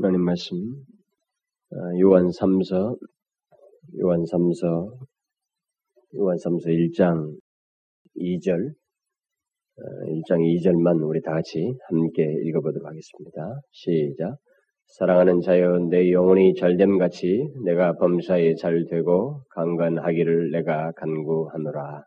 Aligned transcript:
하나님 0.00 0.20
말씀 0.20 0.56
어, 1.72 1.76
요한 2.00 2.28
3서 2.28 2.96
요한 4.00 4.22
3서 4.22 4.92
요한 6.14 6.36
3서 6.36 6.66
1장 6.66 7.36
2절 8.16 8.74
1장 10.06 10.38
2절만 10.38 11.04
우리 11.04 11.20
다 11.20 11.32
같이 11.32 11.74
함께 11.88 12.22
읽어보도록 12.44 12.86
하겠습니다. 12.86 13.60
시작. 13.72 14.36
사랑하는 14.86 15.40
자여 15.40 15.88
내 15.90 16.12
영혼이 16.12 16.54
잘됨 16.54 16.98
같이 16.98 17.48
내가 17.64 17.94
범사에 17.94 18.54
잘 18.54 18.84
되고 18.84 19.42
강건하기를 19.50 20.52
내가 20.52 20.92
간구하노라. 20.92 22.04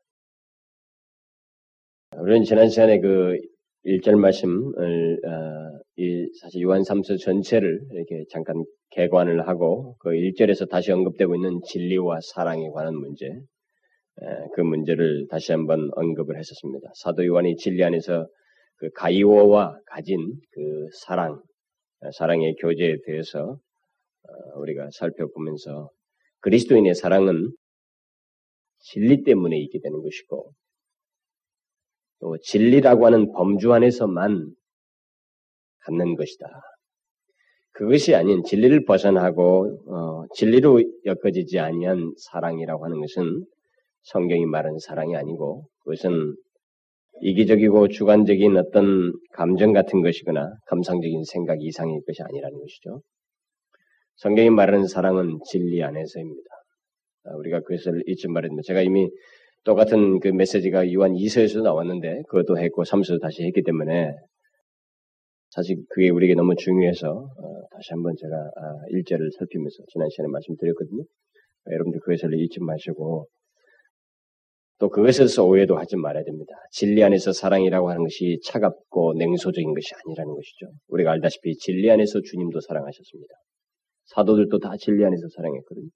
우리는 2.19 2.43
지난 2.45 2.69
시간에 2.69 3.01
그 3.01 3.37
1절 3.85 4.15
말씀을 4.15 5.19
어, 5.25 5.79
이 5.97 6.27
사실 6.39 6.61
요한 6.61 6.81
3서 6.81 7.19
전체를 7.19 7.81
이렇게 7.91 8.25
잠깐 8.29 8.63
개관을 8.91 9.47
하고 9.47 9.95
그 9.99 10.09
1절에서 10.09 10.69
다시 10.69 10.91
언급되고 10.91 11.35
있는 11.35 11.59
진리와 11.65 12.19
사랑에 12.21 12.69
관한 12.69 12.95
문제 12.95 13.27
그 14.53 14.61
문제를 14.61 15.27
다시 15.29 15.51
한번 15.51 15.89
언급을 15.95 16.37
했었습니다. 16.37 16.91
사도 16.95 17.25
요한이 17.25 17.55
진리 17.55 17.83
안에서 17.83 18.27
그 18.75 18.89
가이오와 18.91 19.79
가진 19.85 20.17
그 20.51 20.87
사랑, 20.93 21.41
사랑의 22.13 22.55
교제에 22.55 22.97
대해서 23.05 23.57
어, 24.23 24.59
우리가 24.59 24.89
살펴보면서 24.91 25.89
그리스도인의 26.41 26.95
사랑은 26.95 27.51
진리 28.79 29.23
때문에 29.23 29.57
있게 29.59 29.79
되는 29.81 30.01
것이고 30.01 30.51
또 32.21 32.37
진리라고 32.41 33.07
하는 33.07 33.31
범주 33.33 33.73
안에서만 33.73 34.53
갖는 35.79 36.15
것이다. 36.15 36.47
그것이 37.73 38.15
아닌 38.15 38.43
진리를 38.43 38.85
벗어나고 38.85 39.79
어, 39.87 40.25
진리로 40.35 40.81
엮어지지 41.05 41.59
아니한 41.59 42.13
사랑이라고 42.17 42.85
하는 42.85 42.99
것은 43.01 43.45
성경이 44.03 44.45
말하는 44.45 44.77
사랑이 44.79 45.15
아니고 45.15 45.65
그것은 45.79 46.35
이기적이고 47.21 47.87
주관적인 47.89 48.57
어떤 48.57 49.13
감정 49.33 49.73
같은 49.73 50.01
것이거나 50.01 50.53
감상적인 50.67 51.23
생각 51.23 51.61
이상의 51.61 52.01
것이 52.05 52.21
아니라는 52.21 52.59
것이죠. 52.59 53.01
성경이 54.17 54.49
말하는 54.49 54.87
사랑은 54.87 55.39
진리 55.49 55.83
안에서입니다. 55.83 56.49
아, 57.23 57.35
우리가 57.37 57.61
그것을 57.61 58.03
잊지 58.07 58.27
말입니다. 58.27 58.61
제가 58.65 58.81
이미 58.81 59.09
똑같은 59.63 60.19
그 60.19 60.29
메시지가 60.29 60.91
요한 60.93 61.13
2서에서 61.13 61.61
나왔는데 61.61 62.23
그것도 62.29 62.57
했고 62.57 62.83
3서도 62.83 63.21
다시 63.21 63.43
했기 63.43 63.61
때문에 63.63 64.15
사실 65.51 65.77
그게 65.89 66.09
우리에게 66.09 66.33
너무 66.33 66.55
중요해서 66.55 67.09
어, 67.09 67.61
다시 67.71 67.91
한번 67.91 68.15
제가 68.17 68.35
아, 68.35 68.85
일절을 68.89 69.29
살피면서 69.37 69.83
지난 69.89 70.09
시간에 70.09 70.29
말씀드렸거든요. 70.29 71.03
여러분들 71.69 71.99
그것을 71.99 72.33
잊지 72.39 72.59
마시고 72.61 73.27
또 74.79 74.89
그것에서 74.89 75.45
오해도 75.45 75.77
하지 75.77 75.95
말아야 75.95 76.23
됩니다. 76.23 76.55
진리 76.71 77.03
안에서 77.03 77.33
사랑이라고 77.33 77.89
하는 77.89 78.03
것이 78.03 78.39
차갑고 78.43 79.13
냉소적인 79.13 79.73
것이 79.75 79.93
아니라는 79.93 80.33
것이죠. 80.33 80.71
우리가 80.87 81.11
알다시피 81.11 81.55
진리 81.57 81.91
안에서 81.91 82.19
주님도 82.21 82.61
사랑하셨습니다. 82.61 83.33
사도들도 84.05 84.57
다 84.57 84.71
진리 84.79 85.05
안에서 85.05 85.27
사랑했거든요. 85.35 85.89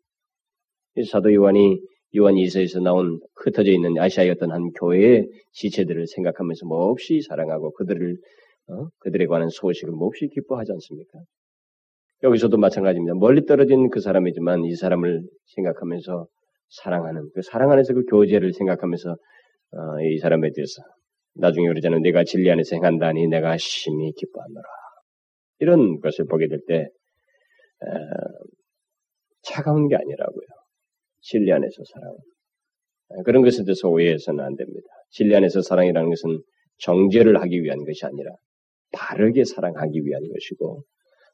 사도 1.10 1.34
요한이 1.34 1.80
요한 2.18 2.36
2서에서 2.36 2.82
나온 2.82 3.20
흩어져 3.36 3.72
있는 3.72 3.98
아시아의 3.98 4.32
어떤 4.32 4.52
한 4.52 4.72
교회의 4.72 5.28
지체들을 5.52 6.08
생각하면서 6.08 6.66
몹시 6.66 7.22
사랑하고 7.22 7.74
그들을 7.74 8.18
어? 8.68 8.88
그들에 9.00 9.28
관한 9.28 9.50
소식을 9.50 9.94
몹시 9.94 10.28
기뻐하지 10.28 10.72
않습니까? 10.72 11.20
여기서도 12.24 12.58
마찬가지입니다. 12.58 13.16
멀리 13.16 13.46
떨어진 13.46 13.90
그 13.90 14.00
사람이지만 14.00 14.66
이 14.66 14.76
사람을 14.76 15.22
생각하면서 15.56 16.28
사랑하는 16.70 17.30
그 17.34 17.42
사랑 17.42 17.72
안에서 17.72 17.94
그 17.94 18.06
교제를 18.06 18.54
생각하면서 18.54 19.12
어, 19.12 20.02
이 20.10 20.18
사람에 20.18 20.52
대해서 20.56 20.82
나중에 21.36 21.68
그러잖아요. 21.68 22.00
내가 22.00 22.24
진리 22.24 22.50
안에서 22.50 22.76
행한다니 22.78 23.28
내가 23.28 23.58
심히 23.58 24.12
기뻐하노라. 24.14 24.64
이런 25.60 26.00
것을 26.00 26.26
보게 26.26 26.48
될때 26.48 26.88
차가운 29.44 29.88
게 29.88 29.96
아니라고요. 29.96 30.55
진리 31.26 31.52
안에서 31.52 31.84
사랑. 31.92 32.16
그런 33.24 33.44
것에 33.44 33.64
대해서 33.64 33.90
오해해서는 33.90 34.44
안 34.44 34.56
됩니다. 34.56 34.88
진리 35.10 35.36
안에서 35.36 35.62
사랑이라는 35.62 36.10
것은 36.10 36.42
정죄를 36.80 37.42
하기 37.42 37.64
위한 37.64 37.84
것이 37.84 38.06
아니라 38.06 38.32
바르게 38.92 39.44
사랑하기 39.44 40.02
위한 40.06 40.22
것이고 40.22 40.84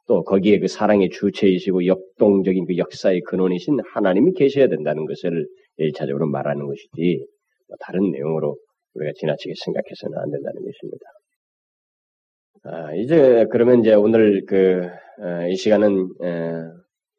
또 0.07 0.23
거기에 0.23 0.59
그 0.59 0.67
사랑의 0.67 1.09
주체이시고 1.09 1.85
역동적인 1.85 2.65
그 2.65 2.77
역사의 2.77 3.21
근원이신 3.21 3.79
하나님이 3.93 4.33
계셔야 4.33 4.67
된다는 4.67 5.05
것을 5.05 5.47
일차적으로 5.77 6.27
말하는 6.27 6.65
것이지 6.65 7.25
뭐 7.67 7.77
다른 7.79 8.11
내용으로 8.11 8.57
우리가 8.93 9.13
지나치게 9.15 9.53
생각해서는 9.63 10.17
안 10.17 10.31
된다는 10.31 10.61
것입니다. 10.63 11.05
아, 12.63 12.95
이제 12.95 13.45
그러면 13.51 13.81
이제 13.81 13.93
오늘 13.93 14.45
그이 14.45 15.51
어, 15.51 15.55
시간은 15.55 16.09
에, 16.23 16.53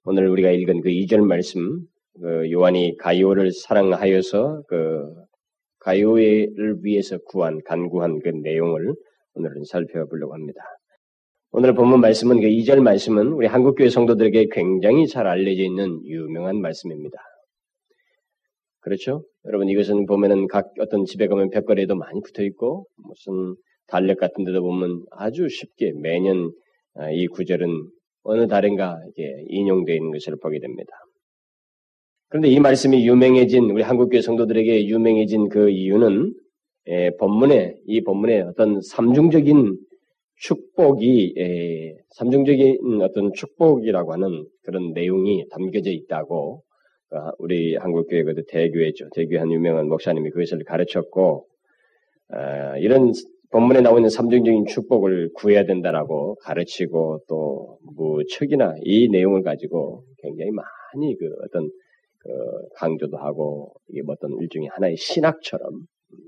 오늘 0.05 0.29
우리가 0.29 0.51
읽은 0.51 0.81
그 0.83 0.91
2절 0.91 1.27
말씀 1.27 1.81
그 2.21 2.51
요한이 2.53 2.97
가이오를 2.99 3.53
사랑하여서 3.53 4.65
그 4.69 5.15
가이오를 5.81 6.79
위해서 6.83 7.19
구한 7.27 7.61
간구한 7.65 8.21
그 8.21 8.29
내용을 8.29 8.95
오늘은 9.35 9.65
살펴보려고 9.65 10.35
합니다. 10.35 10.61
오늘 11.51 11.75
본문 11.75 12.01
말씀은 12.01 12.41
그 12.41 12.47
2절 12.47 12.83
말씀은 12.83 13.29
우리 13.33 13.47
한국교회 13.47 13.91
성도들에게 13.91 14.49
굉장히 14.53 15.07
잘 15.07 15.27
알려져 15.27 15.63
있는 15.63 16.01
유명한 16.05 16.61
말씀입니다. 16.61 17.19
그렇죠? 18.81 19.25
여러분 19.45 19.69
이것은 19.69 20.07
보면은 20.07 20.49
각 20.49 20.73
어떤 20.81 21.05
집에 21.05 21.29
가면 21.29 21.51
벽걸이에도 21.51 21.95
많이 21.95 22.21
붙어 22.21 22.43
있고 22.43 22.87
무슨 22.97 23.55
달력 23.87 24.19
같은 24.19 24.45
데도 24.45 24.63
보면 24.63 25.05
아주 25.11 25.49
쉽게 25.49 25.93
매년 26.01 26.53
아, 26.95 27.11
이 27.11 27.27
구절은 27.27 27.69
어느 28.25 28.47
달인가 28.49 28.99
이게 29.09 29.45
인용되어 29.49 29.95
있는 29.95 30.11
것을 30.13 30.37
보게 30.41 30.59
됩니다. 30.59 30.93
그런데 32.33 32.49
이 32.49 32.59
말씀이 32.61 33.07
유명해진 33.07 33.65
우리 33.65 33.83
한국교회 33.83 34.23
성도들에게 34.23 34.87
유명해진 34.87 35.51
그 35.51 35.69
이유는 35.69 36.33
예, 36.89 37.11
본문에 37.21 37.77
이 37.85 38.03
본문에 38.03 38.41
어떤 38.41 38.81
삼중적인 38.81 39.77
축복이 40.37 41.35
에, 41.37 41.95
삼중적인 42.17 43.03
어떤 43.03 43.35
축복이라고 43.35 44.15
하는 44.15 44.47
그런 44.63 44.95
내용이 44.95 45.45
담겨져 45.51 45.91
있다고 45.91 46.63
어, 47.11 47.17
우리 47.39 47.77
한국교회 47.77 48.23
그 48.23 48.43
대교회죠. 48.49 49.11
대교회 49.15 49.39
한 49.39 49.53
유명한 49.53 49.89
목사님이 49.89 50.31
그것을 50.31 50.65
가르쳤고 50.65 51.45
어, 52.33 52.79
이런 52.79 53.13
본문에 53.51 53.83
나오는 53.83 54.09
삼중적인 54.09 54.65
축복을 54.69 55.33
구해야 55.35 55.67
된다라고 55.67 56.37
가르치고 56.37 57.25
또 57.29 57.77
무척이나 57.95 58.75
이 58.85 59.11
내용을 59.11 59.43
가지고 59.43 60.05
굉장히 60.23 60.51
많이 60.51 61.15
그 61.19 61.27
어떤 61.45 61.69
그 62.23 62.29
강조도 62.77 63.17
하고 63.17 63.73
이게 63.89 64.03
뭐 64.03 64.15
어떤 64.15 64.31
일종의 64.41 64.69
하나의 64.73 64.97
신학처럼 64.97 65.61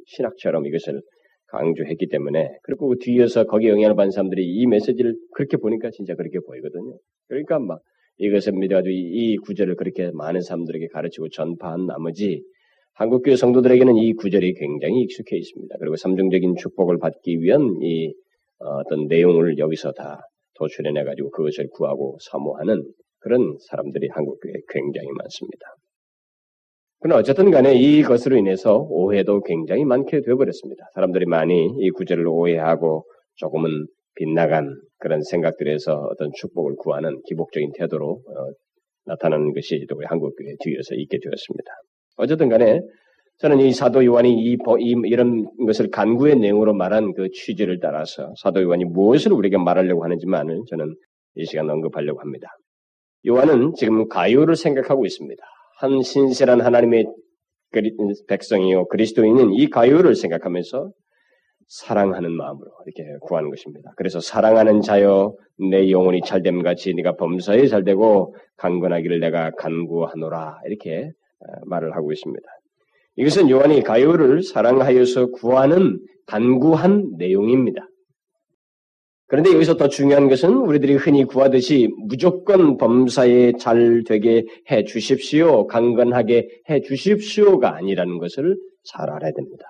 신학처럼 0.06 0.66
이것을 0.66 1.00
강조했기 1.48 2.08
때문에 2.08 2.48
그리고 2.62 2.88
그 2.88 2.96
뒤에서 3.00 3.44
거기에 3.44 3.70
영향을 3.70 3.94
받은 3.94 4.10
사람들이 4.10 4.44
이 4.44 4.66
메시지를 4.66 5.14
그렇게 5.34 5.56
보니까 5.56 5.90
진짜 5.90 6.14
그렇게 6.14 6.38
보이거든요. 6.40 6.98
그러니까 7.28 7.58
막 7.60 7.80
이것을 8.18 8.52
믿어가지고 8.54 8.90
이 8.92 9.36
구절을 9.38 9.76
그렇게 9.76 10.10
많은 10.14 10.40
사람들에게 10.40 10.88
가르치고 10.88 11.28
전파한 11.30 11.86
나머지 11.86 12.42
한국교회 12.94 13.36
성도들에게는 13.36 13.96
이 13.96 14.12
구절이 14.14 14.54
굉장히 14.54 15.02
익숙해 15.02 15.36
있습니다. 15.36 15.76
그리고 15.78 15.96
삼중적인 15.96 16.56
축복을 16.56 16.98
받기 16.98 17.40
위한 17.40 17.76
이 17.82 18.14
어떤 18.58 19.06
내용을 19.06 19.58
여기서 19.58 19.92
다 19.92 20.20
도출해내 20.56 21.02
가지고 21.02 21.30
그것을 21.30 21.68
구하고 21.72 22.16
사모하는 22.20 22.84
그런 23.18 23.56
사람들이 23.68 24.08
한국교회에 24.10 24.54
굉장히 24.68 25.08
많습니다. 25.16 25.66
그러나 27.04 27.20
어쨌든 27.20 27.50
간에 27.50 27.74
이것으로 27.74 28.38
인해서 28.38 28.78
오해도 28.88 29.42
굉장히 29.42 29.84
많게 29.84 30.22
되어버렸습니다. 30.22 30.86
사람들이 30.94 31.26
많이 31.26 31.66
이 31.78 31.90
구절을 31.90 32.26
오해하고 32.26 33.04
조금은 33.34 33.68
빗나간 34.14 34.74
그런 35.00 35.20
생각들에서 35.20 35.92
어떤 36.10 36.30
축복을 36.34 36.76
구하는 36.76 37.20
기복적인 37.28 37.72
태도로 37.76 38.06
어, 38.08 38.52
나타나는 39.04 39.52
것이 39.52 39.84
우리 39.94 40.06
한국교회 40.06 40.54
뒤에서 40.60 40.94
있게 40.94 41.18
되었습니다. 41.22 41.72
어쨌든 42.16 42.48
간에 42.48 42.80
저는 43.36 43.60
이 43.60 43.72
사도 43.72 44.02
요한이 44.02 44.32
이, 44.42 44.54
이, 44.54 44.94
이런 45.04 45.44
것을 45.66 45.90
간구의 45.90 46.36
내용으로 46.36 46.72
말한 46.72 47.12
그 47.12 47.28
취지를 47.32 47.80
따라서 47.80 48.32
사도 48.42 48.62
요한이 48.62 48.86
무엇을 48.86 49.34
우리에게 49.34 49.58
말하려고 49.58 50.04
하는지만을 50.04 50.62
저는 50.70 50.94
이 51.34 51.44
시간 51.44 51.68
언급하려고 51.68 52.20
합니다. 52.20 52.48
요한은 53.26 53.74
지금 53.74 54.08
가요를 54.08 54.56
생각하고 54.56 55.04
있습니다. 55.04 55.44
한 55.78 56.02
신실한 56.02 56.60
하나님의 56.60 57.06
백성이요 58.28 58.86
그리스도인은 58.88 59.52
이 59.52 59.68
가요를 59.68 60.14
생각하면서 60.14 60.92
사랑하는 61.66 62.30
마음으로 62.30 62.70
이렇게 62.86 63.10
구하는 63.22 63.50
것입니다. 63.50 63.92
그래서 63.96 64.20
사랑하는 64.20 64.80
자여 64.80 65.34
내 65.70 65.90
영혼이 65.90 66.20
잘됨 66.24 66.62
같이 66.62 66.94
네가 66.94 67.16
범사에 67.16 67.66
잘되고 67.66 68.36
강건하기를 68.56 69.20
내가 69.20 69.50
간구하노라 69.52 70.60
이렇게 70.66 71.10
어, 71.40 71.64
말을 71.66 71.96
하고 71.96 72.12
있습니다. 72.12 72.46
이것은 73.16 73.48
요한이 73.50 73.82
가요를 73.82 74.42
사랑하여서 74.42 75.28
구하는 75.30 75.98
간구한 76.26 77.14
내용입니다. 77.18 77.86
그런데 79.34 79.52
여기서 79.52 79.76
더 79.76 79.88
중요한 79.88 80.28
것은 80.28 80.58
우리들이 80.58 80.94
흔히 80.94 81.24
구하듯이 81.24 81.88
무조건 82.06 82.76
범사에 82.76 83.54
잘 83.58 84.04
되게 84.06 84.44
해 84.70 84.84
주십시오, 84.84 85.66
강건하게 85.66 86.48
해 86.70 86.80
주십시오가 86.80 87.74
아니라는 87.74 88.18
것을 88.18 88.56
잘 88.84 89.10
알아야 89.10 89.32
됩니다. 89.32 89.66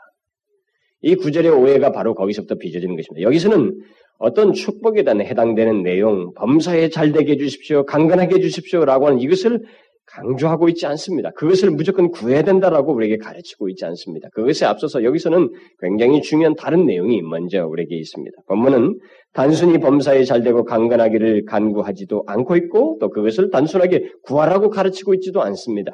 이 1.01 1.15
구절의 1.15 1.51
오해가 1.51 1.93
바로 1.93 2.15
거기서부터 2.15 2.57
빚어지는 2.57 2.95
것입니다. 2.95 3.23
여기서는 3.23 3.81
어떤 4.19 4.53
축복에 4.53 5.03
대한 5.03 5.23
해당되는 5.23 5.83
내용, 5.83 6.35
범사에 6.35 6.91
잘 6.91 7.13
되게 7.13 7.33
해주십시오, 7.33 7.87
강건하게 7.87 8.35
해주십시오 8.35 8.85
라고 8.85 9.07
하는 9.07 9.19
이것을 9.19 9.63
강조하고 10.07 10.69
있지 10.69 10.87
않습니다. 10.87 11.31
그것을 11.31 11.71
무조건 11.71 12.11
구해야 12.11 12.43
된다라고 12.43 12.93
우리에게 12.95 13.17
가르치고 13.17 13.69
있지 13.71 13.85
않습니다. 13.87 14.29
그것에 14.33 14.67
앞서서 14.67 15.03
여기서는 15.03 15.51
굉장히 15.81 16.21
중요한 16.23 16.55
다른 16.55 16.87
내용이 16.87 17.23
먼저 17.23 17.67
우리에게 17.67 17.97
있습니다. 17.97 18.37
본문은 18.47 18.99
단순히 19.33 19.79
범사에 19.79 20.25
잘되고 20.25 20.65
강건하기를 20.65 21.45
간구하지도 21.47 22.25
않고 22.27 22.57
있고 22.57 22.99
또 23.01 23.11
그것을 23.11 23.51
단순하게 23.51 24.11
구하라고 24.23 24.71
가르치고 24.71 25.15
있지도 25.15 25.43
않습니다. 25.43 25.93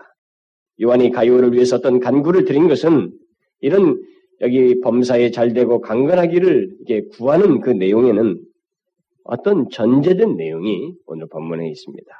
요한이 0.83 1.11
가요를 1.11 1.53
위해서 1.53 1.77
어떤 1.77 2.01
간구를 2.01 2.45
드린 2.45 2.69
것은 2.69 3.13
이런 3.61 4.01
여기 4.41 4.81
범사에 4.81 5.31
잘 5.31 5.53
되고 5.53 5.81
강건하기를 5.81 6.77
이게 6.81 7.03
구하는 7.13 7.61
그 7.61 7.71
내용에는 7.71 8.41
어떤 9.25 9.69
전제된 9.71 10.37
내용이 10.37 10.95
오늘 11.07 11.27
본문에 11.31 11.69
있습니다. 11.69 12.11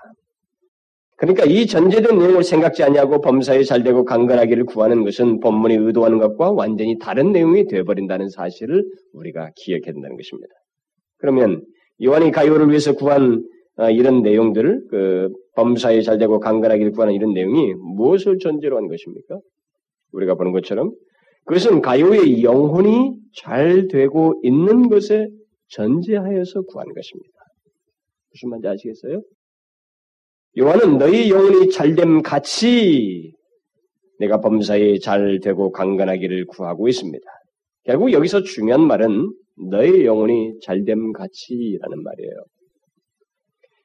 그러니까 1.21 1.45
이 1.45 1.67
전제된 1.67 2.19
내용을 2.19 2.43
생각지 2.43 2.83
아니하고 2.83 3.21
범사에 3.21 3.63
잘 3.65 3.83
되고 3.83 4.07
강건하기를 4.07 4.65
구하는 4.65 5.05
것은 5.05 5.41
본문이 5.41 5.75
의도하는 5.75 6.19
것과 6.19 6.53
완전히 6.53 6.99
다른 6.99 7.33
내용이 7.33 7.67
되어버린다는 7.67 8.31
사실을 8.31 8.83
우리가 9.13 9.51
기억해야 9.55 9.93
된다는 9.93 10.17
것입니다. 10.17 10.49
그러면 11.19 11.63
요한이 12.03 12.31
가요를 12.31 12.71
위해서 12.71 12.95
구한 12.95 13.45
어, 13.77 13.91
이런 13.91 14.23
내용들을 14.23 14.87
그 14.91 15.29
범사에 15.57 16.01
잘 16.01 16.17
되고 16.17 16.41
강건하기를 16.41 16.93
구하는 16.93 17.13
이런 17.13 17.35
내용이 17.35 17.75
무엇을 17.75 18.39
전제로 18.39 18.79
한 18.79 18.89
것입니까? 18.89 19.39
우리가 20.13 20.37
보는 20.37 20.53
것처럼 20.53 20.91
그것은 21.45 21.83
가요의 21.83 22.43
영혼이 22.43 23.13
잘 23.37 23.89
되고 23.89 24.41
있는 24.43 24.89
것에 24.89 25.29
전제하여서 25.69 26.63
구하는 26.63 26.95
것입니다. 26.95 27.35
무슨 28.33 28.49
말인지 28.49 28.69
아시겠어요? 28.69 29.21
요한은 30.59 30.99
너희 30.99 31.31
영혼이 31.31 31.71
잘됨 31.71 32.23
같이 32.23 33.33
내가 34.19 34.41
범사에 34.41 34.99
잘 34.99 35.41
되고 35.41 35.71
강건하기를 35.71 36.47
구하고 36.47 36.89
있습니다. 36.89 37.25
결국 37.85 38.13
여기서 38.13 38.43
중요한 38.43 38.87
말은 38.87 39.33
너희 39.71 40.05
영혼이 40.05 40.61
잘됨 40.63 41.13
같이라는 41.13 42.03
말이에요. 42.03 42.35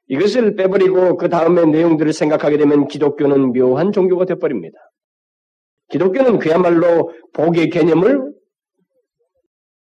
이것을 0.07 0.55
빼버리고 0.55 1.17
그 1.17 1.29
다음의 1.29 1.67
내용들을 1.67 2.13
생각하게 2.13 2.57
되면 2.57 2.87
기독교는 2.87 3.53
묘한 3.53 3.91
종교가 3.91 4.25
되어버립니다. 4.25 4.77
기독교는 5.89 6.39
그야말로 6.39 7.11
복의 7.33 7.69
개념을 7.69 8.34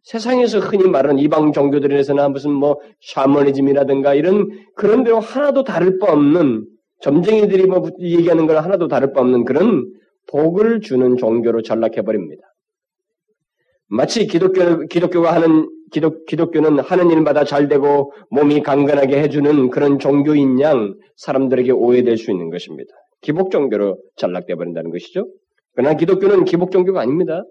세상에서 0.07 0.59
흔히 0.59 0.87
말하는 0.87 1.19
이방 1.19 1.51
종교들에서나 1.51 2.29
무슨 2.29 2.51
뭐 2.51 2.79
샤머니즘이라든가 3.01 4.13
이런 4.13 4.49
그런 4.73 5.03
대로 5.03 5.19
하나도 5.19 5.65
다를 5.65 5.99
바 5.99 6.13
없는 6.13 6.65
점쟁이들이 7.01 7.65
뭐 7.65 7.89
얘기하는 7.99 8.47
걸 8.47 8.57
하나도 8.57 8.87
다를 8.87 9.11
바 9.11 9.19
없는 9.19 9.43
그런 9.43 9.85
복을 10.29 10.79
주는 10.79 11.17
종교로 11.17 11.61
전락해 11.61 12.03
버립니다. 12.03 12.41
마치 13.89 14.27
기독교 14.27 14.85
기독교가 14.87 15.35
하는 15.35 15.69
기독 15.91 16.25
기독교는 16.25 16.79
하는 16.79 17.11
일마다 17.11 17.43
잘 17.43 17.67
되고 17.67 18.13
몸이 18.29 18.63
강건하게 18.63 19.21
해주는 19.23 19.69
그런 19.71 19.99
종교인 19.99 20.61
양 20.61 20.95
사람들에게 21.17 21.71
오해될 21.73 22.15
수 22.15 22.31
있는 22.31 22.49
것입니다. 22.49 22.93
기복 23.19 23.51
종교로 23.51 23.97
전락돼 24.15 24.55
버린다는 24.55 24.89
것이죠. 24.91 25.27
그러나 25.73 25.97
기독교는 25.97 26.45
기복 26.45 26.71
종교가 26.71 27.01
아닙니다. 27.01 27.43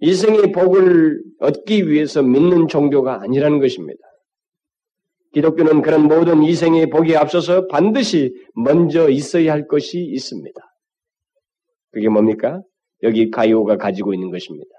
일생의 0.00 0.52
복을 0.52 1.20
얻기 1.40 1.88
위해서 1.88 2.22
믿는 2.22 2.68
종교가 2.68 3.22
아니라는 3.22 3.60
것입니다. 3.60 4.00
기독교는 5.32 5.82
그런 5.82 6.08
모든 6.08 6.42
이생의 6.42 6.88
복에 6.90 7.16
앞서서 7.16 7.66
반드시 7.66 8.32
먼저 8.54 9.08
있어야 9.08 9.52
할 9.52 9.66
것이 9.66 9.98
있습니다. 9.98 10.60
그게 11.90 12.08
뭡니까? 12.08 12.62
여기 13.02 13.30
가이오가 13.30 13.76
가지고 13.76 14.14
있는 14.14 14.30
것입니다. 14.30 14.70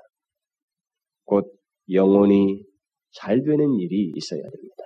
곧 1.25 1.51
영혼이 1.91 2.63
잘 3.11 3.43
되는 3.43 3.75
일이 3.79 4.11
있어야 4.15 4.41
됩니다. 4.41 4.83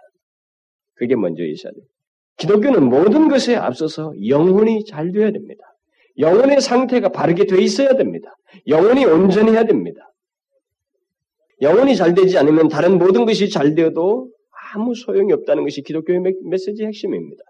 그게 0.96 1.16
먼저 1.16 1.44
있어야 1.44 1.72
됩니다. 1.72 1.94
기독교는 2.38 2.90
모든 2.90 3.30
것에 3.30 3.56
앞서서 3.56 4.14
영혼이 4.28 4.86
잘 4.86 5.12
되어야 5.12 5.32
됩니다. 5.32 5.64
영혼의 6.18 6.62
상태가 6.62 7.10
바르게 7.10 7.46
돼 7.46 7.62
있어야 7.62 7.96
됩니다. 7.96 8.36
영혼이 8.68 9.06
온전해야 9.06 9.66
됩니다. 9.66 10.13
영혼이 11.64 11.96
잘 11.96 12.14
되지 12.14 12.38
않으면 12.38 12.68
다른 12.68 13.00
모든 13.00 13.26
것이 13.26 13.50
잘 13.50 13.74
되어도 13.74 14.30
아무 14.74 14.94
소용이 14.94 15.34
없다는 15.34 15.64
것이 15.64 15.82
기독교의 15.82 16.20
메시지의 16.50 16.88
핵심입니다. 16.88 17.42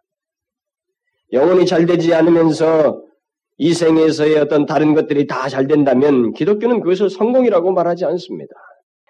영혼이 1.34 1.66
잘 1.66 1.86
되지 1.86 2.14
않으면서 2.14 3.02
이 3.58 3.74
생에서의 3.74 4.38
어떤 4.38 4.66
다른 4.66 4.94
것들이 4.94 5.28
다 5.28 5.50
잘 5.50 5.68
된다면 5.68 6.34
기독교는 6.34 6.80
그것을 6.80 7.10
성공이라고 7.10 7.72
말하지 7.72 8.06
않습니다. 8.06 8.54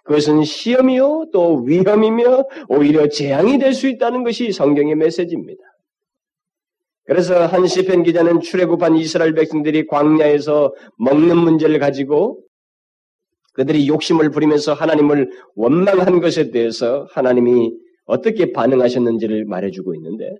그것은 0.06 0.44
시험이요, 0.44 1.30
또 1.32 1.64
위험이며 1.64 2.46
오히려 2.70 3.08
재앙이 3.08 3.58
될 3.60 3.74
수 3.74 3.88
있다는 3.88 4.24
것이 4.24 4.52
성경의 4.52 4.96
메시지입니다. 4.96 5.62
그래서 7.06 7.46
한 7.46 7.68
시편 7.68 8.04
기자는 8.04 8.40
출애굽한 8.42 8.96
이스라엘 8.96 9.34
백성들이 9.34 9.88
광야에서 9.88 10.74
먹는 10.98 11.38
문제를 11.38 11.80
가지고 11.80 12.40
그들이 13.54 13.88
욕심을 13.88 14.30
부리면서 14.30 14.74
하나님을 14.74 15.30
원망한 15.56 16.20
것에 16.20 16.52
대해서 16.52 17.08
하나님이 17.12 17.72
어떻게 18.06 18.52
반응하셨는지를 18.52 19.46
말해주고 19.46 19.96
있는데 19.96 20.36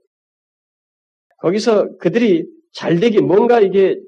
거기서 1.40 1.98
그들이 1.98 2.46
잘되게 2.74 3.22
뭔가 3.22 3.60
이게 3.60 4.00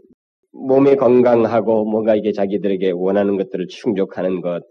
몸에 0.52 0.96
건강하고 0.96 1.86
뭔가 1.86 2.16
이게 2.16 2.32
자기들에게 2.32 2.92
원하는 2.92 3.38
것들을 3.38 3.68
충족하는 3.68 4.42
것 4.42 4.64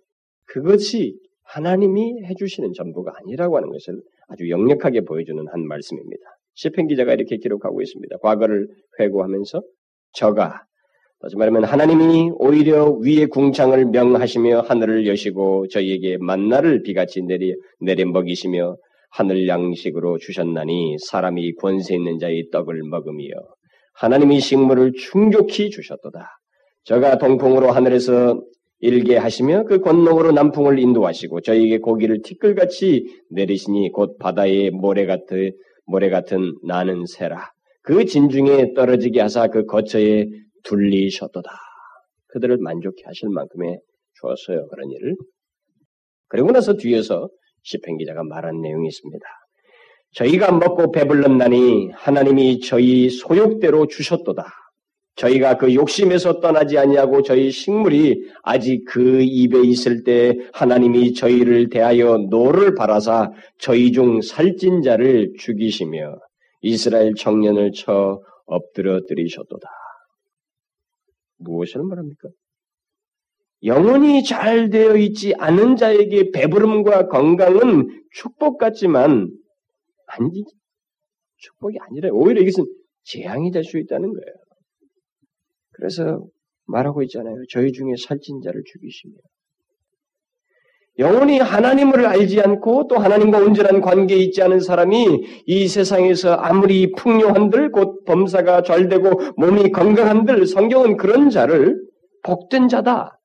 그것이 0.47 1.17
하나님이 1.45 2.25
해주시는 2.25 2.73
전부가 2.75 3.13
아니라고 3.17 3.57
하는 3.57 3.71
것을 3.71 4.01
아주 4.29 4.49
역력하게 4.49 5.03
보여주는 5.03 5.45
한 5.47 5.67
말씀입니다. 5.67 6.23
시편 6.55 6.89
기자가 6.89 7.13
이렇게 7.13 7.37
기록하고 7.37 7.83
있습니다. 7.83 8.17
과거를 8.19 8.69
회고하면서 8.99 9.63
저가 10.13 10.65
다시 11.21 11.37
말하면 11.37 11.65
하나님이 11.65 12.33
오히려 12.37 12.91
위의 13.01 13.27
궁창을 13.29 13.87
명하시며 13.87 14.61
하늘을 14.61 15.07
여시고 15.07 15.69
저희에게 15.69 16.19
만나를 16.19 16.83
비같이 16.83 17.23
내리 17.23 17.55
내려 17.81 18.05
먹이시며 18.07 18.77
하늘 19.11 19.47
양식으로 19.47 20.19
주셨나니 20.19 20.97
사람이 20.99 21.55
권세 21.55 21.95
있는 21.95 22.19
자의 22.19 22.51
떡을 22.51 22.83
먹으며 22.83 23.29
하나님이 23.95 24.41
식물을 24.41 24.93
충족히 24.99 25.71
주셨도다. 25.71 26.29
저가 26.85 27.19
동풍으로 27.19 27.71
하늘에서 27.71 28.43
일게 28.81 29.17
하시며 29.17 29.65
그 29.65 29.81
권능으로 29.81 30.33
남풍을 30.33 30.79
인도하시고 30.79 31.41
저희에게 31.41 31.79
고기를 31.79 32.21
티끌같이 32.23 33.07
내리시니 33.31 33.93
곧 33.93 34.19
바다의 34.19 34.73
모래 34.73 35.07
같은 35.07 35.53
모래 35.87 36.11
같은 36.11 36.55
나는 36.67 37.07
새라. 37.07 37.51
그 37.83 38.05
진중에 38.05 38.75
떨어지게 38.75 39.21
하사 39.21 39.49
그 39.49 39.65
거처에 39.65 40.27
둘리셨도다. 40.65 41.51
그들을 42.29 42.59
만족해 42.59 43.03
하실 43.05 43.29
만큼의 43.29 43.79
주었어요. 44.21 44.67
그런 44.69 44.91
일을. 44.91 45.15
그리고 46.29 46.51
나서 46.51 46.75
뒤에서 46.75 47.29
시편 47.63 47.99
기자가 47.99 48.25
말한 48.25 48.61
내용이 48.61 48.89
있습니다. 48.89 49.25
저희가 50.13 50.53
먹고 50.53 50.93
배불렀나니 50.93 51.91
하나님이 51.93 52.61
저희 52.61 53.11
소욕대로 53.11 53.87
주셨도다. 53.87 54.47
저희가 55.17 55.57
그 55.59 55.75
욕심에서 55.75 56.41
떠나지 56.41 56.77
아니하고 56.77 57.23
저희 57.23 57.51
식물이 57.51 58.31
아직 58.43 58.85
그 58.85 59.23
입에 59.23 59.61
있을 59.63 60.03
때 60.03 60.35
하나님이 60.53 61.15
저희를 61.15 61.69
대하여 61.69 62.19
노를 62.31 62.75
발하사 62.75 63.31
저희 63.59 63.93
중 63.93 64.21
살찐 64.21 64.83
자를 64.83 65.33
죽이시며 65.39 66.17
이스라엘 66.63 67.15
청년을 67.15 67.73
쳐 67.73 68.21
엎드러뜨리셨도다. 68.47 69.69
무엇을 71.39 71.83
말합니까? 71.83 72.29
영혼이 73.65 74.25
잘 74.25 74.69
되어 74.71 74.97
있지 74.97 75.35
않은 75.39 75.77
자에게 75.77 76.31
배부름과 76.33 77.09
건강은 77.09 78.05
축복 78.13 78.59
같지만 78.59 79.31
아니 80.07 80.45
축복이 81.39 81.79
아니라 81.81 82.11
오히려 82.13 82.43
이것은 82.43 82.65
재앙이 83.05 83.51
될 83.51 83.65
수 83.65 83.79
있다는 83.79 84.13
거예요. 84.13 84.35
그래서 85.73 86.27
말하고 86.67 87.03
있잖아요. 87.05 87.37
저희 87.51 87.73
중에 87.73 87.95
살찐 87.99 88.41
자를 88.43 88.63
죽이시며 88.67 89.15
영혼이 90.99 91.41
하나님을 91.41 92.07
알지 92.07 92.41
않고 92.41 92.87
또 92.89 92.99
하나님과 92.99 93.39
온전한 93.39 93.81
관계에 93.81 94.19
있지 94.19 94.43
않은 94.43 94.61
사람이 94.61 95.43
이 95.47 95.69
세상에서 95.69 96.35
아무리 96.35 96.93
풍요한들 96.93 97.73
곧 97.73 98.05
범사가 98.05 98.63
잘 98.63 98.89
되고 98.89 99.21
몸이 99.37 99.73
건강한들 99.73 100.47
성경은 100.47 100.97
그런 100.97 101.31
자를 101.31 101.81
복된 102.23 102.69
자다. 102.69 103.21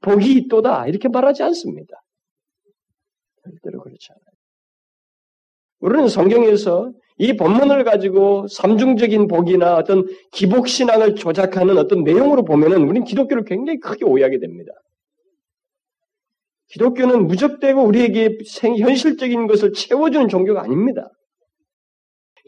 복이 0.00 0.32
있도다. 0.32 0.86
이렇게 0.88 1.08
말하지 1.08 1.42
않습니다. 1.44 2.02
절대로 3.44 3.82
그렇지 3.82 4.08
않아요. 4.10 4.32
우리는 5.80 6.08
성경에서 6.08 6.92
이 7.18 7.36
본문을 7.36 7.84
가지고 7.84 8.46
삼중적인 8.48 9.28
복이나 9.28 9.76
어떤 9.76 10.06
기복신앙을 10.32 11.14
조작하는 11.14 11.76
어떤 11.76 12.04
내용으로 12.04 12.44
보면은 12.44 12.82
우리는 12.82 13.04
기독교를 13.04 13.44
굉장히 13.44 13.78
크게 13.80 14.04
오해하게 14.04 14.38
됩니다. 14.38 14.72
기독교는 16.72 17.26
무적되고 17.26 17.82
우리에게 17.82 18.38
생, 18.46 18.76
현실적인 18.76 19.46
것을 19.46 19.72
채워주는 19.72 20.28
종교가 20.28 20.62
아닙니다. 20.62 21.10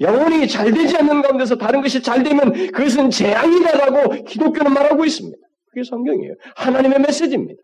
영혼이 0.01 0.49
잘 0.49 0.73
되지 0.73 0.97
않는 0.97 1.23
가운데서 1.23 1.57
다른 1.57 1.83
것이 1.83 2.03
잘 2.03 2.23
되면 2.23 2.53
그것은 2.73 3.11
재앙이다라고 3.11 4.25
기독교는 4.25 4.73
말하고 4.73 5.05
있습니다. 5.05 5.37
그게 5.67 5.85
성경이에요. 5.85 6.35
하나님의 6.57 7.01
메시지입니다. 7.01 7.61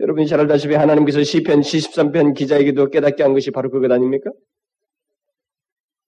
여러분이 0.00 0.26
잘 0.26 0.40
알다시피 0.40 0.74
하나님께서 0.74 1.22
시편 1.22 1.60
73편 1.60 2.34
기자에게도 2.34 2.90
깨닫게 2.90 3.22
한 3.22 3.34
것이 3.34 3.50
바로 3.50 3.70
그것 3.70 3.90
아닙니까? 3.90 4.30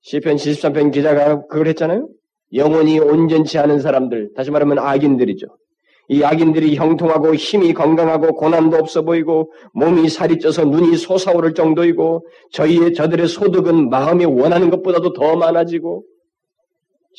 시편 0.03 0.37
73편 0.37 0.93
기자가 0.93 1.47
그걸 1.47 1.69
했잖아요. 1.69 2.09
영혼이 2.55 2.99
온전치 2.99 3.59
않은 3.59 3.81
사람들, 3.81 4.33
다시 4.35 4.51
말하면 4.51 4.79
악인들이죠. 4.79 5.47
이 6.13 6.25
악인들이 6.25 6.75
형통하고 6.75 7.37
힘이 7.37 7.73
건강하고 7.73 8.35
고난도 8.35 8.77
없어 8.77 9.03
보이고 9.03 9.53
몸이 9.75 10.09
살이 10.09 10.41
쪄서 10.41 10.65
눈이 10.65 10.97
솟아오를 10.97 11.55
정도이고 11.55 12.27
저희의 12.51 12.95
저들의 12.95 13.29
소득은 13.29 13.91
마음이 13.91 14.25
원하는 14.25 14.71
것보다도 14.71 15.13
더 15.13 15.37
많아지고 15.37 16.05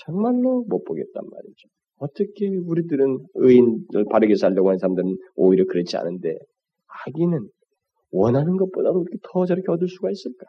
정말로 0.05 0.65
못 0.67 0.83
보겠단 0.83 1.23
말이죠. 1.23 1.69
어떻게 1.99 2.49
우리들은 2.67 3.19
의인을 3.35 4.05
바르게 4.11 4.35
살려고 4.35 4.67
하는 4.67 4.77
사람들은 4.79 5.15
오히려 5.35 5.63
그렇지 5.69 5.95
않은데 5.95 6.35
악인은 7.05 7.47
원하는 8.11 8.57
것보다도 8.57 9.05
더 9.31 9.45
저렇게 9.45 9.71
얻을 9.71 9.87
수가 9.87 10.11
있을까? 10.11 10.45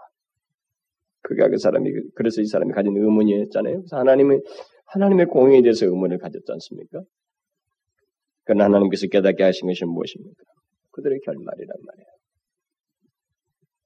그가 1.21 1.49
그 1.49 1.59
사람이 1.59 1.93
그래서 2.17 2.41
이 2.41 2.47
사람이 2.47 2.73
가진 2.73 2.97
의문이었잖아요. 2.97 3.77
그래서 3.83 3.99
하나님의 3.99 4.41
하나님의 4.87 5.27
공의에 5.27 5.63
대해서 5.63 5.87
의문을 5.87 6.19
가졌지 6.19 6.51
않습니까? 6.51 7.03
그러나 8.45 8.65
하나님께서 8.65 9.07
깨닫게 9.07 9.43
하신 9.43 9.69
것이 9.69 9.85
무엇입니까? 9.85 10.43
그들의 10.93 11.21
결말이란 11.25 11.77
말이에요. 11.87 12.07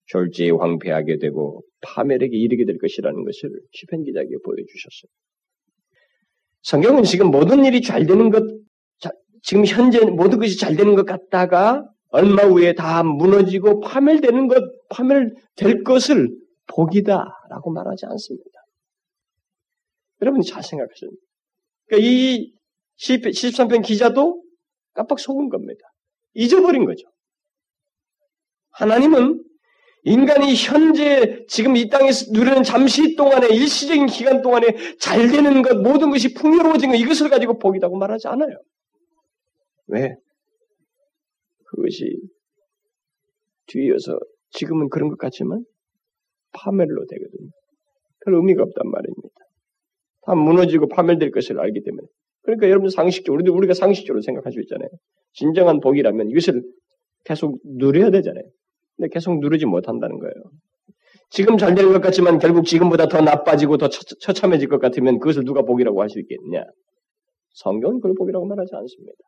졸지에 0.07 0.51
황폐하게 0.51 1.19
되고 1.19 1.63
파멸에게 1.81 2.37
이르게 2.37 2.65
될 2.65 2.79
것이라는 2.79 3.25
것을 3.25 3.51
시편 3.73 4.05
기자에게 4.05 4.37
보여주셨어요. 4.45 5.11
성경은 6.63 7.03
지금 7.05 7.31
모든 7.31 7.65
일이 7.65 7.81
잘 7.81 8.07
되는 8.07 8.31
것, 8.31 8.43
지금 9.43 9.65
현재 9.65 10.05
모든 10.05 10.39
것이 10.39 10.59
잘 10.59 10.77
되는 10.77 10.95
것 10.95 11.07
같다가 11.07 11.85
얼마 12.09 12.43
후에 12.45 12.75
다 12.75 13.03
무너지고 13.03 13.81
파멸되는 13.81 14.49
것, 14.49 14.63
파멸될 14.91 15.83
것을 15.85 16.29
복이다라고 16.67 17.73
말하지 17.73 18.07
않습니다. 18.07 18.51
여러분이 20.23 20.45
잘 20.45 20.63
생각하세요. 20.63 21.11
그러니까 21.87 22.09
이 22.09 22.53
13편 22.99 23.85
기자도 23.85 24.43
깜빡 24.97 25.21
속은 25.21 25.49
겁니다. 25.49 25.81
잊어버린 26.35 26.85
거죠. 26.85 27.07
하나님은 28.71 29.43
인간이 30.05 30.55
현재 30.55 31.45
지금 31.49 31.77
이 31.77 31.89
땅에서 31.89 32.33
누리는 32.33 32.63
잠시 32.63 33.17
동안의 33.17 33.55
일시적인 33.55 34.07
기간 34.07 34.41
동안에 34.41 34.97
잘 35.01 35.29
되는 35.29 35.63
것, 35.63 35.77
모든 35.77 36.11
것이 36.11 36.33
풍요로워진 36.35 36.91
것, 36.91 36.97
이것을 36.97 37.29
가지고 37.29 37.59
복이라고 37.59 37.97
말하지 37.97 38.29
않아요. 38.29 38.57
왜? 39.89 40.15
그것이 41.65 42.21
뒤이어서 43.67 44.19
지금은 44.51 44.89
그런 44.91 45.09
것 45.09 45.19
같지만 45.19 45.65
파멸로 46.53 47.07
되거든요. 47.07 47.51
별 48.25 48.35
의미가 48.35 48.63
없단 48.63 48.89
말입니다. 48.89 49.35
다 50.23 50.35
무너지고 50.35 50.89
파멸될 50.89 51.33
것을 51.33 51.59
알기 51.61 51.83
때문에. 51.83 52.07
그러니까 52.47 52.69
여러분 52.69 52.89
상식적으로, 52.91 53.41
우리도 53.41 53.55
우리가 53.55 53.75
상식적으로 53.75 54.23
생각할 54.23 54.53
수 54.53 54.61
있잖아요. 54.63 54.89
진정한 55.35 55.81
복이라면 55.81 56.31
이것을 56.31 56.63
계속 57.25 57.59
누려야 57.65 58.11
되잖아요. 58.11 58.45
근데 58.97 59.09
계속 59.13 59.39
누르지 59.41 59.67
못한다는 59.67 60.19
거예요. 60.19 60.33
지금 61.29 61.59
잘 61.59 61.75
되는 61.75 61.93
것 61.93 62.01
같지만 62.01 62.39
결국 62.39 62.65
지금보다 62.65 63.09
더 63.09 63.21
나빠지고 63.21 63.79
더 63.79 63.89
처참해질 63.89 64.69
것 64.69 64.81
같으면 64.81 65.19
그것을 65.19 65.45
누가 65.45 65.63
복이라고 65.63 66.01
할 66.01 66.09
수 66.09 66.21
있겠냐? 66.21 66.65
성경은 67.55 68.01
그걸 68.01 68.15
복이라고 68.17 68.47
말하지 68.47 68.71
않습니다. 68.75 69.19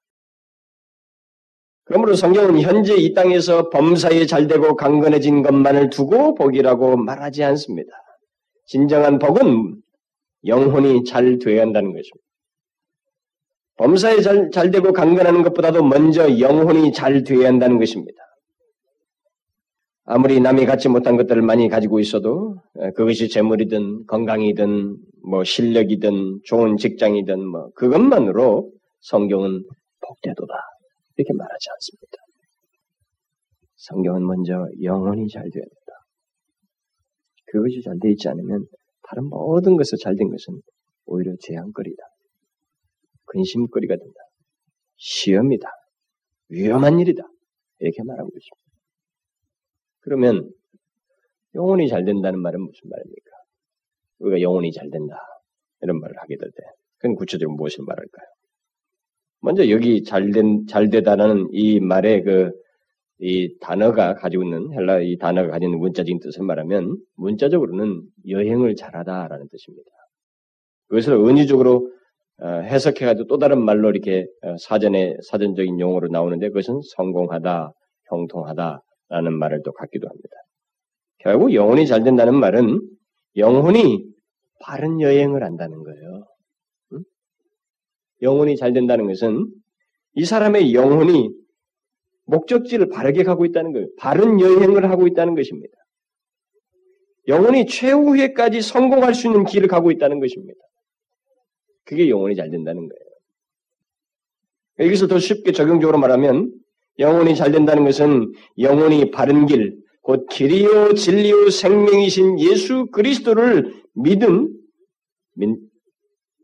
그러므로 1.85 2.15
성경은 2.15 2.61
현재 2.61 2.95
이 2.95 3.15
땅에서 3.15 3.71
범사에 3.71 4.27
잘 4.27 4.47
되고 4.47 4.77
강건해진 4.77 5.43
것만을 5.43 5.91
두고 5.91 6.35
복이라고 6.35 6.99
말하지 6.99 7.43
않습니다. 7.45 7.91
진정한 8.67 9.19
복은 9.19 9.81
영혼이 10.47 11.05
잘 11.05 11.39
돼야 11.39 11.63
한다는 11.63 11.93
것입니다. 11.93 12.28
범사에 13.79 14.21
잘, 14.21 14.51
잘 14.51 14.71
되고 14.71 14.93
강건하는 14.93 15.43
것보다도 15.43 15.85
먼저 15.85 16.39
영혼이 16.39 16.93
잘 16.93 17.23
돼야 17.23 17.49
한다는 17.49 17.79
것입니다. 17.79 18.19
아무리 20.05 20.41
남이 20.41 20.67
갖지 20.67 20.89
못한 20.89 21.17
것들을 21.17 21.43
많이 21.43 21.69
가지고 21.69 22.01
있어도 22.01 22.57
그것이 22.97 23.29
재물이든 23.29 24.07
건강이든 24.07 24.97
뭐 25.29 25.45
실력이든 25.45 26.41
좋은 26.45 26.77
직장이든 26.77 27.47
뭐 27.47 27.71
그것만으로 27.75 28.71
성경은 29.01 29.63
복되도다 30.01 30.55
이렇게 31.17 31.33
말하지 31.35 31.69
않습니다. 31.71 32.17
성경은 33.77 34.27
먼저 34.27 34.67
영혼이 34.83 35.29
잘 35.29 35.43
되어야 35.43 35.65
된다. 35.65 35.93
그것이 37.53 37.83
잘 37.83 37.97
되어 38.01 38.11
있지 38.11 38.29
않으면 38.29 38.65
다른 39.03 39.25
모든 39.29 39.77
것에 39.77 39.97
잘된 40.03 40.31
것은 40.31 40.61
오히려 41.07 41.33
재앙거리다. 41.41 42.03
근심거리가 43.29 43.97
된다. 43.97 44.21
시험이다. 44.97 45.69
위험한 46.51 46.99
일이다. 47.01 47.23
이렇게 47.81 48.03
말하고 48.03 48.29
있습니다. 48.29 48.69
그러면 50.01 50.51
영혼이 51.55 51.89
잘 51.89 52.05
된다는 52.05 52.41
말은 52.41 52.61
무슨 52.61 52.91
말입니까? 52.91 53.31
우리가 54.21 54.41
영혼이 54.41 54.73
잘 54.73 54.91
된다. 54.91 55.17
이런 55.83 56.01
말을 56.01 56.17
하게 56.19 56.37
될 56.37 56.51
때, 56.51 56.63
그건 56.99 57.15
구체적으로 57.15 57.57
무엇을 57.57 57.85
말할까요? 57.85 58.27
먼저 59.41 59.69
여기 59.71 60.03
잘 60.03 60.31
된, 60.33 60.67
잘 60.67 60.91
되다라는 60.91 61.49
이 61.53 61.79
말의 61.81 62.25
그, 62.25 62.51
이 63.21 63.57
단어가 63.61 64.15
가지고 64.15 64.45
있는, 64.45 64.73
헬라 64.73 65.01
이 65.01 65.17
단어가 65.19 65.51
가지고 65.51 65.69
있는 65.69 65.79
문자적인 65.81 66.21
뜻을 66.21 66.43
말하면, 66.45 66.97
문자적으로는 67.17 68.03
여행을 68.29 68.75
잘하다라는 68.75 69.49
뜻입니다. 69.49 69.91
그것을 70.89 71.15
은유적으로 71.15 71.77
어, 71.77 71.98
해석해가지고 72.43 73.27
또 73.27 73.39
다른 73.39 73.65
말로 73.65 73.91
이렇게 73.91 74.27
어, 74.43 74.57
사전에 74.59 75.17
사전적인 75.29 75.81
용어로 75.81 76.09
나오는데 76.09 76.49
그것은 76.49 76.81
성공하다, 76.97 77.73
형통하다라는 78.09 79.33
말을 79.39 79.63
또 79.65 79.73
갖기도 79.73 80.09
합니다. 80.09 80.29
결국 81.19 81.53
영혼이 81.53 81.87
잘 81.87 82.05
된다는 82.05 82.37
말은 82.37 82.81
영혼이 83.37 84.05
바른 84.61 85.01
여행을 85.01 85.43
한다는 85.43 85.83
거예요. 85.83 86.27
응? 86.93 87.03
영혼이 88.23 88.57
잘 88.57 88.73
된다는 88.73 89.09
것은 89.09 89.47
이 90.15 90.25
사람의 90.25 90.75
영혼이 90.75 91.31
목적지를 92.27 92.89
바르게 92.89 93.25
가고 93.25 93.47
있다는 93.47 93.73
거예요. 93.73 93.89
바른 93.99 94.41
여행을 94.41 94.91
하고 94.91 95.07
있다는 95.07 95.35
것입니다. 95.35 95.75
영혼이 97.27 97.67
최후에까지 97.67 98.63
성공할 98.63 99.15
수 99.15 99.27
있는 99.27 99.45
길을 99.45 99.69
가고 99.69 99.91
있다는 99.91 100.21
것입니다. 100.21 100.59
그게 101.89 102.11
영혼이 102.11 102.37
잘 102.37 102.51
된다는 102.51 102.87
거예요. 102.87 103.09
여기서 104.81 105.07
더 105.07 105.19
쉽게 105.19 105.53
적용적으로 105.53 105.99
말하면 105.99 106.53
영혼이 106.99 107.35
잘 107.35 107.51
된다는 107.51 107.85
것은 107.85 108.31
영혼이 108.59 109.11
바른 109.11 109.47
길, 109.47 109.75
곧 110.03 110.27
길이요 110.31 110.93
진리요 110.95 111.49
생명이신 111.49 112.41
예수 112.41 112.87
그리스도를 112.93 113.73
믿음, 113.95 114.49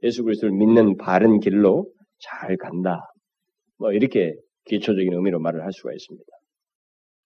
예수 0.03 0.25
그리스도를 0.25 0.55
믿는 0.57 0.97
바른 0.97 1.41
길로 1.41 1.87
잘 2.19 2.57
간다. 2.57 3.13
뭐 3.79 3.93
이렇게 3.93 4.35
기초적인 4.65 5.13
의미로 5.13 5.41
말을 5.41 5.63
할 5.63 5.73
수가 5.73 5.93
있습니다. 5.93 6.27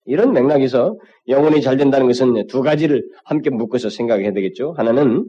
이런 0.07 0.33
맥락에서 0.33 0.99
영혼이 1.29 1.61
잘 1.61 1.77
된다는 1.77 2.09
것은 2.09 2.47
두 2.49 2.63
가지를 2.63 3.09
함께 3.25 3.51
묶어서 3.51 3.91
생각해야 3.91 4.33
되겠죠. 4.33 4.73
하나는 4.73 5.25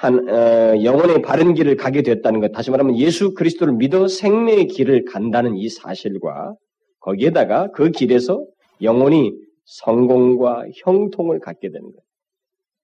한 0.00 0.26
어, 0.30 0.82
영혼의 0.82 1.20
바른 1.20 1.52
길을 1.52 1.76
가게 1.76 2.00
되었다는 2.00 2.40
것, 2.40 2.52
다시 2.52 2.70
말하면 2.70 2.96
예수 2.96 3.34
그리스도를 3.34 3.74
믿어 3.74 4.08
생명의 4.08 4.66
길을 4.66 5.04
간다는 5.04 5.56
이 5.56 5.68
사실과 5.68 6.54
거기에다가 7.00 7.70
그 7.72 7.90
길에서 7.90 8.42
영혼이 8.80 9.34
성공과 9.66 10.64
형통을 10.82 11.38
갖게 11.40 11.68
되는 11.68 11.82
것. 11.82 12.00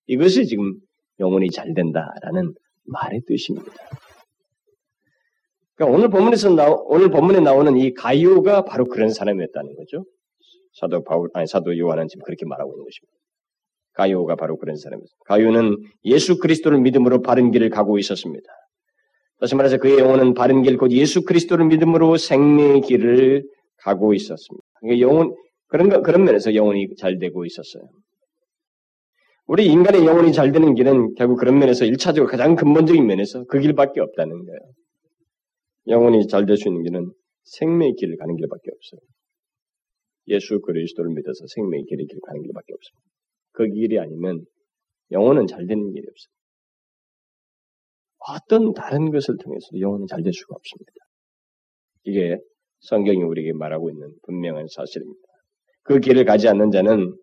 이것이 0.09 0.45
지금 0.45 0.75
영혼이 1.19 1.51
잘 1.53 1.73
된다라는 1.73 2.53
말의 2.85 3.23
뜻입니다. 3.27 3.73
그러니까 5.75 5.97
오늘 5.97 6.11
본문에서 6.11 6.51
나 6.51 6.71
오늘 6.71 7.09
본문에 7.09 7.41
나오는 7.41 7.79
이 7.79 7.95
가이오가 7.95 8.67
바로 8.67 8.85
그런 8.85 9.09
사람이었다는 9.09 9.75
거죠. 9.75 10.05
사도 10.75 11.03
바울 11.03 11.31
아니 11.33 11.47
사도 11.47 11.79
요한은 11.79 12.09
지금 12.09 12.25
그렇게 12.27 12.45
말하고 12.45 12.73
있는 12.75 12.85
것입니다. 12.85 13.16
가이오가 13.97 14.37
바로 14.37 14.59
그런 14.59 14.77
사람이었습니다. 14.77 15.25
가이오는 15.27 15.77
예수 16.05 16.39
그리스도를 16.39 16.81
믿음으로 16.81 17.23
바른 17.23 17.51
길을 17.51 17.71
가고 17.71 17.99
있었습니다. 17.99 18.47
다시 19.41 19.55
말해서 19.55 19.79
그의 19.79 19.99
영혼은 19.99 20.35
바른 20.35 20.63
길, 20.63 20.77
곧 20.79 20.93
예수 20.93 21.25
그리스도를 21.25 21.67
믿음으로 21.67 22.17
생명의 22.17 22.81
길을 22.83 23.45
가고 23.79 24.15
있었습니다. 24.15 24.67
그러니까 24.81 25.01
영혼 25.07 25.35
그런 25.69 26.03
그런 26.03 26.25
면에서 26.25 26.55
영혼이 26.55 26.89
잘 26.97 27.19
되고 27.19 27.45
있었어요. 27.45 27.83
우리 29.47 29.67
인간의 29.67 30.07
영혼이 30.07 30.33
잘 30.33 30.53
되는 30.53 30.75
길은 30.75 31.15
결국 31.15 31.37
그런 31.39 31.59
면에서 31.59 31.85
일차적으로 31.85 32.31
가장 32.31 32.57
근본적인 32.57 33.07
면에서 33.07 33.45
그 33.45 33.61
길밖에 33.61 34.01
없다는 34.01 34.45
거예요. 34.45 34.61
영혼이 35.89 36.27
잘 36.29 36.47
될 36.47 36.57
수 36.57 36.69
있는 36.69 36.83
길은 36.83 37.13
생명의 37.45 37.95
길을 37.95 38.17
가는 38.17 38.37
길밖에 38.37 38.71
없어요. 38.75 39.01
예수 40.29 40.61
그리스도를 40.61 41.13
믿어서 41.15 41.47
생명의 41.55 41.85
길을 41.85 42.07
가는 42.27 42.43
길밖에 42.43 42.73
없습니다. 42.75 43.07
그 43.57 43.67
길이 43.69 43.99
아니면 43.99 44.45
영혼은 45.11 45.47
잘 45.47 45.67
되는 45.67 45.93
길이 45.93 46.07
없어요. 46.07 46.37
어떤 48.29 48.75
다른 48.75 49.11
것을 49.11 49.37
통해서도 49.43 49.81
영혼은 49.81 50.07
잘 50.09 50.23
될 50.23 50.33
수가 50.33 50.55
없습니다. 50.55 50.93
이게 52.05 52.39
성경이 52.81 53.23
우리에게 53.23 53.53
말하고 53.55 53.91
있는 53.91 54.13
분명한 54.25 54.67
사실입니다. 54.69 55.21
그 55.85 56.01
길을 56.01 56.25
가지 56.25 56.49
않는 56.49 56.71
자는 56.71 57.17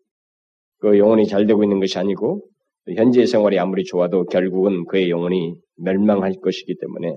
그 0.80 0.98
영혼이 0.98 1.28
잘 1.28 1.46
되고 1.46 1.64
있는 1.64 1.80
것이 1.80 2.00
아니고 2.00 2.48
현재 2.96 3.26
생활이 3.26 3.60
아무리 3.60 3.84
좋아도 3.84 4.26
결국은 4.26 4.86
그의 4.86 5.10
영혼이 5.10 5.56
멸망할 5.78 6.34
것이기 6.42 6.76
때문에 6.80 7.16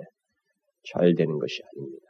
잘 0.92 1.14
되는 1.14 1.38
것이 1.38 1.62
아닙니다. 1.62 2.06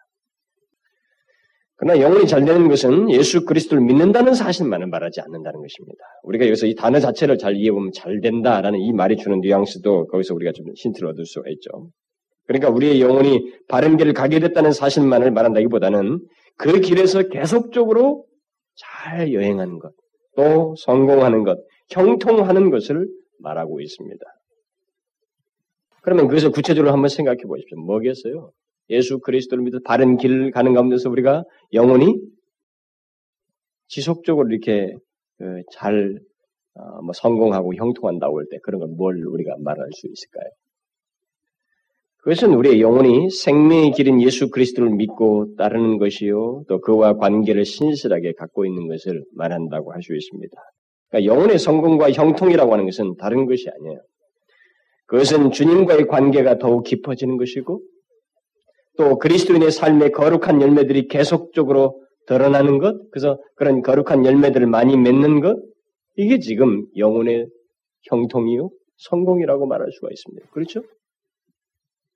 그러나 1.78 2.00
영혼이 2.00 2.26
잘 2.26 2.44
되는 2.44 2.68
것은 2.68 3.10
예수 3.10 3.44
그리스도를 3.44 3.84
믿는다는 3.84 4.34
사실만을 4.34 4.86
말하지 4.86 5.20
않는다는 5.20 5.60
것입니다. 5.60 5.98
우리가 6.22 6.46
여기서 6.46 6.66
이 6.66 6.74
단어 6.74 7.00
자체를 7.00 7.36
잘 7.36 7.54
이해해보면 7.54 7.92
잘 7.94 8.20
된다라는 8.20 8.80
이 8.80 8.92
말이 8.92 9.16
주는 9.16 9.40
뉘앙스도 9.40 10.06
거기서 10.06 10.34
우리가 10.34 10.52
좀 10.52 10.66
힌트를 10.74 11.08
얻을 11.10 11.26
수가 11.26 11.50
있죠. 11.50 11.90
그러니까 12.46 12.70
우리의 12.70 13.00
영혼이 13.02 13.52
바른 13.68 13.96
길을 13.96 14.14
가게 14.14 14.40
됐다는 14.40 14.72
사실만을 14.72 15.32
말한다기보다는 15.32 16.20
그 16.56 16.80
길에서 16.80 17.28
계속적으로 17.28 18.24
잘 18.76 19.34
여행하는 19.34 19.78
것, 19.78 19.92
또 20.36 20.74
성공하는 20.78 21.44
것, 21.44 21.58
형통하는 21.90 22.70
것을 22.70 23.06
말하고 23.40 23.80
있습니다. 23.80 24.24
그러면 26.02 26.28
그것을 26.28 26.52
구체적으로 26.52 26.92
한번 26.92 27.08
생각해 27.08 27.42
보십시오. 27.46 27.78
뭐겠어요? 27.80 28.52
예수 28.90 29.18
그리스도를 29.18 29.64
믿어 29.64 29.78
바른 29.84 30.16
길을 30.16 30.50
가는 30.52 30.72
가운데서 30.74 31.10
우리가 31.10 31.44
영혼이 31.72 32.14
지속적으로 33.88 34.48
이렇게 34.50 34.94
그잘 35.38 36.18
어, 36.74 37.02
뭐 37.02 37.12
성공하고 37.14 37.74
형통한다고 37.74 38.38
할 38.38 38.46
때 38.50 38.58
그런 38.62 38.80
걸뭘 38.80 39.24
우리가 39.26 39.56
말할 39.60 39.86
수 39.92 40.06
있을까요? 40.08 40.50
그것은 42.18 42.54
우리의 42.54 42.80
영혼이 42.80 43.30
생명의 43.30 43.92
길인 43.92 44.20
예수 44.20 44.50
그리스도를 44.50 44.90
믿고 44.90 45.54
따르는 45.56 45.98
것이요, 45.98 46.64
또 46.68 46.80
그와 46.80 47.14
관계를 47.18 47.64
신실하게 47.64 48.32
갖고 48.32 48.66
있는 48.66 48.88
것을 48.88 49.22
말한다고 49.36 49.92
할 49.92 50.02
수 50.02 50.12
있습니다. 50.14 50.54
그러니까 51.08 51.32
영혼의 51.32 51.58
성공과 51.60 52.10
형통이라고 52.10 52.72
하는 52.72 52.84
것은 52.84 53.14
다른 53.16 53.46
것이 53.46 53.68
아니에요. 53.70 54.00
그것은 55.06 55.52
주님과의 55.52 56.08
관계가 56.08 56.58
더욱 56.58 56.82
깊어지는 56.82 57.36
것이고, 57.36 57.80
또 58.96 59.18
그리스도인의 59.18 59.70
삶의 59.70 60.12
거룩한 60.12 60.60
열매들이 60.62 61.08
계속적으로 61.08 62.02
드러나는 62.26 62.78
것, 62.78 62.96
그래서 63.10 63.38
그런 63.54 63.82
거룩한 63.82 64.24
열매들을 64.24 64.66
많이 64.66 64.96
맺는 64.96 65.40
것, 65.40 65.56
이게 66.16 66.38
지금 66.38 66.86
영혼의 66.96 67.46
형통이요, 68.08 68.70
성공이라고 68.96 69.66
말할 69.66 69.88
수가 69.92 70.08
있습니다. 70.10 70.48
그렇죠? 70.50 70.82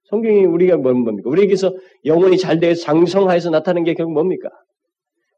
성경이 0.05 0.45
우리가 0.45 0.77
뭡니까? 0.77 1.31
우리에게서 1.31 1.73
영혼이 2.05 2.38
잘 2.38 2.59
되어 2.59 2.75
장성하여서 2.75 3.51
나타나는 3.51 3.85
게 3.85 3.95
결국 3.95 4.12
뭡니까? 4.12 4.49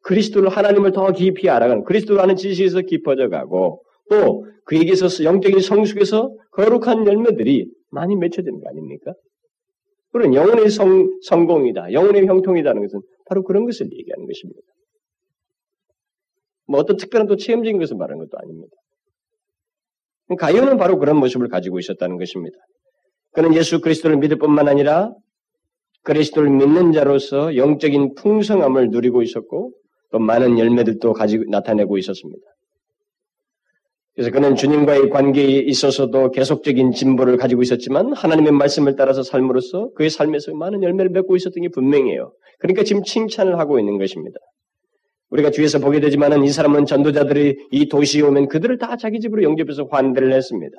그리스도를 0.02 0.48
하나님을 0.48 0.92
더 0.92 1.12
깊이 1.12 1.48
알아가는 1.50 1.84
그리스도라는 1.84 2.36
지식에서 2.36 2.80
깊어져 2.80 3.28
가고 3.28 3.82
또 4.10 4.46
그에게서 4.64 5.24
영적인 5.24 5.60
성숙에서 5.60 6.34
거룩한 6.52 7.06
열매들이 7.06 7.70
많이 7.90 8.16
맺혀지는 8.16 8.60
거 8.60 8.68
아닙니까? 8.68 9.12
그런 10.12 10.34
영혼의 10.34 10.68
성, 10.68 11.10
성공이다. 11.22 11.92
영혼의 11.92 12.26
형통이다는 12.26 12.82
것은 12.82 13.00
바로 13.26 13.42
그런 13.42 13.64
것을 13.64 13.86
얘기하는 13.86 14.26
것입니다. 14.26 14.60
뭐 16.68 16.80
어떤 16.80 16.96
특별한 16.96 17.26
또 17.26 17.36
체험적인 17.36 17.78
것을 17.78 17.96
말하는 17.96 18.18
것도 18.18 18.38
아닙니다. 18.38 18.76
가요는 20.38 20.78
바로 20.78 20.98
그런 20.98 21.16
모습을 21.16 21.48
가지고 21.48 21.78
있었다는 21.78 22.18
것입니다. 22.18 22.56
그는 23.32 23.54
예수 23.54 23.80
그리스도를 23.80 24.18
믿을 24.18 24.38
뿐만 24.38 24.68
아니라 24.68 25.12
그리스도를 26.02 26.50
믿는 26.50 26.92
자로서 26.92 27.56
영적인 27.56 28.14
풍성함을 28.14 28.90
누리고 28.90 29.22
있었고 29.22 29.72
또 30.10 30.18
많은 30.18 30.58
열매들도 30.58 31.12
가지고 31.12 31.44
나타내고 31.48 31.96
있었습니다. 31.98 32.51
그래서 34.14 34.30
그는 34.30 34.56
주님과의 34.56 35.08
관계에 35.08 35.60
있어서도 35.60 36.32
계속적인 36.32 36.92
진보를 36.92 37.38
가지고 37.38 37.62
있었지만 37.62 38.12
하나님의 38.12 38.52
말씀을 38.52 38.94
따라서 38.96 39.22
삶으로써 39.22 39.90
그의 39.94 40.10
삶에서 40.10 40.52
많은 40.54 40.82
열매를 40.82 41.10
맺고 41.10 41.34
있었던 41.36 41.62
게 41.62 41.68
분명해요. 41.68 42.32
그러니까 42.58 42.84
지금 42.84 43.02
칭찬을 43.02 43.58
하고 43.58 43.78
있는 43.78 43.98
것입니다. 43.98 44.38
우리가 45.30 45.50
뒤에서 45.50 45.78
보게 45.78 45.98
되지만은 46.00 46.44
이 46.44 46.50
사람은 46.50 46.84
전도자들이 46.84 47.56
이 47.70 47.88
도시에 47.88 48.20
오면 48.22 48.48
그들을 48.48 48.76
다 48.76 48.96
자기 48.96 49.18
집으로 49.18 49.42
영접해서 49.42 49.88
환대를 49.90 50.30
했습니다. 50.32 50.76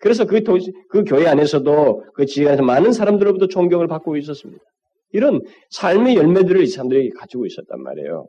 그래서 0.00 0.26
그 0.26 0.42
도시, 0.42 0.72
그 0.90 1.04
교회 1.04 1.28
안에서도 1.28 2.04
그 2.14 2.26
지역에서 2.26 2.64
많은 2.64 2.92
사람들로부터 2.92 3.46
존경을 3.46 3.86
받고 3.86 4.16
있었습니다. 4.16 4.60
이런 5.12 5.40
삶의 5.70 6.16
열매들을 6.16 6.60
이 6.62 6.66
사람들이 6.66 7.10
가지고 7.10 7.46
있었단 7.46 7.80
말이에요. 7.80 8.26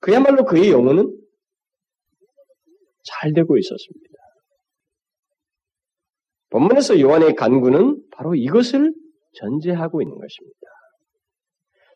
그야말로 0.00 0.44
그의 0.44 0.70
영혼은 0.70 1.12
잘 3.04 3.32
되고 3.32 3.56
있었습니다. 3.56 4.14
본문에서 6.50 7.00
요한의 7.00 7.34
간구는 7.34 8.02
바로 8.10 8.34
이것을 8.34 8.92
전제하고 9.34 10.02
있는 10.02 10.14
것입니다. 10.14 10.58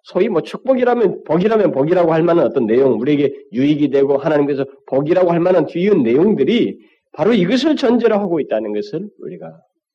소위 0.04 0.28
뭐 0.28 0.42
축복이라면 0.42 1.22
복이라면 1.24 1.72
복이라고 1.72 2.12
할 2.12 2.22
만한 2.22 2.46
어떤 2.46 2.66
내용, 2.66 2.98
우리에게 3.00 3.32
유익이 3.52 3.90
되고 3.90 4.18
하나님께서 4.18 4.66
복이라고 4.86 5.30
할 5.30 5.40
만한 5.40 5.66
뒤의 5.66 6.02
내용들이 6.02 6.78
바로 7.12 7.32
이것을 7.32 7.76
전제로 7.76 8.16
하고 8.16 8.40
있다는 8.40 8.72
것을 8.72 9.08
우리가 9.18 9.46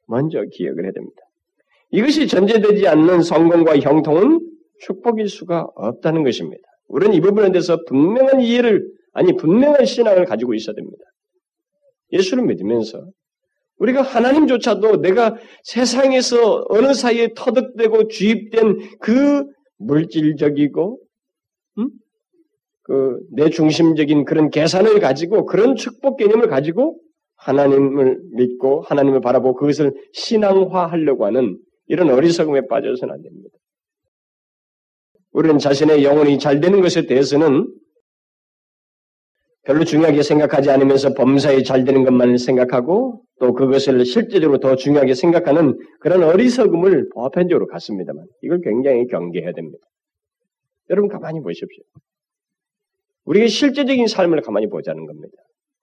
먼저 0.08 0.44
기억을 0.52 0.86
해야 0.86 0.92
됩니다. 0.92 1.18
이것이 1.92 2.28
전제되지 2.28 2.88
않는 2.88 3.22
성공과 3.22 3.78
형통은 3.80 4.40
축복일 4.80 5.28
수가 5.28 5.68
없다는 5.76 6.24
것입니다. 6.24 6.62
우리는 6.88 7.14
이 7.14 7.22
부분에 7.22 7.52
대해서 7.52 7.78
분명한 7.86 8.42
이해를 8.42 8.88
아니 9.14 9.36
분명한 9.36 9.86
신앙을 9.86 10.26
가지고 10.26 10.54
있어야 10.54 10.76
됩니다. 10.76 11.04
예수를 12.12 12.46
믿으면서 12.46 13.06
우리가 13.80 14.02
하나님조차도 14.02 15.02
내가 15.02 15.38
세상에서 15.64 16.66
어느 16.70 16.94
사이에 16.94 17.34
터득되고 17.36 18.08
주입된 18.08 18.98
그 19.00 19.46
물질적이고 19.78 21.00
음? 21.78 21.90
그내 22.84 23.50
중심적인 23.50 24.26
그런 24.26 24.50
계산을 24.50 25.00
가지고 25.00 25.46
그런 25.46 25.76
축복 25.76 26.18
개념을 26.18 26.48
가지고 26.48 27.00
하나님을 27.36 28.20
믿고 28.34 28.82
하나님을 28.82 29.22
바라보고 29.22 29.56
그것을 29.56 29.94
신앙화하려고 30.14 31.26
하는 31.26 31.60
이런 31.86 32.10
어리석음에 32.10 32.68
빠져서는 32.68 33.14
안 33.14 33.22
됩니다. 33.22 33.58
우리는 35.32 35.60
자신의 35.60 36.04
영혼이 36.04 36.40
잘 36.40 36.60
되는 36.60 36.82
것에 36.82 37.06
대해서는 37.06 37.68
별로 39.68 39.84
중요하게 39.84 40.24
생각하지 40.24 40.72
않으면서 40.72 41.14
범사에 41.14 41.62
잘 41.64 41.84
되는 41.84 42.06
것만을 42.06 42.38
생각하고 42.38 43.22
또 43.42 43.54
그것을 43.54 44.06
실제적으로 44.06 44.60
더 44.60 44.78
중요하게 44.78 45.14
생각하는 45.14 45.78
그런 46.00 46.24
어리석음을 46.24 47.10
보편적으로 47.14 47.68
갖습니다만 47.68 48.24
이걸 48.44 48.62
굉장히 48.64 49.08
경계해야 49.08 49.52
됩니다. 49.52 49.86
여러분 50.90 51.10
가만히 51.10 51.42
보십시오. 51.42 51.84
우리가 53.26 53.48
실제적인 53.48 54.08
삶을 54.08 54.42
가만히 54.42 54.70
보자는 54.70 55.06
겁니다. 55.06 55.34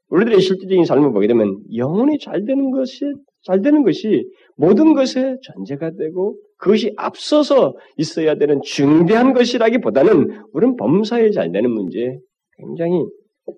우리들의 0.08 0.40
실제적인 0.40 0.86
삶을 0.86 1.12
보게 1.12 1.26
되면 1.26 1.58
영혼이 1.76 2.18
잘 2.20 2.46
되는 2.46 2.70
것이 2.70 3.04
잘 3.42 3.60
되는 3.60 3.82
것이 3.82 4.24
모든 4.56 4.94
것의 4.94 5.40
전제가 5.42 5.90
되고 5.90 6.38
그것이 6.56 6.94
앞서서 6.96 7.76
있어야 7.98 8.36
되는 8.36 8.62
중대한 8.64 9.34
것이라기보다는 9.34 10.42
우리는 10.54 10.76
범사에 10.76 11.32
잘 11.32 11.52
되는 11.52 11.70
문제에 11.70 12.18
굉장히 12.56 13.04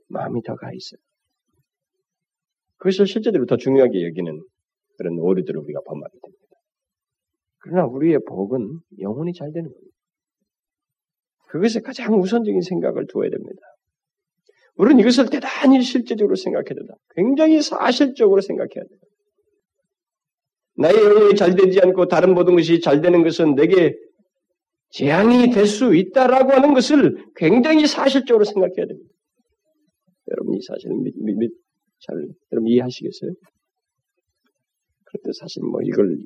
마음이 0.09 0.43
더 0.43 0.55
가 0.57 0.71
있어요. 0.73 1.01
그것을 2.79 3.07
실제적으로 3.07 3.47
더 3.47 3.57
중요하게 3.57 4.07
여기는 4.07 4.43
그런 4.99 5.19
오류들을 5.19 5.61
우리가 5.61 5.81
범하게 5.87 6.13
됩니다. 6.23 6.47
그러나 7.59 7.87
우리의 7.87 8.21
복은 8.29 8.81
영혼이 9.01 9.33
잘 9.33 9.53
되는 9.53 9.73
겁니다. 9.73 9.97
그것에 11.49 11.81
가장 11.81 12.21
우선적인 12.21 12.61
생각을 12.61 13.07
두어야 13.07 13.31
됩니다. 13.31 13.61
우리는 14.77 15.01
이것을 15.01 15.31
대단히 15.31 15.81
실제적으로 15.83 16.37
생각해야 16.37 16.75
된다. 16.75 16.95
굉장히 17.15 17.63
사실적으로 17.63 18.41
생각해야 18.41 18.85
된다. 18.85 19.07
나의 20.79 20.97
영혼이 20.97 21.35
잘 21.35 21.55
되지 21.57 21.81
않고 21.81 22.09
다른 22.09 22.35
모든 22.35 22.55
것이 22.57 22.81
잘 22.81 23.01
되는 23.01 23.23
것은 23.23 23.55
내게 23.55 23.97
재앙이 24.91 25.51
될 25.51 25.67
수 25.67 25.95
있다라고 25.95 26.53
하는 26.53 26.75
것을 26.75 27.25
굉장히 27.37 27.87
사실적으로 27.87 28.45
생각해야 28.45 28.87
됩니다. 28.87 29.11
여러분 30.31 30.55
이 30.55 30.61
사실을 30.61 30.97
믿, 30.97 31.15
믿, 31.17 31.37
믿, 31.37 31.51
잘 32.01 32.17
여러분 32.53 32.69
이해하시겠어요? 32.69 33.33
그런데 35.05 35.31
사실 35.39 35.63
뭐 35.63 35.81
이걸 35.83 36.17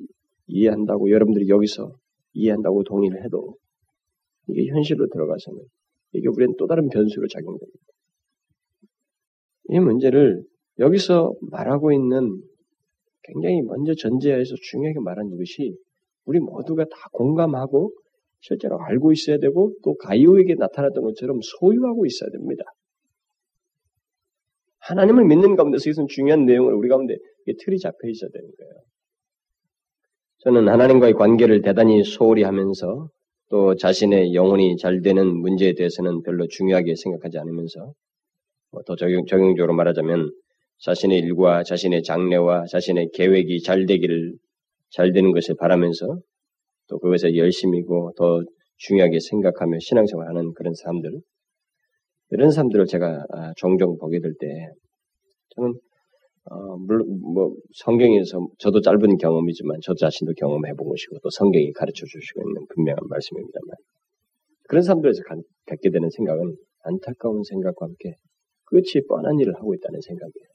이해한다고 0.47 1.09
여러분들이 1.11 1.47
여기서 1.49 1.95
이해한다고 2.33 2.83
동의를 2.83 3.23
해도 3.23 3.55
이게 4.47 4.67
현실로 4.67 5.07
들어가서는 5.07 5.61
이게 6.13 6.27
우리는 6.27 6.55
또 6.57 6.67
다른 6.67 6.89
변수로 6.89 7.27
작용됩니다. 7.27 7.79
이 9.69 9.79
문제를 9.79 10.43
여기서 10.79 11.33
말하고 11.51 11.93
있는 11.93 12.41
굉장히 13.23 13.61
먼저 13.61 13.93
전제해서 13.95 14.55
중요하게 14.71 14.99
말하는 14.99 15.37
것이 15.37 15.77
우리 16.25 16.39
모두가 16.39 16.83
다 16.85 16.97
공감하고 17.13 17.93
실제로 18.41 18.79
알고 18.81 19.11
있어야 19.11 19.37
되고 19.37 19.73
또 19.83 19.95
가이오에게 19.95 20.55
나타났던 20.55 21.03
것처럼 21.03 21.39
소유하고 21.41 22.05
있어야 22.05 22.29
됩니다. 22.31 22.63
하나님을 24.91 25.25
믿는 25.25 25.55
가운데서 25.55 25.89
이것은 25.89 26.07
중요한 26.07 26.45
내용을 26.45 26.73
우리 26.73 26.89
가운데 26.89 27.17
틀이 27.45 27.79
잡혀 27.79 28.09
있어야 28.09 28.29
되는 28.31 28.47
거예요. 28.57 28.73
저는 30.39 30.67
하나님과의 30.67 31.13
관계를 31.13 31.61
대단히 31.61 32.03
소홀히 32.03 32.43
하면서 32.43 33.09
또 33.49 33.75
자신의 33.75 34.33
영혼이 34.33 34.77
잘 34.77 35.01
되는 35.01 35.27
문제에 35.27 35.73
대해서는 35.73 36.23
별로 36.23 36.47
중요하게 36.47 36.95
생각하지 36.95 37.37
않으면서 37.37 37.93
뭐 38.71 38.83
더 38.85 38.95
적용, 38.95 39.25
적용적으로 39.25 39.73
말하자면 39.73 40.31
자신의 40.79 41.19
일과 41.19 41.63
자신의 41.63 42.03
장래와 42.03 42.65
자신의 42.65 43.11
계획이 43.13 43.61
잘 43.61 43.85
되기를 43.85 44.33
잘 44.89 45.13
되는 45.13 45.31
것을 45.31 45.55
바라면서 45.59 46.19
또 46.87 46.99
그것에 46.99 47.35
열심이고 47.35 48.13
더 48.17 48.43
중요하게 48.77 49.19
생각하며 49.19 49.79
신앙생활하는 49.79 50.53
그런 50.53 50.73
사람들 50.73 51.19
이런 52.31 52.51
사람들을 52.51 52.85
제가 52.85 53.25
아, 53.29 53.53
종종 53.57 53.97
보게 53.97 54.19
될 54.19 54.33
때 54.39 54.47
저는 55.55 55.73
어, 56.45 56.77
물론 56.77 57.21
뭐 57.21 57.55
성경에서 57.75 58.47
저도 58.57 58.81
짧은 58.81 59.17
경험이지만 59.17 59.77
저 59.83 59.93
자신도 59.93 60.33
경험해 60.37 60.73
본 60.73 60.89
것이고 60.89 61.19
또 61.21 61.29
성경이 61.29 61.71
가르쳐 61.73 62.05
주시고 62.05 62.41
있는 62.41 62.65
분명한 62.73 62.99
말씀입니다만 63.09 63.75
그런 64.67 64.81
사람들에서 64.83 65.21
갖게 65.67 65.89
되는 65.91 66.09
생각은 66.09 66.55
안타까운 66.83 67.43
생각과 67.43 67.85
함께 67.85 68.15
끝이 68.65 69.05
뻔한 69.07 69.39
일을 69.39 69.55
하고 69.55 69.75
있다는 69.75 69.99
생각이에요. 70.01 70.47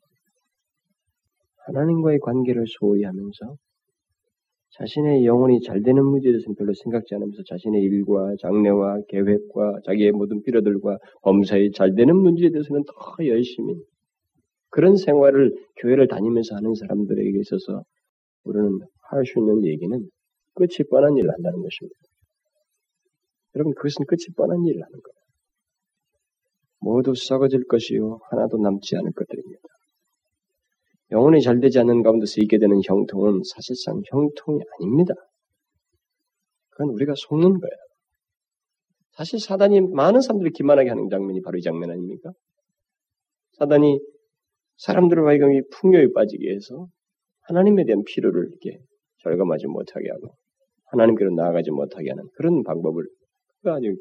하나님과의 1.66 2.18
관계를 2.20 2.64
소홀히 2.66 3.04
하면서 3.04 3.56
자신의 4.78 5.24
영혼이 5.24 5.60
잘 5.60 5.82
되는 5.82 6.04
문제에 6.04 6.32
대해서는 6.32 6.54
별로 6.56 6.72
생각지 6.74 7.14
않으면서 7.14 7.42
자신의 7.46 7.82
일과 7.82 8.34
장래와 8.40 9.00
계획과 9.08 9.80
자기의 9.86 10.12
모든 10.12 10.42
필요들과 10.42 10.98
범사에 11.22 11.70
잘 11.74 11.94
되는 11.94 12.16
문제에 12.16 12.50
대해서는 12.50 12.84
더 12.84 13.26
열심히 13.26 13.74
그런 14.70 14.96
생활을 14.96 15.54
교회를 15.76 16.08
다니면서 16.08 16.56
하는 16.56 16.74
사람들에게 16.74 17.38
있어서 17.40 17.82
우리는 18.44 18.80
할 19.08 19.24
수 19.24 19.38
있는 19.38 19.64
얘기는 19.64 20.10
끝이 20.54 20.88
뻔한 20.90 21.16
일을 21.16 21.30
한다는 21.30 21.62
것입니다. 21.62 21.96
여러분 23.54 23.74
그것은 23.74 24.04
끝이 24.06 24.34
뻔한 24.36 24.64
일을 24.66 24.82
하는 24.82 24.92
거예요. 24.92 25.16
모두 26.80 27.14
썩어질 27.14 27.64
것이요 27.66 28.20
하나도 28.30 28.58
남지 28.58 28.96
않을 28.96 29.12
것들입니다. 29.12 29.62
영혼이 31.12 31.40
잘 31.40 31.60
되지 31.60 31.78
않는 31.80 32.02
가운데서 32.02 32.40
있게 32.42 32.58
되는 32.58 32.80
형통은 32.84 33.42
사실상 33.44 34.02
형통이 34.10 34.60
아닙니다. 34.78 35.14
그건 36.70 36.92
우리가 36.94 37.14
속는 37.16 37.60
거예요. 37.60 37.76
사실 39.12 39.38
사단이 39.38 39.80
많은 39.80 40.20
사람들이 40.20 40.50
기만하게 40.50 40.90
하는 40.90 41.08
장면이 41.08 41.40
바로 41.42 41.56
이 41.58 41.62
장면 41.62 41.90
아닙니까? 41.90 42.30
사단이 43.52 43.98
사람들을 44.76 45.26
하여금 45.26 45.54
이 45.54 45.62
풍요에 45.72 46.08
빠지게 46.12 46.54
해서 46.54 46.88
하나님에 47.42 47.84
대한 47.86 48.02
필요를 48.04 48.48
이렇게 48.50 48.78
절감하지 49.22 49.68
못하게 49.68 50.10
하고 50.10 50.34
하나님께로 50.86 51.34
나아가지 51.34 51.70
못하게 51.70 52.10
하는 52.10 52.24
그런 52.34 52.62
방법을 52.62 53.06
아주 53.64 53.96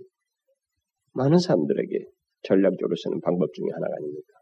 많은 1.13 1.38
사람들에게 1.38 2.06
전략적으로 2.44 2.96
쓰는 2.96 3.22
방법 3.22 3.54
중에 3.54 3.68
하나가 3.74 3.94
아닙니까? 3.96 4.34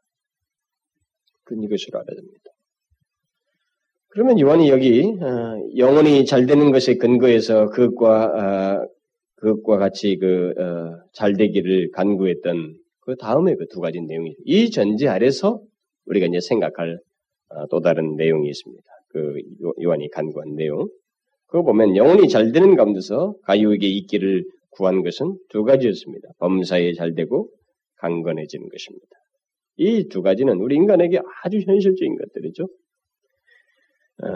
그건 1.44 1.64
이것으로 1.64 2.00
알아야 2.00 2.16
됩니다. 2.16 2.53
그러면 4.14 4.40
요한이 4.40 4.70
여기 4.70 5.02
어, 5.20 5.60
영혼이 5.76 6.26
잘 6.26 6.46
되는 6.46 6.72
것에 6.72 6.98
근거해서 6.98 7.70
그것과 7.70 8.26
어, 8.84 8.88
그것과 9.38 9.78
같이 9.80 10.18
그잘 10.18 11.34
어, 11.34 11.38
되기를 11.38 11.90
간구했던 11.92 12.76
그 13.02 13.16
다음에 13.16 13.56
그 13.56 13.66
두 13.72 13.80
가지 13.82 14.00
내용이 14.02 14.36
이 14.46 14.70
전제 14.70 15.08
아래서 15.08 15.60
우리가 16.06 16.28
이제 16.28 16.40
생각할 16.40 17.00
또 17.72 17.82
다른 17.82 18.16
내용이 18.16 18.48
있습니다. 18.50 18.84
그 19.10 19.36
요한이 19.82 20.10
간구한 20.12 20.56
내용. 20.56 20.88
그거 21.48 21.64
보면 21.64 21.96
영혼이 21.96 22.30
잘 22.30 22.52
되는 22.52 22.76
가운데서 22.76 23.36
가유에게 23.44 23.88
있기를 23.88 24.44
구한 24.72 25.04
것은 25.04 25.38
두 25.50 25.64
가지였습니다. 25.64 26.30
범사에 26.40 26.94
잘 26.94 27.14
되고 27.16 27.50
강건해지는 27.98 28.70
것입니다. 28.70 29.08
이 29.78 30.08
두 30.08 30.22
가지는 30.22 30.58
우리 30.60 30.76
인간에게 30.76 31.20
아주 31.44 31.60
현실적인 31.60 32.16
것들이죠. 32.16 32.68
어, 34.22 34.28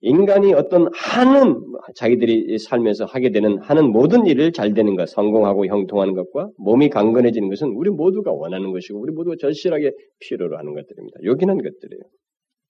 인간이 0.00 0.52
어떤 0.52 0.90
하는 0.92 1.62
자기들이 1.94 2.58
살면서 2.58 3.06
하게 3.06 3.30
되는 3.30 3.58
하는 3.58 3.90
모든 3.90 4.26
일을 4.26 4.52
잘 4.52 4.74
되는 4.74 4.96
것, 4.96 5.08
성공하고 5.08 5.66
형통하는 5.66 6.14
것과 6.14 6.50
몸이 6.58 6.90
강건해지는 6.90 7.48
것은 7.48 7.68
우리 7.68 7.88
모두가 7.88 8.30
원하는 8.30 8.72
것이고 8.72 9.00
우리 9.00 9.12
모두가 9.12 9.36
절실하게 9.40 9.92
필요로 10.20 10.58
하는 10.58 10.74
것들입니다. 10.74 11.20
요긴한 11.24 11.56
것들이에요. 11.56 12.02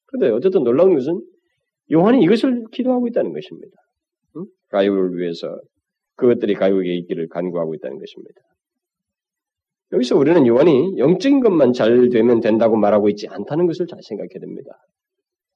그런데 0.07 0.31
어쨌든 0.31 0.63
놀라운 0.63 0.95
것은 0.95 1.21
요한이 1.93 2.23
이것을 2.23 2.67
기도하고 2.71 3.09
있다는 3.09 3.33
것입니다. 3.33 3.77
응? 4.37 4.45
가요를 4.69 5.19
위해서 5.19 5.59
그것들이 6.17 6.55
가요에게 6.55 6.95
있기를 6.99 7.29
간구하고 7.29 7.75
있다는 7.75 7.99
것입니다. 7.99 8.41
여기서 9.93 10.17
우리는 10.17 10.47
요한이 10.47 10.99
영적인 10.99 11.41
것만 11.41 11.73
잘 11.73 12.09
되면 12.11 12.41
된다고 12.41 12.77
말하고 12.77 13.09
있지 13.09 13.27
않다는 13.29 13.67
것을 13.67 13.87
잘 13.89 13.99
생각해야 14.03 14.41
됩니다. 14.41 14.71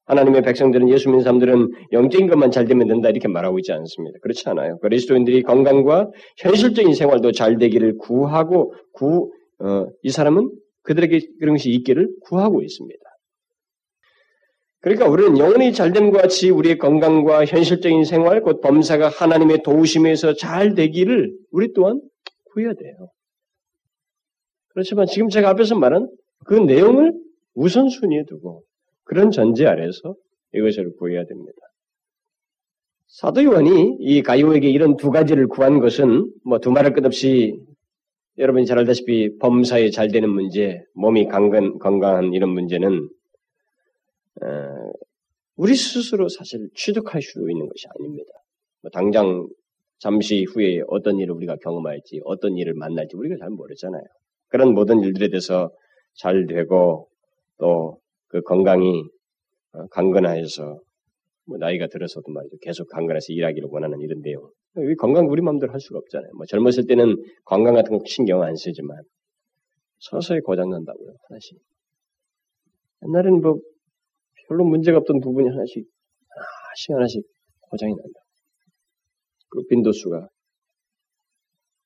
하나님의 0.08 0.42
백성들은 0.42 0.88
예수 0.88 1.08
믿는 1.08 1.22
사람들은 1.22 1.70
영적인 1.92 2.28
것만 2.28 2.50
잘 2.50 2.64
되면 2.66 2.88
된다 2.88 3.10
이렇게 3.10 3.28
말하고 3.28 3.58
있지 3.58 3.72
않습니다. 3.72 4.18
그렇지 4.22 4.48
않아요. 4.48 4.78
그리스도인들이 4.78 5.42
건강과 5.42 6.10
현실적인 6.38 6.94
생활도 6.94 7.32
잘 7.32 7.58
되기를 7.58 7.98
구하고 7.98 8.74
구, 8.92 9.30
어, 9.60 9.86
이 10.02 10.10
사람은 10.10 10.50
그들에게 10.82 11.20
그런 11.38 11.56
것이 11.56 11.70
있기를 11.70 12.08
구하고 12.22 12.62
있습니다. 12.62 12.98
그러니까 14.80 15.08
우리는 15.08 15.36
영혼이 15.38 15.72
잘됨과 15.72 16.22
같이 16.22 16.50
우리의 16.50 16.78
건강과 16.78 17.44
현실적인 17.44 18.04
생활, 18.04 18.40
곧 18.40 18.60
범사가 18.60 19.08
하나님의 19.08 19.62
도우심에서 19.62 20.34
잘 20.34 20.74
되기를 20.74 21.32
우리 21.50 21.72
또한 21.74 22.00
구해야 22.52 22.72
돼요. 22.72 23.10
그렇지만 24.68 25.06
지금 25.06 25.28
제가 25.28 25.50
앞에서 25.50 25.74
말한 25.74 26.08
그 26.46 26.54
내용을 26.54 27.12
우선순위에 27.54 28.24
두고 28.26 28.62
그런 29.08 29.30
전제 29.30 29.66
아래서 29.66 30.14
이것을 30.54 30.94
구해야 30.96 31.24
됩니다. 31.24 31.58
사도 33.06 33.42
요한이 33.42 33.96
이 34.00 34.22
가이오에게 34.22 34.68
이런 34.68 34.96
두 34.96 35.10
가지를 35.10 35.48
구한 35.48 35.80
것은 35.80 36.30
뭐 36.44 36.58
두 36.58 36.70
말할 36.70 36.92
것 36.92 37.04
없이 37.06 37.58
여러분이 38.36 38.66
잘 38.66 38.78
알다시피 38.78 39.38
범사에 39.38 39.90
잘 39.90 40.08
되는 40.08 40.28
문제, 40.28 40.82
몸이 40.94 41.26
강건, 41.26 41.78
건강한 41.78 42.34
이런 42.34 42.50
문제는 42.50 43.08
어, 44.42 44.92
우리 45.56 45.74
스스로 45.74 46.28
사실 46.28 46.68
취득할 46.74 47.22
수 47.22 47.40
있는 47.50 47.66
것이 47.66 47.86
아닙니다. 47.98 48.30
뭐 48.82 48.90
당장 48.90 49.48
잠시 49.98 50.44
후에 50.44 50.82
어떤 50.86 51.18
일을 51.18 51.34
우리가 51.34 51.56
경험할지, 51.56 52.20
어떤 52.24 52.56
일을 52.56 52.74
만날지 52.74 53.16
우리가 53.16 53.36
잘 53.40 53.48
모르잖아요. 53.50 54.04
그런 54.48 54.74
모든 54.74 55.00
일들에 55.00 55.28
대해서 55.30 55.72
잘 56.14 56.46
되고 56.46 57.08
또 57.58 57.98
그 58.28 58.42
건강이 58.42 59.04
어, 59.72 59.86
강건하여서 59.88 60.80
뭐 61.46 61.56
나이가 61.58 61.86
들어서도 61.86 62.30
말이죠. 62.30 62.56
계속 62.60 62.88
강건해서 62.88 63.32
일하기를 63.32 63.68
원하는 63.70 64.00
이런 64.00 64.20
내용. 64.20 64.50
건강 64.98 65.26
우리 65.28 65.42
마음대로 65.42 65.72
할 65.72 65.80
수가 65.80 65.98
없잖아요. 65.98 66.30
뭐 66.36 66.44
젊었을 66.46 66.86
때는 66.86 67.16
건강 67.44 67.74
같은 67.74 67.96
거 67.96 68.04
신경 68.06 68.42
안 68.42 68.54
쓰지만 68.54 68.98
서서히 69.98 70.40
고장난다고요. 70.40 71.14
하나씩. 71.28 71.58
옛날에는 73.06 73.40
뭐 73.40 73.58
별로 74.48 74.64
문제가 74.64 74.98
없던 74.98 75.20
부분이 75.20 75.48
하나씩 75.48 75.86
하나씩 76.28 76.94
하나씩 76.94 77.22
고장이 77.60 77.94
난다. 77.94 78.20
그리고 79.50 79.66
빈도수가 79.68 80.28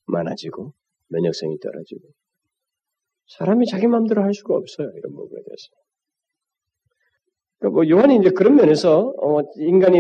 많아지고 0.07 0.73
면역성이 1.09 1.59
떨어지고 1.61 2.09
사람이 3.29 3.67
자기 3.67 3.87
마음대로 3.87 4.23
할 4.23 4.35
수가 4.35 4.55
없어요. 4.55 4.91
이런 4.97 5.15
부분에 5.15 5.41
대해서. 5.43 5.69
요한이 7.89 8.17
이제 8.17 8.31
그런 8.31 8.57
면에서 8.57 9.13
어 9.21 9.41
인간이 9.59 9.99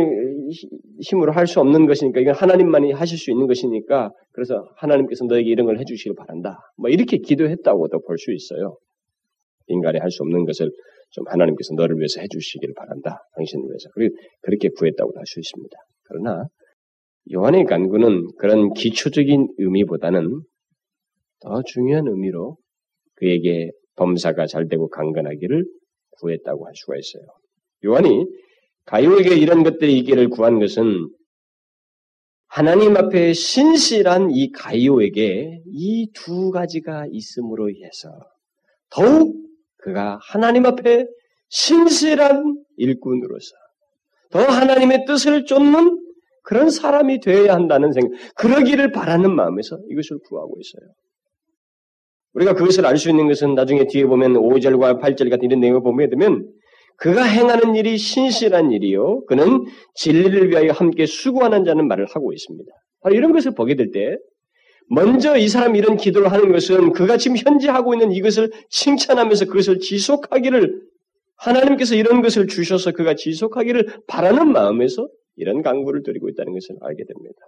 힘으로 1.00 1.32
할 1.32 1.46
수 1.46 1.60
없는 1.60 1.86
것이니까 1.86 2.20
이건 2.20 2.34
하나님만이 2.34 2.92
하실 2.92 3.18
수 3.18 3.30
있는 3.30 3.46
것이니까 3.46 4.10
그래서 4.32 4.68
하나님께서 4.76 5.24
너에게 5.26 5.48
이런 5.50 5.66
걸 5.66 5.78
해주시길 5.78 6.14
바란다. 6.16 6.58
뭐 6.76 6.90
이렇게 6.90 7.18
기도했다고도 7.18 8.00
볼 8.02 8.18
수 8.18 8.32
있어요. 8.32 8.76
인간이 9.68 9.98
할 9.98 10.10
수 10.10 10.22
없는 10.22 10.44
것을 10.44 10.70
좀 11.10 11.24
하나님께서 11.28 11.74
너를 11.74 11.96
위해서 11.98 12.20
해주시기를 12.20 12.74
바란다. 12.74 13.18
당신을 13.36 13.64
위해서. 13.64 13.88
그리고 13.94 14.16
그렇게 14.42 14.68
구했다고 14.70 15.12
할수 15.14 15.40
있습니다. 15.40 15.76
그러나 16.04 16.44
요한의 17.32 17.64
간구는 17.66 18.28
그런 18.38 18.72
기초적인 18.72 19.48
의미보다는 19.58 20.40
더 21.40 21.62
중요한 21.64 22.06
의미로 22.08 22.56
그에게 23.16 23.70
범사가 23.96 24.46
잘 24.46 24.68
되고 24.68 24.88
강건하기를 24.88 25.64
구했다고 26.20 26.66
할 26.66 26.72
수가 26.74 26.96
있어요. 26.96 27.22
요한이 27.84 28.26
가요에게 28.86 29.36
이런 29.36 29.62
것들이 29.62 29.98
있기를 29.98 30.28
구한 30.28 30.58
것은 30.58 31.08
하나님 32.48 32.96
앞에 32.96 33.32
신실한 33.32 34.30
이 34.32 34.52
가요에게 34.52 35.62
이 35.66 36.12
두 36.14 36.50
가지가 36.50 37.06
있음으로 37.10 37.70
인해서 37.70 38.10
더욱 38.90 39.34
그가 39.78 40.18
하나님 40.22 40.66
앞에 40.66 41.06
신실한 41.48 42.62
일꾼으로서 42.76 43.50
더 44.30 44.40
하나님의 44.40 45.04
뜻을 45.06 45.44
쫓는 45.46 45.98
그런 46.42 46.70
사람이 46.70 47.20
되어야 47.20 47.54
한다는 47.54 47.92
생각, 47.92 48.10
그러기를 48.36 48.92
바라는 48.92 49.34
마음에서 49.34 49.78
이것을 49.90 50.18
구하고 50.28 50.56
있어요. 50.60 50.92
우리가 52.34 52.54
그것을 52.54 52.84
알 52.86 52.96
수 52.96 53.10
있는 53.10 53.28
것은 53.28 53.54
나중에 53.54 53.86
뒤에 53.86 54.06
보면 54.06 54.34
5절과 54.34 55.00
8절 55.00 55.30
같은 55.30 55.44
이런 55.44 55.60
내용을 55.60 55.82
보게 55.82 56.08
되면 56.08 56.50
그가 57.02 57.24
행하는 57.24 57.74
일이 57.74 57.98
신실한 57.98 58.70
일이요. 58.70 59.24
그는 59.24 59.64
진리를 59.96 60.50
위하여 60.50 60.70
함께 60.70 61.04
수고하는 61.04 61.64
자는 61.64 61.88
말을 61.88 62.06
하고 62.06 62.32
있습니다. 62.32 62.70
바로 63.00 63.16
이런 63.16 63.32
것을 63.32 63.56
보게 63.56 63.74
될 63.74 63.90
때, 63.90 64.16
먼저 64.88 65.36
이 65.36 65.48
사람이 65.48 65.76
이런 65.76 65.96
기도를 65.96 66.30
하는 66.30 66.52
것은 66.52 66.92
그가 66.92 67.16
지금 67.16 67.36
현재 67.36 67.68
하고 67.68 67.92
있는 67.92 68.12
이것을 68.12 68.52
칭찬하면서 68.70 69.46
그것을 69.46 69.80
지속하기를 69.80 70.80
하나님께서 71.38 71.96
이런 71.96 72.22
것을 72.22 72.46
주셔서 72.46 72.92
그가 72.92 73.16
지속하기를 73.16 74.02
바라는 74.06 74.52
마음에서 74.52 75.08
이런 75.34 75.62
강구를 75.62 76.04
드리고 76.04 76.28
있다는 76.28 76.52
것을 76.52 76.76
알게 76.82 77.02
됩니다. 77.04 77.38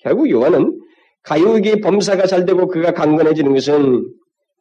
결국 0.00 0.28
요한은 0.28 0.78
가요에게 1.22 1.80
범사가 1.80 2.26
잘 2.26 2.44
되고 2.44 2.68
그가 2.68 2.92
강건해지는 2.92 3.54
것은 3.54 4.06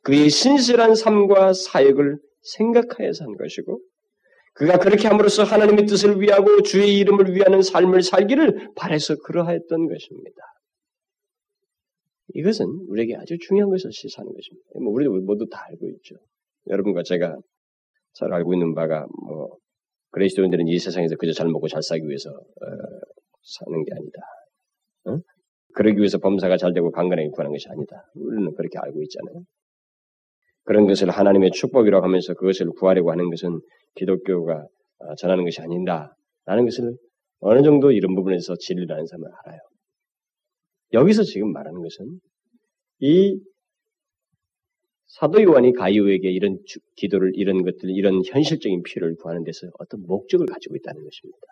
그의 0.04 0.30
신실한 0.30 0.96
삶과 0.96 1.52
사역을 1.52 2.20
생각하여서 2.42 3.26
한 3.26 3.36
것이고 3.36 3.82
그가 4.54 4.78
그렇게 4.78 5.08
함으로써 5.08 5.44
하나님의 5.44 5.86
뜻을 5.86 6.22
위하고 6.22 6.62
주의 6.62 6.98
이름을 7.00 7.36
위하는 7.36 7.62
삶을 7.62 8.04
살기를 8.04 8.74
바래서 8.76 9.16
그러하였던 9.16 9.88
것입니다. 9.88 10.42
이것은 12.36 12.66
우리에게 12.88 13.16
아주 13.16 13.38
중요한 13.40 13.70
것을 13.70 13.92
시사하는 13.92 14.32
것입니다. 14.32 14.70
뭐 14.82 14.94
우리도 14.94 15.12
모두 15.22 15.48
다 15.50 15.66
알고 15.70 15.90
있죠. 15.90 16.16
여러분과 16.68 17.04
제가 17.04 17.36
잘 18.14 18.34
알고 18.34 18.54
있는 18.54 18.74
바가 18.74 19.08
뭐 19.26 19.58
그리스도인들은 20.12 20.68
이 20.68 20.78
세상에서 20.78 21.16
그저 21.16 21.34
잘 21.34 21.48
먹고 21.48 21.68
잘 21.68 21.82
살기 21.82 22.08
위해서 22.08 22.30
어, 22.30 22.66
사는 23.42 23.84
게 23.84 23.92
아니다. 23.94 24.22
어? 25.06 25.18
그러기 25.74 25.98
위해서 25.98 26.20
범사가 26.20 26.58
잘 26.58 26.74
되고 26.74 26.92
강건하게 26.92 27.30
구하는 27.30 27.52
것이 27.52 27.68
아니다. 27.70 28.06
우리는 28.16 28.54
그렇게 28.56 28.78
알고 28.78 29.02
있잖아요. 29.02 29.44
그런 30.64 30.88
것을 30.88 31.10
하나님의 31.10 31.52
축복이라고 31.52 32.06
하면서 32.06 32.34
그것을 32.34 32.70
구하려고 32.72 33.12
하는 33.12 33.30
것은 33.30 33.60
기독교가 33.96 34.66
어, 35.00 35.16
전하는 35.16 35.44
것이 35.44 35.62
아닌다. 35.62 36.16
라는 36.46 36.66
것을 36.66 36.96
어느 37.40 37.64
정도 37.64 37.92
이런 37.92 38.16
부분에서 38.16 38.56
진리라는 38.60 39.06
사람을 39.06 39.28
알아요. 39.44 39.60
여기서 40.94 41.24
지금 41.24 41.52
말하는 41.52 41.82
것은 41.82 42.20
이 43.00 43.40
사도 45.08 45.44
요한이 45.44 45.74
가이오에게 45.74 46.32
이런 46.32 46.58
기도를 46.96 47.34
이런 47.36 47.64
것들 47.64 47.90
이런 47.90 48.22
현실적인 48.26 48.82
필요를 48.84 49.16
구하는 49.16 49.44
데서 49.44 49.68
어떤 49.80 50.02
목적을 50.06 50.46
가지고 50.48 50.76
있다는 50.76 51.04
것입니다. 51.04 51.48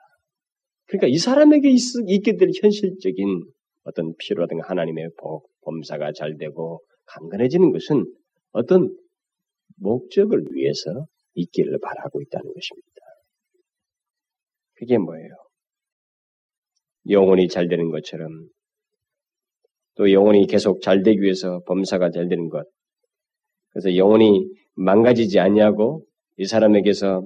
그러니까 0.88 1.08
이 1.08 1.18
사람에게 1.18 1.70
있, 1.70 1.80
있게 2.08 2.38
될 2.38 2.50
현실적인 2.60 3.44
어떤 3.84 4.14
필요라든가 4.18 4.68
하나님의 4.68 5.10
복, 5.18 5.50
범사가 5.62 6.14
잘 6.14 6.38
되고 6.38 6.82
강건해지는 7.06 7.72
것은 7.72 8.06
어떤 8.52 8.96
목적을 9.78 10.46
위해서 10.52 11.06
있기를 11.34 11.80
바라고 11.82 12.22
있다는 12.22 12.54
것입니다. 12.54 13.02
그게 14.76 14.98
뭐예요? 14.98 15.30
영혼이 17.10 17.48
잘 17.48 17.68
되는 17.68 17.90
것처럼 17.90 18.30
또 19.96 20.12
영혼이 20.12 20.48
계속 20.48 20.82
잘 20.82 21.04
되기 21.04 21.22
위해서 21.22 21.62
범사가 21.66 22.12
잘 22.12 22.28
되는 22.28 22.50
것. 22.50 22.66
그래서 23.70 23.96
영혼이 23.96 24.48
망가지지 24.76 25.40
않냐고 25.40 26.06
이 26.38 26.46
사람에게서 26.46 27.24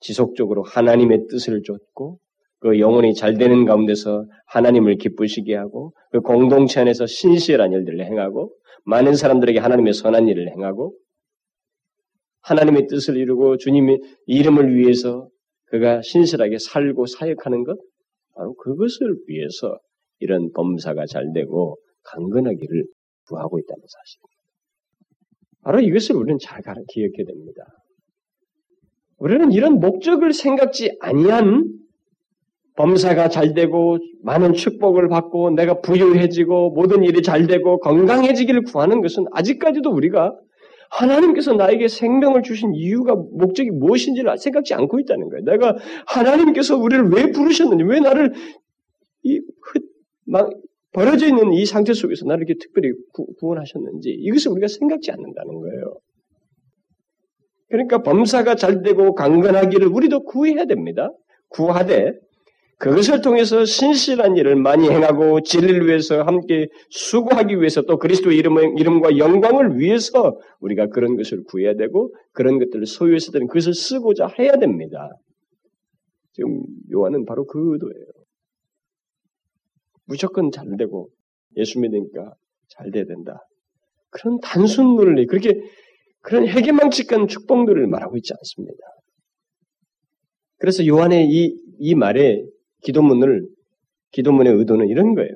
지속적으로 0.00 0.62
하나님의 0.62 1.26
뜻을 1.28 1.62
쫓고 1.62 2.18
그 2.58 2.80
영혼이 2.80 3.14
잘 3.14 3.36
되는 3.36 3.64
가운데서 3.64 4.24
하나님을 4.46 4.96
기쁘시게 4.96 5.54
하고 5.54 5.92
그 6.10 6.20
공동체 6.20 6.80
안에서 6.80 7.06
신실한 7.06 7.72
일들을 7.72 8.04
행하고 8.04 8.52
많은 8.84 9.14
사람들에게 9.14 9.58
하나님의 9.58 9.92
선한 9.92 10.28
일을 10.28 10.50
행하고 10.50 10.94
하나님의 12.46 12.86
뜻을 12.86 13.16
이루고 13.16 13.56
주님의 13.56 14.00
이름을 14.26 14.76
위해서 14.76 15.28
그가 15.66 16.00
신실하게 16.02 16.58
살고 16.58 17.06
사역하는 17.06 17.64
것 17.64 17.76
바로 18.34 18.54
그것을 18.54 19.16
위해서 19.26 19.78
이런 20.20 20.52
범사가 20.52 21.06
잘 21.06 21.32
되고 21.34 21.76
강건하기를 22.04 22.84
구하고 23.28 23.58
있다는 23.58 23.82
사실. 23.82 24.20
바로 25.62 25.80
이것을 25.80 26.14
우리는 26.14 26.38
잘 26.40 26.62
기억해야 26.62 27.26
됩니다. 27.26 27.62
우리는 29.18 29.50
이런 29.50 29.80
목적을 29.80 30.32
생각지 30.32 30.96
아니한 31.00 31.64
범사가 32.76 33.30
잘 33.30 33.54
되고 33.54 33.98
많은 34.22 34.52
축복을 34.52 35.08
받고 35.08 35.50
내가 35.50 35.80
부유해지고 35.80 36.70
모든 36.70 37.02
일이 37.02 37.22
잘 37.22 37.46
되고 37.46 37.80
건강해지기를 37.80 38.62
구하는 38.64 39.00
것은 39.00 39.24
아직까지도 39.32 39.90
우리가 39.90 40.38
하나님께서 40.90 41.54
나에게 41.54 41.88
생명을 41.88 42.42
주신 42.42 42.74
이유가 42.74 43.14
목적이 43.14 43.70
무엇인지를 43.70 44.36
생각지 44.38 44.74
않고 44.74 45.00
있다는 45.00 45.28
거예요. 45.28 45.44
내가 45.44 45.76
하나님께서 46.06 46.76
우리를 46.76 47.10
왜 47.10 47.30
부르셨는지, 47.30 47.84
왜 47.84 48.00
나를 48.00 48.32
이 49.22 49.40
막, 50.24 50.50
벌어져 50.92 51.26
있는 51.26 51.52
이 51.52 51.66
상태 51.66 51.92
속에서 51.92 52.24
나를 52.24 52.46
이렇게 52.46 52.58
특별히 52.58 52.92
구, 53.12 53.26
원하셨는지 53.42 54.10
이것을 54.10 54.52
우리가 54.52 54.66
생각지 54.66 55.10
않는다는 55.10 55.60
거예요. 55.60 56.00
그러니까 57.68 58.02
범사가 58.02 58.54
잘 58.54 58.82
되고 58.82 59.14
강건하기를 59.14 59.88
우리도 59.88 60.24
구해야 60.24 60.64
됩니다. 60.64 61.10
구하되 61.48 62.12
그것을 62.78 63.22
통해서 63.22 63.64
신실한 63.64 64.36
일을 64.36 64.56
많이 64.56 64.90
행하고 64.90 65.40
진리를 65.40 65.86
위해서 65.86 66.22
함께 66.22 66.68
수고하기 66.90 67.56
위해서 67.56 67.82
또 67.82 67.98
그리스도 67.98 68.32
이름, 68.32 68.58
이름 68.78 69.00
과 69.00 69.16
영광을 69.16 69.78
위해서 69.78 70.38
우리가 70.60 70.88
그런 70.88 71.16
것을 71.16 71.42
구해야 71.44 71.74
되고 71.74 72.14
그런 72.32 72.58
것들을 72.58 72.84
소유해서 72.84 73.32
되는 73.32 73.46
그것을 73.46 73.72
쓰고자 73.72 74.28
해야 74.38 74.56
됩니다. 74.58 75.08
지금 76.32 76.62
요한은 76.92 77.24
바로 77.24 77.46
그 77.46 77.58
의도예요. 77.72 78.06
무조건 80.04 80.50
잘 80.50 80.66
되고 80.76 81.08
예수 81.56 81.80
믿으니까 81.80 82.34
잘 82.68 82.90
돼야 82.90 83.04
된다. 83.04 83.40
그런 84.10 84.38
단순 84.40 84.96
논리, 84.96 85.26
그렇게 85.26 85.58
그런 86.20 86.46
해계망측한 86.46 87.28
축복들을 87.28 87.86
말하고 87.86 88.18
있지 88.18 88.34
않습니다. 88.34 88.76
그래서 90.58 90.86
요한의 90.86 91.26
이, 91.30 91.56
이 91.78 91.94
말에 91.94 92.44
기도문을, 92.82 93.46
기도문의 94.12 94.54
의도는 94.54 94.88
이런 94.88 95.14
거예요. 95.14 95.30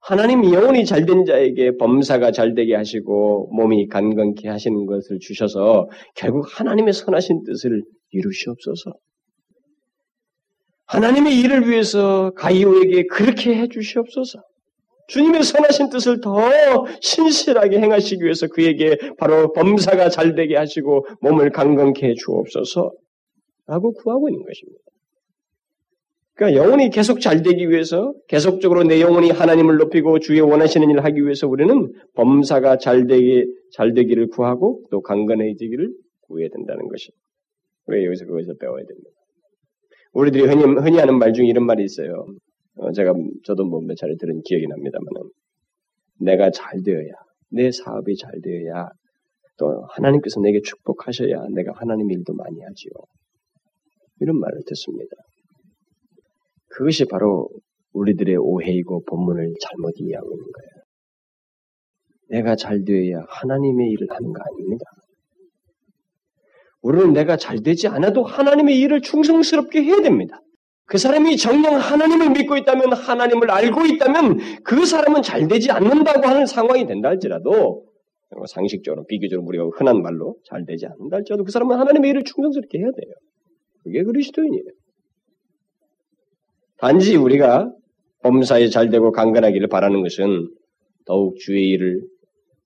하나님이 0.00 0.52
영혼이 0.52 0.84
잘된 0.84 1.24
자에게 1.24 1.76
범사가 1.78 2.30
잘되게 2.30 2.76
하시고 2.76 3.50
몸이 3.52 3.88
간건케 3.88 4.48
하시는 4.48 4.86
것을 4.86 5.18
주셔서 5.20 5.88
결국 6.14 6.46
하나님의 6.48 6.92
선하신 6.92 7.42
뜻을 7.44 7.82
이루시옵소서. 8.10 8.92
하나님의 10.86 11.40
일을 11.40 11.68
위해서 11.68 12.30
가이오에게 12.36 13.06
그렇게 13.06 13.56
해 13.56 13.66
주시옵소서. 13.68 14.40
주님의 15.08 15.42
선하신 15.42 15.90
뜻을 15.90 16.20
더 16.20 16.40
신실하게 17.00 17.80
행하시기 17.80 18.22
위해서 18.22 18.46
그에게 18.46 18.96
바로 19.18 19.52
범사가 19.52 20.08
잘되게 20.08 20.56
하시고 20.56 21.06
몸을 21.20 21.50
강건케 21.50 22.06
해 22.06 22.14
주옵소서. 22.14 22.92
라고 23.66 23.92
구하고 23.92 24.28
있는 24.28 24.44
것입니다. 24.44 24.78
그러니까 26.36 26.62
영혼이 26.62 26.90
계속 26.90 27.20
잘 27.20 27.42
되기 27.42 27.70
위해서 27.70 28.12
계속적으로 28.28 28.84
내 28.84 29.00
영혼이 29.00 29.30
하나님을 29.30 29.78
높이고 29.78 30.18
주의 30.18 30.38
원하시는 30.40 30.88
일을 30.90 31.02
하기 31.04 31.22
위해서 31.22 31.48
우리는 31.48 31.92
범사가 32.14 32.76
잘 32.76 33.06
되기 33.06 33.46
잘 33.72 33.94
되기를 33.94 34.28
구하고 34.28 34.82
또 34.90 35.00
강건해지기를 35.00 35.90
구해야 36.20 36.48
된다는 36.54 36.88
것이. 36.88 37.10
왜 37.86 38.04
여기서 38.04 38.26
그것을 38.26 38.54
배워야 38.60 38.84
됩니다. 38.84 39.10
우리들이 40.12 40.44
흔히, 40.44 40.62
흔히 40.64 40.98
하는 40.98 41.18
말 41.18 41.32
중에 41.32 41.46
이런 41.46 41.64
말이 41.64 41.84
있어요. 41.84 42.26
어, 42.76 42.92
제가 42.92 43.14
저도 43.44 43.64
뭐 43.64 43.80
몇 43.80 43.96
차례 43.96 44.14
들은 44.16 44.42
기억이 44.44 44.66
납니다만은 44.66 45.30
내가 46.20 46.50
잘 46.50 46.82
되어야 46.84 47.12
내 47.50 47.70
사업이 47.70 48.14
잘 48.16 48.30
되어야 48.42 48.88
또 49.58 49.86
하나님께서 49.90 50.40
내게 50.40 50.60
축복하셔야 50.60 51.46
내가 51.54 51.72
하나님 51.76 52.10
일도 52.10 52.34
많이 52.34 52.60
하지요. 52.60 52.90
이런 54.20 54.38
말을 54.38 54.60
듣습니다. 54.66 55.16
그것이 56.76 57.06
바로 57.06 57.48
우리들의 57.94 58.36
오해이고 58.36 59.04
본문을 59.06 59.54
잘못 59.60 59.94
이해하고 59.96 60.30
있는 60.30 60.44
거예요. 60.44 60.76
내가 62.28 62.54
잘 62.56 62.84
되어야 62.84 63.24
하나님의 63.28 63.90
일을 63.92 64.08
하는 64.10 64.32
거 64.32 64.42
아닙니다. 64.42 64.84
우리는 66.82 67.14
내가 67.14 67.38
잘 67.38 67.62
되지 67.62 67.88
않아도 67.88 68.24
하나님의 68.24 68.78
일을 68.78 69.00
충성스럽게 69.00 69.82
해야 69.84 70.02
됩니다. 70.02 70.42
그 70.84 70.98
사람이 70.98 71.38
정녕 71.38 71.76
하나님을 71.76 72.30
믿고 72.30 72.56
있다면, 72.58 72.92
하나님을 72.92 73.50
알고 73.50 73.86
있다면, 73.86 74.38
그 74.62 74.84
사람은 74.84 75.22
잘 75.22 75.48
되지 75.48 75.72
않는다고 75.72 76.28
하는 76.28 76.46
상황이 76.46 76.86
된다 76.86 77.08
할지라도, 77.08 77.86
상식적으로, 78.46 79.04
비교적으로 79.06 79.46
우리가 79.48 79.64
흔한 79.76 80.02
말로 80.02 80.36
잘 80.44 80.64
되지 80.64 80.86
않는다 80.86 81.16
할지라도 81.16 81.42
그 81.42 81.50
사람은 81.50 81.76
하나님의 81.76 82.10
일을 82.10 82.22
충성스럽게 82.22 82.78
해야 82.78 82.86
돼요. 82.86 83.14
그게 83.82 84.02
그리스도인이에요. 84.04 84.75
단지 86.78 87.16
우리가 87.16 87.70
범사에 88.22 88.68
잘 88.68 88.90
되고 88.90 89.12
강건하기를 89.12 89.68
바라는 89.68 90.02
것은 90.02 90.48
더욱 91.06 91.36
주의 91.38 91.68
일을 91.70 92.02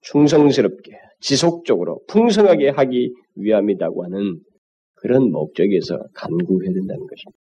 충성스럽게, 0.03 0.92
지속적으로, 1.20 2.01
풍성하게 2.09 2.70
하기 2.70 3.12
위함이라고 3.37 4.05
하는 4.05 4.40
그런 4.94 5.31
목적에서 5.31 5.99
간구해야 6.14 6.73
된다는 6.73 7.07
것입니다. 7.07 7.38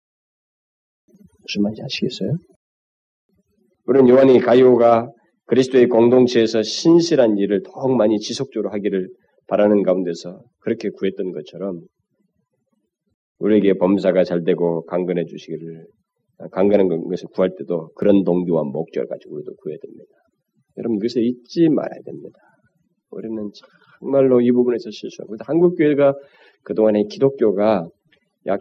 무슨 1.42 1.62
말인지 1.62 1.82
아시겠어요? 1.82 2.36
우리는 3.86 4.08
요한이 4.08 4.40
가이오가 4.40 5.10
그리스도의 5.46 5.88
공동체에서 5.88 6.62
신실한 6.62 7.38
일을 7.38 7.62
더욱 7.62 7.96
많이 7.96 8.18
지속적으로 8.18 8.70
하기를 8.70 9.08
바라는 9.46 9.82
가운데서 9.82 10.42
그렇게 10.60 10.90
구했던 10.90 11.32
것처럼 11.32 11.80
우리에게 13.38 13.78
범사가 13.78 14.24
잘 14.24 14.44
되고 14.44 14.84
강건해 14.84 15.24
주시기를 15.24 15.86
강건한 16.52 16.88
것을 16.88 17.28
구할 17.34 17.50
때도 17.56 17.90
그런 17.94 18.24
동기와 18.24 18.62
목적을 18.64 19.08
가지고 19.08 19.36
우리도 19.36 19.54
구해야 19.56 19.78
됩니다. 19.82 20.10
여러분 20.76 20.98
그것을 20.98 21.24
잊지 21.24 21.68
말아야 21.68 22.00
됩니다. 22.04 22.38
우리는 23.10 23.50
정말로 24.00 24.40
이 24.40 24.50
부분에서 24.52 24.90
실수하고 24.90 25.36
한국 25.40 25.76
교회가 25.76 26.14
그동안에 26.62 27.04
기독교가 27.10 27.88
약 28.46 28.60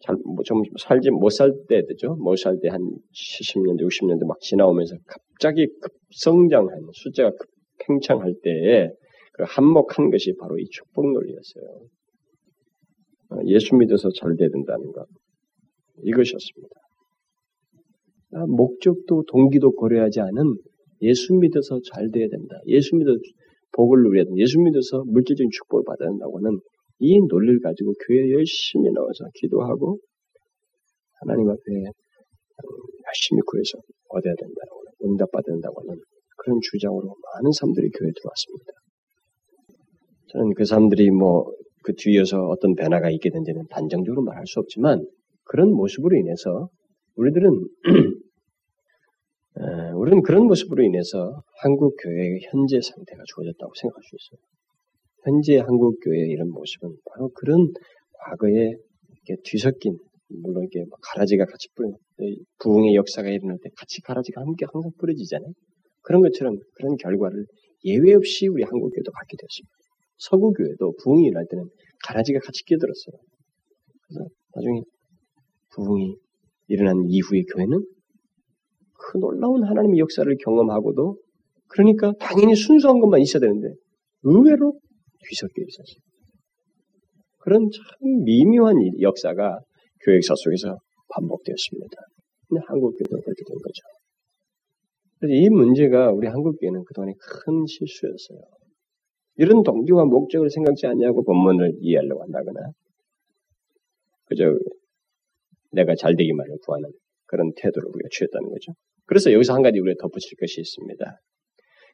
잘, 0.00 0.16
뭐, 0.22 0.42
좀 0.44 0.62
살지 0.78 1.10
못 1.10 1.30
살때 1.30 1.86
되죠. 1.88 2.14
못 2.16 2.36
살 2.36 2.60
때 2.60 2.68
한 2.68 2.78
70년대, 3.14 3.80
60년대 3.88 4.26
막 4.26 4.38
지나오면서 4.40 4.96
갑자기 5.06 5.66
급성장한 5.80 6.88
숫자가 6.92 7.30
팽창할 7.78 8.34
때에 8.42 8.90
그 9.32 9.44
한몫한 9.46 10.10
것이 10.10 10.34
바로 10.38 10.58
이 10.58 10.66
축복 10.70 11.10
논리였어요. 11.10 11.64
어, 13.30 13.36
예수 13.46 13.74
믿어서 13.76 14.10
잘 14.10 14.36
돼야 14.36 14.48
된다는 14.50 14.92
것. 14.92 15.06
이것이었습니다. 16.02 16.83
아, 18.34 18.46
목적도 18.46 19.24
동기도 19.26 19.72
고려하지 19.72 20.20
않은 20.20 20.56
예수 21.02 21.34
믿어서 21.34 21.80
잘 21.92 22.10
돼야 22.10 22.28
된다. 22.28 22.56
예수 22.66 22.96
믿어 22.96 23.12
복을 23.72 24.02
누려야 24.02 24.24
된다. 24.24 24.36
예수 24.38 24.58
믿어서 24.60 25.04
물질적인 25.06 25.50
축복을 25.50 25.84
받아야 25.86 26.08
된다고 26.10 26.38
하는 26.38 26.58
이 27.00 27.18
논리를 27.28 27.60
가지고 27.60 27.92
교회에 28.06 28.30
열심히 28.30 28.90
나와서 28.92 29.24
기도하고 29.34 29.98
하나님 31.20 31.48
앞에 31.48 31.60
열심히 31.66 33.40
구해서 33.46 33.78
얻어야 34.08 34.34
된다고 34.34 34.80
하는, 34.80 35.12
응답받아야 35.12 35.54
된다고 35.54 35.80
하는 35.82 36.00
그런 36.36 36.58
주장으로 36.62 37.02
많은 37.34 37.52
사람들이 37.52 37.90
교회에 37.90 38.12
들어왔습니다. 38.14 38.72
저는 40.28 40.54
그 40.54 40.64
사람들이 40.64 41.10
뭐 41.10 41.52
그 41.84 41.92
뒤에서 41.96 42.46
어떤 42.46 42.74
변화가 42.74 43.10
있게 43.10 43.30
된지는 43.30 43.66
단정적으로 43.68 44.22
말할 44.22 44.46
수 44.46 44.58
없지만 44.58 45.06
그런 45.44 45.70
모습으로 45.70 46.16
인해서 46.16 46.70
우리들은 47.16 47.68
우리는 49.94 50.22
그런 50.22 50.46
모습으로 50.46 50.82
인해서 50.82 51.42
한국 51.62 51.96
교회의 52.02 52.40
현재 52.50 52.80
상태가 52.80 53.22
좋아졌다고 53.26 53.72
생각할 53.80 54.02
수 54.02 54.16
있어요. 54.16 54.40
현재 55.24 55.58
한국 55.58 55.98
교회의 56.02 56.30
이런 56.30 56.50
모습은 56.50 56.96
바로 57.10 57.30
그런 57.34 57.72
과거에 58.12 58.50
이렇게 58.50 59.40
뒤섞인 59.44 59.96
물론 60.28 60.64
이게 60.64 60.84
가라지가 61.00 61.44
같이 61.44 61.68
뿌려 61.74 61.92
부흥의 62.60 62.94
역사가 62.94 63.28
일어날 63.30 63.58
때 63.62 63.70
같이 63.76 64.00
가라지가 64.02 64.40
함께 64.40 64.66
항상 64.72 64.90
뿌려지잖아요. 64.98 65.52
그런 66.02 66.22
것처럼 66.22 66.58
그런 66.74 66.96
결과를 66.96 67.46
예외 67.84 68.14
없이 68.14 68.48
우리 68.48 68.62
한국 68.62 68.90
교회도 68.90 69.12
갖게 69.12 69.36
되었습니다. 69.38 69.72
서구 70.16 70.52
교회도 70.52 70.94
부흥이 71.02 71.26
일어날 71.26 71.46
때는 71.48 71.64
가라지가 72.06 72.40
같이 72.40 72.64
끼어들었어요. 72.64 73.16
그래서 74.02 74.28
나중에 74.54 74.80
부흥이 75.74 76.16
일어난 76.68 77.04
이후의 77.08 77.44
교회는 77.44 77.84
그 79.14 79.18
놀라운 79.18 79.62
하나님의 79.62 80.00
역사를 80.00 80.36
경험하고도 80.44 81.16
그러니까 81.68 82.12
당연히 82.18 82.56
순수한 82.56 82.98
것만 82.98 83.20
있어야 83.20 83.40
되는데 83.40 83.68
의외로 84.24 84.76
뒤섞여 85.28 85.62
있었어요. 85.62 86.02
그런 87.38 87.68
참 87.70 88.24
미묘한 88.24 88.76
역사가 89.00 89.60
교역사 90.04 90.34
속에서 90.36 90.78
반복되었습니다. 91.10 91.96
근데 92.48 92.60
한국 92.66 92.90
교회도 92.90 93.22
그렇게 93.22 93.42
된 93.46 93.56
거죠. 93.56 93.82
그래서 95.20 95.34
이 95.34 95.48
문제가 95.48 96.10
우리 96.10 96.26
한국 96.26 96.58
교회는 96.60 96.84
그동안에 96.84 97.12
큰 97.20 97.64
실수였어요. 97.66 98.40
이런 99.36 99.62
동기와 99.62 100.06
목적을 100.06 100.50
생각지 100.50 100.86
않냐고 100.86 101.22
본문을 101.22 101.78
이해하려고 101.80 102.22
한다거나, 102.22 102.70
그저 104.26 104.44
내가 105.72 105.94
잘 105.94 106.16
되기만을 106.16 106.56
구하는 106.64 106.90
그런 107.26 107.52
태도를 107.56 107.88
우리가 107.88 108.08
취했다는 108.10 108.48
거죠. 108.48 108.72
그래서 109.06 109.32
여기서 109.32 109.54
한 109.54 109.62
가지 109.62 109.78
우리가 109.78 109.96
덧붙일 110.00 110.36
것이 110.38 110.60
있습니다. 110.60 111.20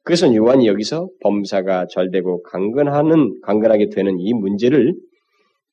그것은 0.05 0.35
요한이 0.35 0.67
여기서 0.67 1.09
범사가 1.21 1.87
잘 1.93 2.11
되고 2.11 2.43
강건하는 2.43 3.41
강건하게 3.43 3.91
되는 3.91 4.19
이 4.19 4.33
문제를 4.33 4.95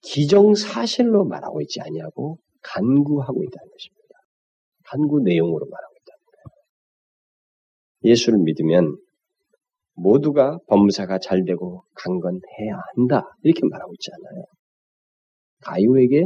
기정사실로 0.02 1.26
말하고 1.26 1.62
있지 1.62 1.80
아니하고 1.82 2.38
간구하고 2.62 3.43
있다는 3.43 3.71
것입니다. 3.71 3.97
간구 4.86 5.21
내용으로 5.21 5.65
말하고 5.65 5.93
있다는 6.02 6.19
거예요. 6.26 8.12
예수를 8.12 8.39
믿으면 8.39 8.97
모두가 9.95 10.60
범사가 10.67 11.19
잘 11.19 11.43
되고 11.45 11.84
강건해야 11.96 12.79
한다 12.96 13.23
이렇게 13.44 13.62
말하고 13.67 13.94
있지 13.94 14.10
않아요. 14.13 14.44
가이오에게 15.63 16.25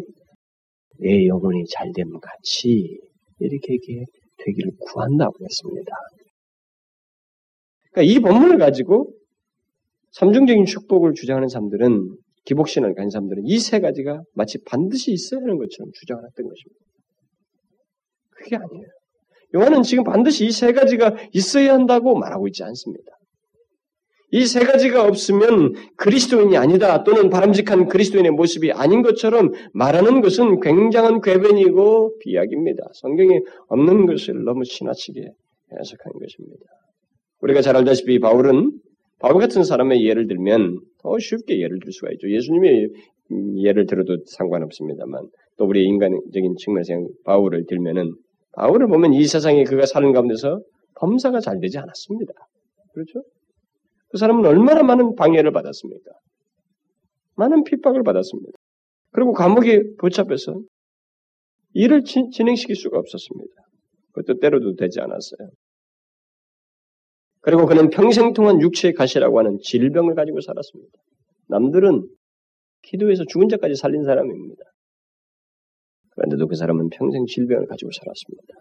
내 0.99 1.25
영혼이 1.27 1.65
잘됨 1.71 2.19
같이 2.19 2.99
이렇게 3.39 3.77
되기를 4.45 4.71
구한다고 4.79 5.33
했습니다. 5.43 5.91
그러니까 7.91 8.13
이 8.13 8.19
본문을 8.19 8.57
가지고 8.57 9.13
삼중적인 10.11 10.65
축복을 10.65 11.13
주장하는 11.13 11.47
사람들은 11.47 12.17
기복신을 12.45 12.95
가진 12.95 13.09
사람들은 13.09 13.43
이 13.45 13.59
세 13.59 13.79
가지가 13.79 14.21
마치 14.33 14.57
반드시 14.65 15.11
있어야 15.11 15.41
하는 15.41 15.57
것처럼 15.57 15.91
주장을 15.93 16.23
했던 16.25 16.47
것입니다. 16.47 16.79
그게 18.31 18.55
아니에요. 18.55 18.87
요한은 19.55 19.83
지금 19.83 20.03
반드시 20.03 20.45
이 20.45 20.51
세 20.51 20.71
가지가 20.73 21.15
있어야 21.33 21.73
한다고 21.73 22.17
말하고 22.17 22.47
있지 22.47 22.63
않습니다. 22.63 23.11
이 24.33 24.45
세 24.45 24.61
가지가 24.61 25.03
없으면 25.03 25.73
그리스도인이 25.97 26.55
아니다 26.55 27.03
또는 27.03 27.29
바람직한 27.29 27.87
그리스도인의 27.87 28.31
모습이 28.31 28.71
아닌 28.71 29.01
것처럼 29.01 29.51
말하는 29.73 30.21
것은 30.21 30.61
굉장한 30.61 31.19
궤변이고 31.21 32.17
비약입니다. 32.19 32.83
성경에 32.93 33.41
없는 33.67 34.05
것을 34.05 34.43
너무 34.45 34.63
지나치게 34.63 35.21
해석한 35.21 36.13
것입니다. 36.13 36.65
우리가 37.41 37.61
잘 37.61 37.75
알다시피 37.75 38.19
바울은 38.19 38.71
바울 39.19 39.39
같은 39.39 39.63
사람의 39.63 40.05
예를 40.05 40.27
들면 40.27 40.79
더 41.01 41.19
쉽게 41.19 41.59
예를 41.59 41.79
들 41.83 41.91
수가 41.91 42.11
있죠. 42.13 42.31
예수님의 42.31 42.89
예를 43.57 43.85
들어도 43.85 44.17
상관없습니다만 44.25 45.27
또 45.57 45.65
우리 45.65 45.83
인간적인 45.83 46.55
측면에서 46.57 46.93
바울을 47.25 47.65
들면은 47.67 48.13
바울을 48.53 48.87
보면 48.87 49.13
이 49.13 49.25
세상에 49.25 49.63
그가 49.63 49.85
사는 49.85 50.11
가운데서 50.11 50.61
범사가 50.95 51.39
잘 51.39 51.59
되지 51.59 51.77
않았습니다. 51.77 52.33
그렇죠? 52.93 53.23
그 54.11 54.17
사람은 54.17 54.45
얼마나 54.45 54.83
많은 54.83 55.15
방해를 55.15 55.51
받았습니까? 55.51 56.11
많은 57.35 57.63
핍박을 57.63 58.03
받았습니다. 58.03 58.51
그리고 59.11 59.33
감옥에 59.33 59.81
붙잡혀서 59.97 60.61
일을 61.73 62.03
진, 62.03 62.29
행시킬 62.47 62.75
수가 62.75 62.99
없었습니다. 62.99 63.53
그것도 64.13 64.39
때려도 64.39 64.75
되지 64.75 64.99
않았어요. 64.99 65.49
그리고 67.41 67.65
그는 67.65 67.89
평생 67.89 68.33
동안 68.33 68.61
육체의 68.61 68.93
가시라고 68.93 69.39
하는 69.39 69.57
질병을 69.63 70.13
가지고 70.15 70.41
살았습니다. 70.41 70.91
남들은 71.47 72.07
기도해서 72.83 73.23
죽은 73.27 73.47
자까지 73.49 73.75
살린 73.75 74.03
사람입니다. 74.03 74.63
그런데도 76.11 76.47
그 76.47 76.55
사람은 76.55 76.89
평생 76.89 77.25
질병을 77.25 77.67
가지고 77.67 77.89
살았습니다. 77.91 78.53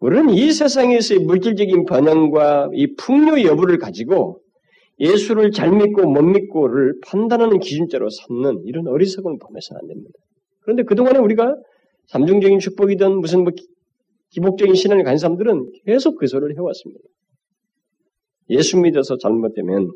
우리는 0.00 0.30
이 0.30 0.50
세상에서의 0.50 1.20
물질적인 1.20 1.84
번영과 1.84 2.70
이 2.72 2.94
풍요 2.96 3.42
여부를 3.42 3.78
가지고 3.78 4.40
예수를 4.98 5.50
잘 5.50 5.70
믿고 5.70 6.10
못 6.10 6.22
믿고를 6.22 7.00
판단하는 7.06 7.58
기준자로 7.58 8.08
삼는 8.10 8.62
이런 8.64 8.86
어리석은 8.88 9.38
범해서는 9.38 9.80
안 9.80 9.88
됩니다. 9.88 10.18
그런데 10.60 10.82
그동안에 10.84 11.18
우리가 11.18 11.54
삼중적인 12.08 12.58
축복이든 12.58 13.20
무슨 13.20 13.44
뭐 13.44 13.52
기복적인 14.30 14.74
신앙을 14.74 15.04
가진 15.04 15.18
사람들은 15.18 15.70
계속 15.84 16.16
그 16.16 16.26
소리를 16.26 16.56
해왔습니다. 16.56 17.02
예수 18.50 18.78
믿어서 18.78 19.16
잘못되면 19.18 19.90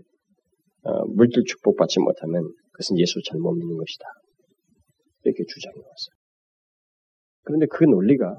어, 0.84 1.06
물질 1.06 1.44
축복 1.46 1.76
받지 1.76 1.98
못하면 1.98 2.46
그것은 2.72 2.98
예수 2.98 3.20
잘못 3.24 3.52
믿는 3.52 3.76
것이다. 3.76 4.04
이렇게 5.24 5.44
주장해 5.46 5.76
왔어요. 5.76 6.14
그런데 7.42 7.66
그 7.70 7.84
논리가 7.84 8.38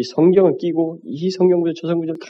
이 0.00 0.02
성경을 0.02 0.56
끼고 0.56 1.00
이 1.04 1.30
성경 1.30 1.60
구절 1.60 1.74
저 1.76 1.88
성경 1.88 2.00
구절 2.00 2.16
다 2.16 2.26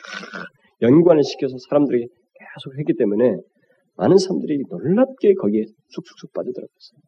연관을 0.82 1.22
시켜서 1.22 1.54
사람들에게 1.68 2.04
계속 2.04 2.78
했기 2.78 2.94
때문에 2.98 3.36
많은 3.96 4.18
사람들이 4.18 4.64
놀랍게 4.68 5.34
거기에 5.34 5.66
쑥쑥쑥 5.88 6.32
빠져들었어요. 6.32 6.98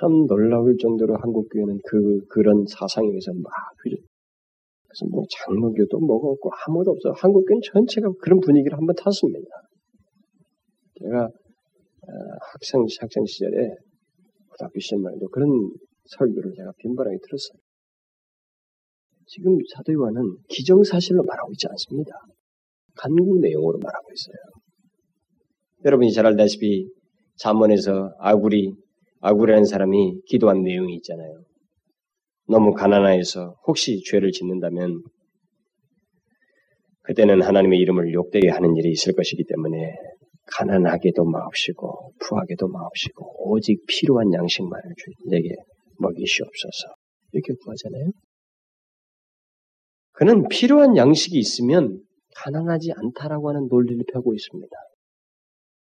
참 0.00 0.26
놀라울 0.26 0.76
정도로 0.78 1.16
한국 1.20 1.48
교회는 1.52 1.80
그 1.84 2.24
그런 2.28 2.64
사상에 2.66 3.08
의해서 3.08 3.32
막. 3.34 3.52
그래서 3.82 5.06
뭐 5.10 5.24
장로교도 5.28 5.98
뭐가 6.00 6.28
없고 6.28 6.50
아무도 6.66 6.92
없어. 6.92 7.12
한국 7.16 7.44
교회 7.46 7.58
전체가 7.72 8.10
그런 8.20 8.40
분위기를 8.40 8.76
한번 8.76 8.94
탔습니다. 8.96 9.48
제가 11.00 11.24
어, 11.24 12.10
학생 12.52 12.80
학생 13.00 13.24
시절에 13.26 13.68
고등학교 14.50 14.80
시절만 14.80 15.14
해도 15.14 15.28
그런 15.28 15.48
설교를 16.04 16.52
제가 16.56 16.72
빈번하게 16.78 17.18
들었어요. 17.22 17.61
지금 19.26 19.56
사도 19.74 19.92
요한은 19.92 20.36
기정사실로 20.48 21.22
말하고 21.22 21.52
있지 21.52 21.66
않습니다. 21.68 22.12
간구 22.96 23.38
내용으로 23.40 23.78
말하고 23.78 24.08
있어요. 24.12 24.36
여러분이 25.84 26.12
잘 26.12 26.26
알다시피 26.26 26.88
잠언에서 27.36 28.14
아구리 28.18 28.72
아구리라는 29.20 29.64
사람이 29.64 30.22
기도한 30.26 30.62
내용이 30.62 30.94
있잖아요. 30.96 31.42
너무 32.48 32.72
가난하여서 32.72 33.56
혹시 33.66 34.02
죄를 34.04 34.32
짓는다면 34.32 35.02
그때는 37.02 37.42
하나님의 37.42 37.78
이름을 37.80 38.12
욕되게 38.12 38.48
하는 38.48 38.76
일이 38.76 38.90
있을 38.90 39.14
것이기 39.14 39.44
때문에 39.48 39.94
가난하게도 40.46 41.24
마옵시고 41.24 42.12
부하게도 42.18 42.68
마옵시고 42.68 43.50
오직 43.50 43.84
필요한 43.86 44.32
양식만을 44.32 44.82
내게 45.30 45.48
먹이시옵소서 45.98 46.94
이렇게 47.32 47.54
구하잖아요. 47.64 48.10
그는 50.22 50.46
필요한 50.46 50.96
양식이 50.96 51.36
있으면 51.36 51.98
가난하지 52.36 52.92
않다라고 52.94 53.48
하는 53.48 53.66
논리를 53.68 54.00
펴고 54.12 54.34
있습니다. 54.34 54.70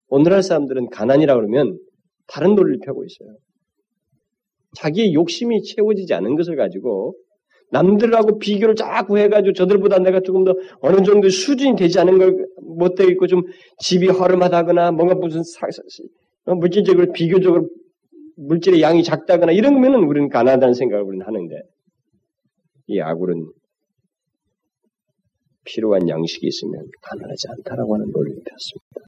오늘날 0.08 0.42
사람들은 0.42 0.88
가난이라고 0.88 1.42
그러면 1.42 1.78
다른 2.26 2.54
논리를 2.54 2.78
펴고 2.82 3.04
있어요. 3.04 3.36
자기의 4.78 5.12
욕심이 5.12 5.62
채워지지 5.62 6.14
않은 6.14 6.36
것을 6.36 6.56
가지고 6.56 7.16
남들하고 7.70 8.38
비교를 8.38 8.76
자꾸 8.76 9.18
해가지고 9.18 9.52
저들보다 9.52 9.98
내가 9.98 10.20
조금 10.20 10.44
더 10.44 10.54
어느 10.80 11.04
정도 11.04 11.28
수준이 11.28 11.76
되지 11.76 12.00
않은 12.00 12.16
걸 12.16 12.46
못되어 12.62 13.08
있고 13.08 13.26
좀 13.26 13.42
집이 13.80 14.08
허름하다거나 14.08 14.92
뭔가 14.92 15.16
무슨 15.16 15.42
사, 15.42 15.66
어, 16.46 16.54
물질적으로 16.54 17.12
비교적으로 17.12 17.68
물질의 18.36 18.80
양이 18.80 19.02
작다거나 19.02 19.52
이런 19.52 19.74
거면은 19.74 20.02
우리는 20.04 20.30
가난하다는 20.30 20.72
생각을 20.72 21.04
우리는 21.04 21.26
하는데 21.26 21.54
이 22.86 23.00
아굴은 23.00 23.59
필요한 25.70 26.08
양식이 26.08 26.46
있으면 26.46 26.86
가난하지 27.02 27.48
않다라고 27.48 27.94
하는 27.94 28.10
논리를 28.10 28.36
폈습니다. 28.44 29.06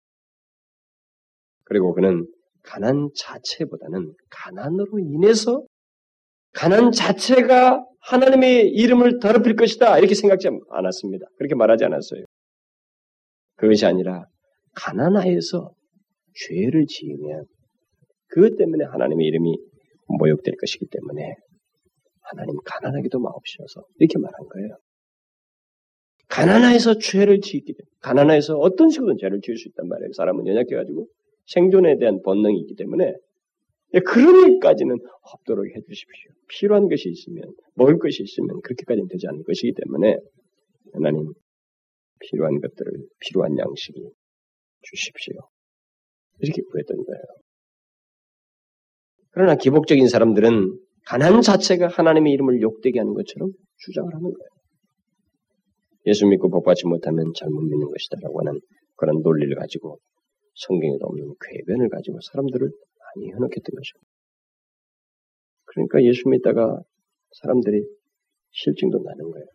그리고 1.65 1.93
그는 1.95 2.27
가난 2.63 3.09
자체보다는 3.17 4.15
가난으로 4.31 4.99
인해서 5.01 5.65
가난 6.53 6.93
자체가 6.93 7.85
하나님의 8.01 8.69
이름을 8.69 9.19
더럽힐 9.21 9.57
것이다 9.57 9.99
이렇게 9.99 10.15
생각지 10.15 10.49
않았습니다. 10.71 11.27
그렇게 11.39 11.55
말하지 11.55 11.85
않았어요. 11.85 12.25
그것이 13.57 13.87
아니라 13.87 14.27
가난하여서 14.75 15.73
죄를 16.35 16.87
지으면 16.87 17.45
그것 18.29 18.57
때문에 18.57 18.85
하나님의 18.85 19.27
이름이 19.27 19.57
모욕될 20.19 20.55
것이기 20.61 20.87
때문에 20.91 21.35
하나님 22.23 22.57
가난하기도 22.65 23.19
마옵시어서 23.19 23.85
이렇게 23.99 24.19
말한 24.19 24.49
거예요. 24.49 24.77
가난해서 26.33 26.99
죄를 26.99 27.41
짓기 27.41 27.75
때문에 27.75 27.91
가난해서 28.01 28.57
어떤 28.57 28.89
식으로든 28.89 29.19
죄를 29.19 29.41
지을 29.43 29.59
수 29.59 29.69
있단 29.69 29.87
말이에요. 29.87 30.13
사람은 30.15 30.47
연약해가지고 30.47 31.07
생존에 31.47 31.99
대한 31.99 32.23
본능이 32.23 32.59
있기 32.61 32.75
때문에 32.75 33.13
그런 34.07 34.53
일까지는 34.53 34.97
없도록 35.21 35.67
해주십시오. 35.67 36.31
필요한 36.49 36.89
것이 36.89 37.11
있으면 37.11 37.53
먹을 37.75 37.99
것이 37.99 38.23
있으면 38.23 38.63
그렇게까지는 38.63 39.09
되지 39.09 39.27
않을 39.29 39.43
것이기 39.45 39.75
때문에 39.75 40.17
하나님 40.95 41.33
필요한 42.21 42.61
것들을 42.61 42.93
필요한 43.21 43.59
양식이 43.59 44.01
주십시오. 44.81 45.35
이렇게 46.39 46.63
구했던 46.63 46.97
거예요. 46.97 47.23
그러나 49.33 49.57
기복적인 49.57 50.09
사람들은 50.09 50.79
가난 51.05 51.43
자체가 51.43 51.89
하나님의 51.89 52.33
이름을 52.33 52.63
욕되게 52.63 53.01
하는 53.01 53.13
것처럼 53.13 53.51
주장을 53.77 54.09
하는 54.15 54.23
거예요. 54.23 54.62
예수 56.07 56.27
믿고 56.27 56.51
복받지 56.51 56.87
못하면 56.87 57.33
잘못 57.37 57.61
믿는 57.63 57.89
것이다라고 57.89 58.41
하는 58.41 58.61
그런 58.97 59.23
논리를 59.23 59.55
가지고 59.57 59.99
성경에도 60.55 61.07
없는 61.07 61.35
궤변을 61.41 61.89
가지고 61.89 62.19
사람들을 62.33 62.69
많이 62.69 63.31
현혹했던 63.31 63.75
것이죠. 63.75 63.99
그러니까 65.65 66.03
예수 66.03 66.29
믿다가 66.29 66.83
사람들이 67.41 67.85
실증도 68.51 68.99
나는 69.03 69.31
거예요. 69.31 69.47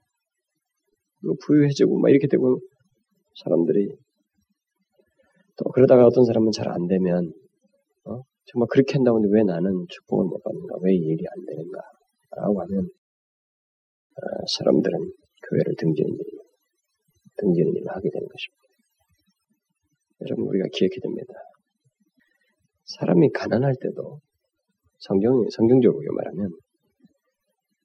그리고 1.21 1.35
부유해지고 1.45 1.99
막 1.99 2.09
이렇게 2.09 2.27
되고 2.27 2.59
사람들이 3.43 3.89
또 5.57 5.65
그러다가 5.71 6.05
어떤 6.05 6.25
사람은 6.25 6.51
잘 6.51 6.67
안 6.69 6.87
되면 6.87 7.33
어? 8.05 8.21
정말 8.45 8.67
그렇게 8.71 8.93
한다고 8.93 9.17
하는데 9.17 9.35
왜 9.35 9.43
나는 9.43 9.85
축복을 9.89 10.25
못 10.25 10.41
받는가? 10.43 10.75
왜 10.81 10.95
일이 10.95 11.23
안 11.35 11.45
되는가? 11.45 11.79
라고 12.37 12.61
하면 12.61 12.85
어, 14.15 14.21
사람들은 14.57 14.99
교회를 15.49 15.75
등지는 15.77 16.09
일, 16.13 16.36
등지는 17.37 17.73
일을 17.75 17.87
하게 17.89 18.09
되는 18.11 18.27
것입니다. 18.27 18.67
여러분 20.21 20.47
우리가 20.47 20.65
기억해야 20.73 20.99
됩니다. 21.01 21.33
사람이 22.85 23.31
가난할 23.31 23.73
때도 23.81 24.19
성경 24.99 25.43
성경적으로 25.51 26.13
말하면 26.15 26.49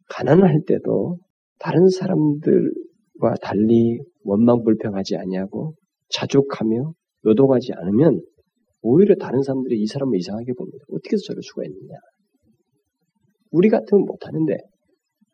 가난할 0.08 0.62
때도 0.66 1.18
다른 1.58 1.88
사람들과 1.88 3.34
달리 3.42 3.98
원망 4.24 4.62
불평하지 4.62 5.16
아니하고 5.16 5.74
자족하며 6.08 6.92
요동하지 7.26 7.72
않으면 7.74 8.20
오히려 8.82 9.14
다른 9.14 9.42
사람들이 9.42 9.80
이 9.80 9.86
사람을 9.86 10.18
이상하게 10.18 10.52
봅니다. 10.54 10.84
어떻게 10.90 11.14
해서 11.14 11.22
저럴 11.28 11.42
수가 11.42 11.64
있느냐? 11.64 11.94
우리 13.52 13.68
같으면 13.68 14.04
못하는데 14.04 14.56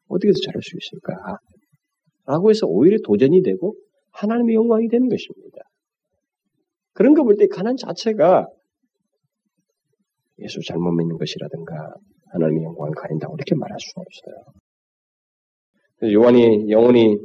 어떻게 0.08 0.28
해서 0.28 0.38
저럴 0.44 0.60
수 0.62 0.76
있을까? 0.76 1.38
라고 2.26 2.50
해서 2.50 2.66
오히려 2.66 2.98
도전이 3.04 3.42
되고 3.42 3.74
하나님의 4.12 4.54
영광이 4.56 4.88
되는 4.88 5.08
것입니다. 5.08 5.58
그런 6.94 7.14
거 7.14 7.22
볼 7.24 7.36
때 7.36 7.46
가난 7.48 7.76
자체가 7.76 8.48
예수 10.40 10.60
잘못 10.66 10.92
믿는 10.92 11.18
것이라든가 11.18 11.94
하나님의 12.32 12.64
영광을 12.64 12.92
가린다고 12.94 13.36
이렇게 13.36 13.54
말할 13.54 13.78
수는 13.80 14.04
없어요. 14.06 14.54
요한이 16.14 16.70
영혼이 16.70 17.18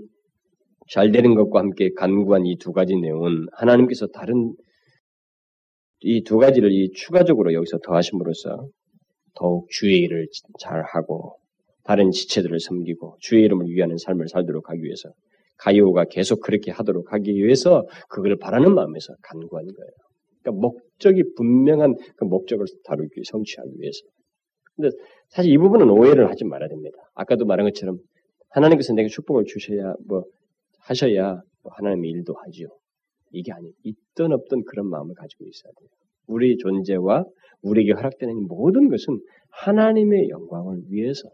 잘 0.89 1.11
되는 1.11 1.35
것과 1.35 1.59
함께 1.59 1.91
간구한 1.95 2.45
이 2.45 2.57
두 2.57 2.71
가지 2.73 2.95
내용은 2.95 3.47
하나님께서 3.53 4.07
다른 4.07 4.55
이 6.01 6.23
두 6.23 6.37
가지를 6.37 6.71
이 6.71 6.91
추가적으로 6.93 7.53
여기서 7.53 7.79
더하심으로써 7.79 8.67
더욱 9.35 9.67
주의 9.69 9.99
일을 10.01 10.27
잘 10.59 10.83
하고 10.83 11.37
다른 11.83 12.11
지체들을 12.11 12.59
섬기고 12.59 13.17
주의 13.19 13.43
이름을 13.43 13.67
위하는 13.69 13.97
삶을 13.97 14.27
살도록 14.29 14.69
하기 14.69 14.83
위해서 14.83 15.09
가이오가 15.57 16.05
계속 16.05 16.41
그렇게 16.41 16.71
하도록 16.71 17.11
하기 17.13 17.33
위해서 17.35 17.87
그걸 18.09 18.37
바라는 18.37 18.73
마음에서 18.73 19.13
간구한 19.21 19.65
거예요. 19.65 19.91
그러니까 20.41 20.61
목적이 20.61 21.23
분명한 21.35 21.95
그 22.17 22.25
목적을 22.25 22.65
다루기 22.83 23.21
성취하기 23.23 23.71
위해서. 23.77 23.99
근데 24.75 24.89
사실 25.29 25.51
이 25.51 25.57
부분은 25.57 25.89
오해를 25.89 26.29
하지 26.29 26.43
말아야 26.45 26.67
됩니다. 26.69 26.97
아까도 27.13 27.45
말한 27.45 27.65
것처럼 27.67 27.97
하나님께서 28.49 28.93
내게 28.93 29.07
축복을 29.07 29.45
주셔야 29.45 29.93
뭐 30.07 30.23
하셔야 30.81 31.41
뭐 31.61 31.71
하나님의 31.75 32.09
일도 32.11 32.33
하지요. 32.33 32.67
이게 33.31 33.51
아니 33.51 33.71
있던 33.83 34.33
없던 34.33 34.63
그런 34.65 34.89
마음을 34.89 35.15
가지고 35.15 35.45
있어야 35.45 35.71
돼요. 35.79 35.89
우리 36.27 36.57
존재와 36.57 37.25
우리에게 37.61 37.93
허락되는 37.93 38.47
모든 38.47 38.89
것은 38.89 39.19
하나님의 39.49 40.29
영광을 40.29 40.81
위해서 40.89 41.29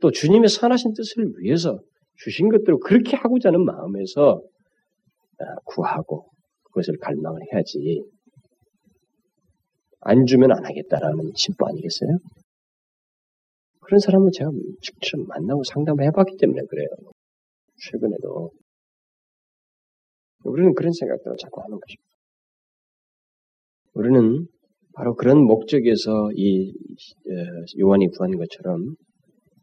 또 0.00 0.10
주님의 0.10 0.48
선하신 0.48 0.92
뜻을 0.94 1.32
위해서 1.38 1.78
주신 2.18 2.48
것대로 2.48 2.78
그렇게 2.78 3.16
하고자 3.16 3.48
하는 3.48 3.64
마음에서 3.64 4.42
아, 5.40 5.44
구하고 5.64 6.30
그것을 6.64 6.98
갈망을 6.98 7.40
해야지 7.52 8.02
안 10.00 10.26
주면 10.26 10.52
안 10.52 10.64
하겠다라는 10.64 11.32
심보 11.34 11.66
아니겠어요? 11.66 12.18
그런 13.80 14.00
사람을 14.00 14.30
제가 14.32 14.50
직접 14.82 15.18
만나고 15.26 15.64
상담을 15.64 16.04
해봤기 16.04 16.36
때문에 16.38 16.60
그래요. 16.68 16.88
최근에도. 17.90 18.50
우리는 20.44 20.74
그런 20.74 20.92
생각들을 20.92 21.36
자꾸 21.38 21.62
하는 21.62 21.78
것입니다. 21.80 22.04
우리는 23.94 24.46
바로 24.94 25.14
그런 25.14 25.42
목적에서 25.44 26.30
이 26.34 26.70
어, 26.70 27.80
요한이 27.80 28.08
구한 28.08 28.36
것처럼 28.36 28.94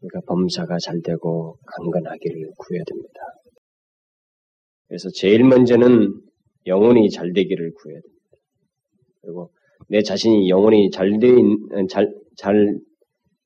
우리가 0.00 0.20
범사가 0.26 0.78
잘 0.78 1.00
되고 1.02 1.58
강건하기를 1.66 2.50
구해야 2.56 2.82
됩니다. 2.84 3.20
그래서 4.88 5.08
제일 5.14 5.44
먼저는 5.44 6.20
영혼이 6.66 7.10
잘 7.10 7.32
되기를 7.32 7.72
구해야 7.74 8.00
됩니다. 8.00 8.16
그리고 9.22 9.50
내 9.88 10.02
자신이 10.02 10.48
영혼이 10.48 10.90
잘 10.90 11.18
되어 11.18 11.34
잘, 11.88 12.12
잘 12.36 12.78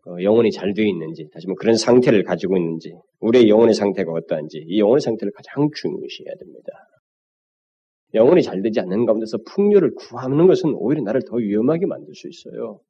어, 0.06 0.22
영혼이 0.22 0.50
잘 0.50 0.72
되어 0.72 0.86
있는지, 0.86 1.28
다시 1.32 1.46
말 1.46 1.56
그런 1.56 1.76
상태를 1.76 2.24
가지고 2.24 2.56
있는지, 2.56 2.94
우리의 3.20 3.48
영혼의 3.48 3.74
상태가 3.74 4.12
어떠한지, 4.12 4.64
이 4.66 4.80
영혼의 4.80 5.00
상태를 5.00 5.30
가장 5.32 5.68
중요시해야 5.74 6.34
됩니다. 6.38 6.68
영혼이 8.14 8.42
잘 8.42 8.62
되지 8.62 8.80
않는 8.80 9.04
가운데서 9.04 9.38
풍요를 9.46 9.94
구하는 9.94 10.46
것은 10.46 10.74
오히려 10.74 11.02
나를 11.02 11.22
더 11.28 11.36
위험하게 11.36 11.86
만들 11.86 12.14
수 12.14 12.28
있어요. 12.28 12.80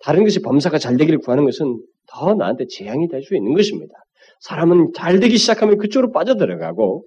다른 0.00 0.24
것이 0.24 0.42
범사가 0.42 0.78
잘 0.78 0.96
되기를 0.96 1.20
구하는 1.20 1.44
것은 1.44 1.80
더 2.10 2.34
나한테 2.34 2.66
재앙이 2.68 3.08
될 3.08 3.22
수 3.22 3.36
있는 3.36 3.54
것입니다. 3.54 3.94
사람은 4.40 4.92
잘 4.94 5.20
되기 5.20 5.36
시작하면 5.36 5.78
그쪽으로 5.78 6.12
빠져들어가고 6.12 7.04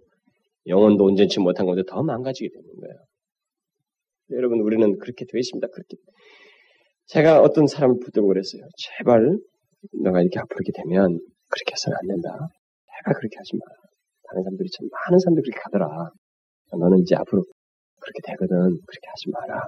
영혼도 0.67 1.05
온전치 1.05 1.39
못한 1.39 1.65
것도 1.65 1.83
더 1.83 2.03
망가지게 2.03 2.49
되는 2.49 2.67
거예요. 2.79 2.95
여러분 4.31 4.59
우리는 4.59 4.97
그렇게 4.99 5.25
되어 5.25 5.39
있습니다. 5.39 5.67
그렇게 5.73 5.97
제가 7.07 7.41
어떤 7.41 7.67
사람을 7.67 7.97
붙들고 7.99 8.27
그랬어요. 8.27 8.61
제발 8.77 9.37
너가 10.03 10.21
이렇게 10.21 10.39
앞으로 10.39 10.57
이렇게 10.63 10.71
되면 10.83 11.19
그렇게 11.49 11.73
해서는 11.73 11.97
안 11.99 12.07
된다. 12.07 12.29
제발 12.97 13.13
그렇게 13.15 13.35
하지 13.37 13.57
마. 13.57 13.65
다른 14.29 14.43
사람들이 14.43 14.69
참 14.71 14.87
많은 14.91 15.19
사람들이 15.19 15.43
그렇게 15.43 15.59
가더라. 15.63 16.11
너는 16.79 16.99
이제 16.99 17.15
앞으로 17.15 17.43
그렇게 17.99 18.19
되거든. 18.23 18.55
그렇게 18.87 19.05
하지 19.07 19.29
마라. 19.31 19.59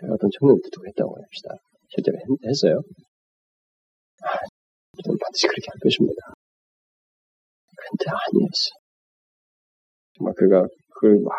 제가 0.00 0.14
어떤 0.14 0.30
청년을 0.38 0.60
붙들고 0.62 0.86
했다고 0.88 1.16
합시다. 1.22 1.54
실제로 1.90 2.18
했, 2.18 2.24
어요 2.66 2.80
아, 2.80 2.82
저는 2.82 3.07
반드시 5.04 5.46
그렇게 5.46 5.66
할 5.70 5.78
것입니다. 5.82 6.20
근데 7.76 8.04
아니었어. 8.10 8.66
정말 10.16 10.34
그가 10.36 10.66
그걸 10.94 11.20
막 11.22 11.32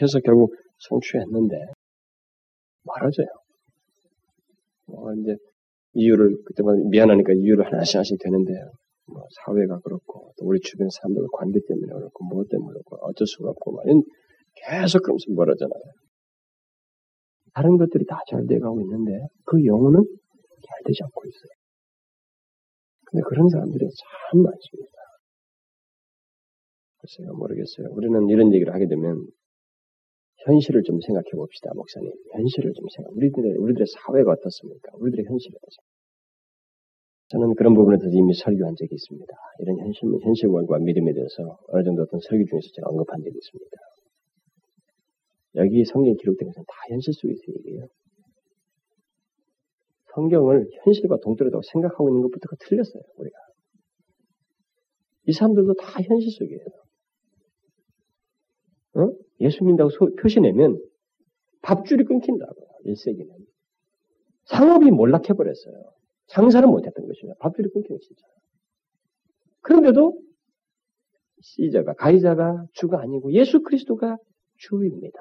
해서 0.00 0.18
결국 0.24 0.54
성취했는데 0.78 1.54
말아줘요. 2.84 3.26
뭐 4.86 5.12
이제 5.14 5.36
이유를 5.94 6.36
그때마다 6.46 6.78
미안하니까 6.90 7.32
이유를 7.34 7.66
하나씩 7.66 7.96
하나씩 7.96 8.18
되는데 8.20 8.52
뭐 9.06 9.22
사회가 9.44 9.78
그렇고 9.80 10.32
또 10.38 10.46
우리 10.46 10.58
주변 10.60 10.88
사람들 10.90 11.22
관계 11.32 11.60
때문에 11.68 11.92
그렇고 11.92 12.24
뭐 12.24 12.44
때문에 12.50 12.72
그렇고 12.72 12.96
어쩔 13.06 13.26
수가 13.26 13.50
없고 13.50 13.72
막 13.72 13.84
계속 14.56 15.02
그러면서 15.02 15.24
멀어잖아요. 15.28 15.82
다른 17.54 17.76
것들이 17.76 18.04
다 18.06 18.18
잘 18.28 18.46
돼가고 18.46 18.80
있는데 18.82 19.12
그 19.44 19.64
영혼은 19.64 20.00
잘 20.02 20.82
되지 20.86 21.02
않고 21.04 21.22
있어요. 21.26 21.52
근데 23.14 23.22
그런 23.30 23.48
사람들이 23.48 23.86
참 23.86 24.42
많습니다. 24.42 24.98
글쎄요, 26.98 27.32
모르겠어요. 27.38 27.94
우리는 27.94 28.28
이런 28.28 28.52
얘기를 28.52 28.74
하게 28.74 28.88
되면 28.88 29.22
현실을 30.42 30.82
좀 30.82 30.98
생각해 31.00 31.30
봅시다, 31.36 31.70
목사님. 31.76 32.10
현실을 32.32 32.72
좀 32.74 32.86
생각. 32.90 33.14
우리들의 33.14 33.54
우리들의 33.54 33.86
사회가 33.86 34.32
어떻습니까? 34.32 34.90
우리들의 34.98 35.26
현실이 35.30 35.54
어떻습니까? 35.54 35.94
저는 37.28 37.54
그런 37.54 37.74
부분에 37.74 37.98
대해서 37.98 38.18
이미 38.18 38.34
설교한 38.34 38.74
적이 38.74 38.94
있습니다. 38.98 39.32
이런 39.60 39.78
현실, 39.78 40.10
현실과 40.20 40.78
믿음에 40.82 41.12
대해서 41.14 41.56
어느 41.68 41.84
정도 41.84 42.02
어떤 42.02 42.18
설교 42.18 42.44
중에서 42.50 42.66
제가 42.74 42.90
언급한 42.90 43.22
적이 43.22 43.38
있습니다. 43.38 43.76
여기 45.54 45.84
성경에 45.84 46.16
기록된 46.18 46.48
것은 46.48 46.64
다 46.66 46.74
현실 46.90 47.14
속에서 47.14 47.42
얘기해요. 47.62 47.86
성경을 50.14 50.68
현실과 50.84 51.18
동떨어다고 51.22 51.62
생각하고 51.62 52.08
있는 52.08 52.22
것부터가 52.22 52.56
틀렸어요, 52.60 53.02
우리가. 53.16 53.36
이 55.26 55.32
사람들도 55.32 55.74
다 55.74 56.00
현실 56.02 56.30
속이에요. 56.30 56.66
어? 58.96 59.12
예수 59.40 59.64
믿는다고 59.64 60.14
표시 60.16 60.40
내면 60.40 60.78
밥줄이 61.62 62.04
끊긴다고요, 62.04 62.66
1세기는. 62.86 63.28
상업이 64.46 64.90
몰락해버렸어요. 64.90 65.74
장사를 66.26 66.66
못했던 66.68 67.06
것이냐. 67.06 67.34
밥줄이 67.40 67.68
끊기는 67.70 67.98
진짜. 68.00 68.22
그런데도 69.62 70.20
시자가, 71.40 71.94
가이자가 71.94 72.66
주가 72.72 73.00
아니고 73.00 73.32
예수 73.32 73.62
그리스도가 73.62 74.18
주입니다. 74.58 75.18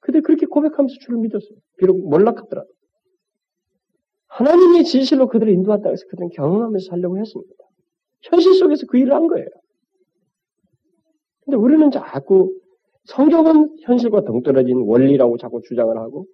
근데 0.00 0.20
그렇게 0.20 0.46
고백하면서 0.46 0.94
주를 1.00 1.18
믿었어요. 1.18 1.58
비록 1.76 1.98
몰락하더라도. 2.08 2.68
하나님의 4.32 4.84
진실로 4.84 5.28
그들을 5.28 5.52
인도한다고 5.52 5.92
해서 5.92 6.04
그들은 6.08 6.30
경험하면서 6.30 6.86
살려고 6.88 7.18
했습니다. 7.18 7.54
현실 8.22 8.54
속에서 8.54 8.86
그 8.86 8.96
일을 8.98 9.12
한 9.12 9.26
거예요. 9.26 9.46
근데 11.44 11.56
우리는 11.56 11.90
자꾸 11.90 12.50
성경은 13.04 13.76
현실과 13.82 14.22
동떨어진 14.22 14.82
원리라고 14.86 15.36
자꾸 15.36 15.60
주장을 15.62 15.94
하고 15.96 16.26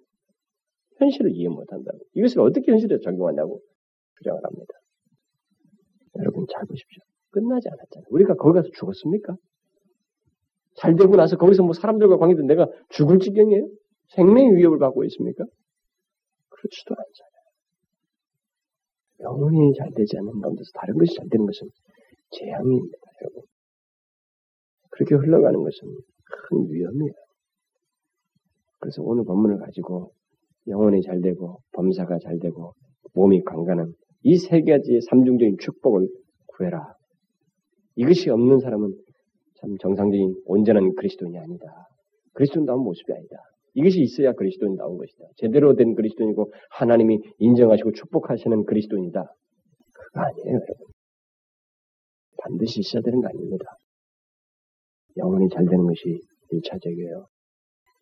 현실을 0.97 1.31
이해 1.35 1.49
못한다고. 1.49 1.97
이것을 2.13 2.41
어떻게 2.41 2.71
현실에 2.71 2.99
적용하냐고 2.99 3.59
주장을 4.17 4.39
합니다. 4.43 4.73
여러분 6.19 6.45
잘 6.53 6.65
보십시오. 6.67 7.01
끝나지 7.31 7.67
않았잖아요. 7.69 8.05
우리가 8.11 8.35
거기 8.35 8.55
가서 8.55 8.69
죽었습니까? 8.73 9.35
잘 10.75 10.95
되고 10.95 11.15
나서 11.15 11.37
거기서 11.37 11.63
뭐 11.63 11.73
사람들과 11.73 12.17
관계도 12.17 12.43
내가 12.43 12.67
죽을 12.89 13.19
지경이에요? 13.19 13.67
생명의 14.09 14.55
위협을 14.55 14.79
받고 14.79 15.03
있습니까? 15.05 15.43
그렇지도 16.49 16.95
않잖아요. 16.95 17.28
영혼이 19.21 19.73
잘 19.75 19.91
되지 19.95 20.17
않는 20.17 20.39
가운데서 20.41 20.69
다른 20.73 20.97
것이 20.97 21.15
잘 21.15 21.27
되는 21.29 21.45
것은 21.45 21.67
재앙입니다, 22.31 22.97
여러분. 23.21 23.43
그렇게 24.91 25.15
흘러가는 25.15 25.61
것은 25.61 25.87
큰 26.25 26.71
위험이에요. 26.71 27.13
그래서 28.79 29.01
오늘 29.03 29.23
본문을 29.25 29.57
가지고 29.59 30.11
영혼이 30.67 31.01
잘 31.01 31.21
되고 31.21 31.59
범사가 31.73 32.19
잘 32.19 32.39
되고 32.39 32.73
몸이 33.13 33.43
강건한 33.43 33.93
이 34.23 34.37
세 34.37 34.61
가지의 34.61 35.01
삼중적인 35.01 35.57
축복을 35.59 36.07
구해라. 36.47 36.93
이것이 37.95 38.29
없는 38.29 38.59
사람은 38.59 38.93
참 39.55 39.77
정상적인 39.79 40.43
온전한 40.45 40.93
그리스도인이 40.95 41.37
아니다. 41.37 41.65
그리스도인다운 42.33 42.83
모습이 42.83 43.11
아니다. 43.13 43.37
이것이 43.73 44.01
있어야 44.01 44.33
그리스도인 44.33 44.75
나온 44.75 44.97
것이다. 44.97 45.25
제대로 45.37 45.75
된 45.75 45.95
그리스도인이고 45.95 46.51
하나님이 46.71 47.19
인정하시고 47.37 47.91
축복하시는 47.93 48.65
그리스도인이다. 48.65 49.23
그거 49.93 50.21
아니에요. 50.21 50.59
반드시 52.41 52.79
있어야 52.79 53.01
되는 53.01 53.21
거 53.21 53.27
아닙니다. 53.27 53.65
영혼이 55.17 55.49
잘 55.49 55.65
되는 55.65 55.85
것이 55.85 56.19
일차적이에요. 56.51 57.27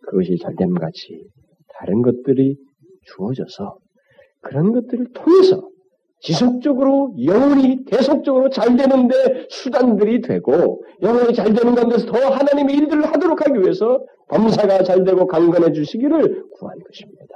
그것이 0.07 0.37
잘됨 0.37 0.73
같이 0.75 1.27
다른 1.79 2.01
것들이 2.01 2.55
주어져서 3.03 3.77
그런 4.41 4.71
것들을 4.71 5.07
통해서 5.13 5.67
지속적으로 6.19 7.13
영혼이 7.23 7.85
계속적으로 7.85 8.49
잘 8.49 8.75
되는데 8.75 9.47
수단들이 9.49 10.21
되고 10.21 10.83
영혼이 11.01 11.33
잘 11.33 11.53
되는 11.53 11.75
가운데서 11.75 12.11
더 12.11 12.29
하나님의 12.29 12.75
일들을 12.75 13.05
하도록 13.05 13.39
하기 13.39 13.61
위해서 13.61 14.03
범사가 14.29 14.83
잘 14.83 15.03
되고 15.03 15.27
강건해 15.27 15.71
주시기를 15.71 16.43
구한 16.53 16.77
것입니다. 16.79 17.35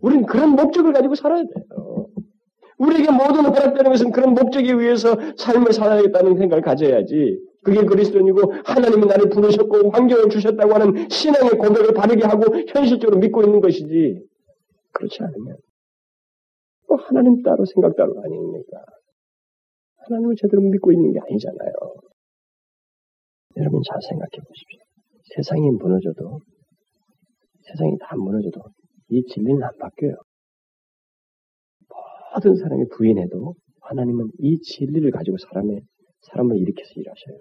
우리는 0.00 0.26
그런 0.26 0.50
목적을 0.50 0.92
가지고 0.92 1.14
살아야 1.14 1.42
돼요. 1.42 2.06
우리에게 2.78 3.10
모든 3.10 3.46
허락되는 3.46 3.90
것은 3.90 4.10
그런 4.10 4.34
목적에 4.34 4.72
의해서 4.72 5.16
삶을 5.36 5.72
살아야겠다는 5.72 6.36
생각을 6.38 6.62
가져야지. 6.62 7.38
그게 7.62 7.84
그리스도인이고 7.84 8.52
하나님이 8.64 9.06
나를 9.06 9.30
부르셨고 9.30 9.90
환경을 9.90 10.28
주셨다고 10.28 10.74
하는 10.74 11.08
신앙의 11.08 11.52
고백을 11.52 11.94
바르게 11.94 12.24
하고 12.26 12.44
현실적으로 12.68 13.18
믿고 13.18 13.42
있는 13.42 13.60
것이지. 13.60 14.20
그렇지 14.92 15.18
않으면 15.22 15.56
또 16.94 16.96
하나님 16.96 17.42
따로 17.42 17.64
생각 17.64 17.96
따로 17.96 18.14
아닙니까? 18.22 18.84
하나님을 20.06 20.36
제대로 20.36 20.62
믿고 20.62 20.92
있는 20.92 21.12
게 21.12 21.18
아니잖아요. 21.18 21.72
여러분 23.56 23.80
잘 23.84 23.98
생각해 24.00 24.30
보십시오. 24.46 24.80
세상이 25.34 25.70
무너져도 25.70 26.38
세상이 27.62 27.98
다 27.98 28.14
무너져도 28.16 28.60
이 29.08 29.24
진리는 29.24 29.60
안 29.62 29.70
바뀌어요. 29.78 30.14
모든 32.34 32.54
사람이 32.54 32.84
부인해도 32.96 33.54
하나님은 33.80 34.30
이 34.38 34.60
진리를 34.60 35.10
가지고 35.10 35.36
사람의 35.38 35.80
사람을 36.20 36.56
일으켜서 36.58 36.90
일하셔요. 36.96 37.38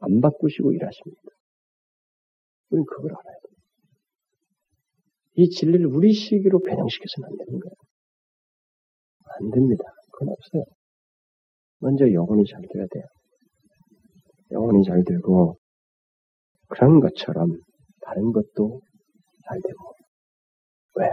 안 0.00 0.20
바꾸시고 0.20 0.72
일하십니다. 0.72 1.22
우리는 2.70 2.84
그걸 2.84 3.12
알아야 3.12 3.36
돼요. 3.44 3.47
이 5.38 5.48
진리를 5.50 5.86
우리 5.86 6.12
시기로 6.12 6.58
변형시켜서는 6.58 7.28
안 7.28 7.36
되는 7.36 7.60
거예요. 7.60 7.74
안 9.40 9.50
됩니다. 9.50 9.84
그건 10.12 10.30
없어요. 10.30 10.64
먼저 11.78 12.10
영혼이 12.12 12.42
잘 12.44 12.60
돼야 12.72 12.84
돼요. 12.90 13.04
영혼이 14.50 14.82
잘 14.82 15.04
되고, 15.04 15.56
그런 16.68 16.98
것처럼 16.98 17.56
다른 18.00 18.32
것도 18.32 18.80
잘 19.46 19.60
되고. 19.62 19.94
왜? 20.96 21.10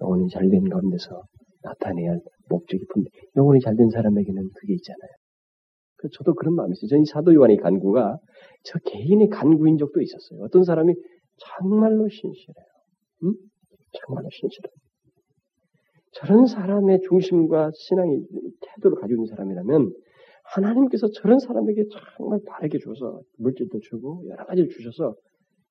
영혼이 0.00 0.28
잘 0.28 0.48
된 0.48 0.68
가운데서 0.68 1.22
나타내야 1.62 2.10
할 2.10 2.20
목적이 2.48 2.84
분 2.92 3.04
영혼이 3.36 3.60
잘 3.60 3.76
된 3.76 3.90
사람에게는 3.90 4.50
그게 4.56 4.74
있잖아요. 4.74 5.12
그 5.98 6.08
저도 6.12 6.34
그런 6.34 6.56
마음이 6.56 6.72
있어요. 6.72 6.88
저는 6.88 7.04
사도 7.04 7.32
요한의 7.32 7.58
간구가 7.58 8.18
저 8.64 8.78
개인의 8.80 9.28
간구인 9.28 9.78
적도 9.78 10.00
있었어요. 10.00 10.42
어떤 10.42 10.64
사람이 10.64 10.92
정말로 11.38 12.08
신실해요. 12.08 12.71
응? 13.24 13.34
정말로 13.92 14.28
신실해요. 14.30 14.72
저런 16.12 16.46
사람의 16.46 17.00
중심과 17.08 17.70
신앙의 17.74 18.22
태도를 18.60 18.98
가지고 19.00 19.22
있는 19.22 19.26
사람이라면 19.26 19.92
하나님께서 20.44 21.08
저런 21.14 21.38
사람에게 21.38 21.84
정말 22.18 22.40
바르게 22.46 22.78
줘서 22.78 23.20
물질도 23.38 23.80
주고 23.80 24.24
여러 24.28 24.44
가지를 24.44 24.68
주셔서 24.68 25.14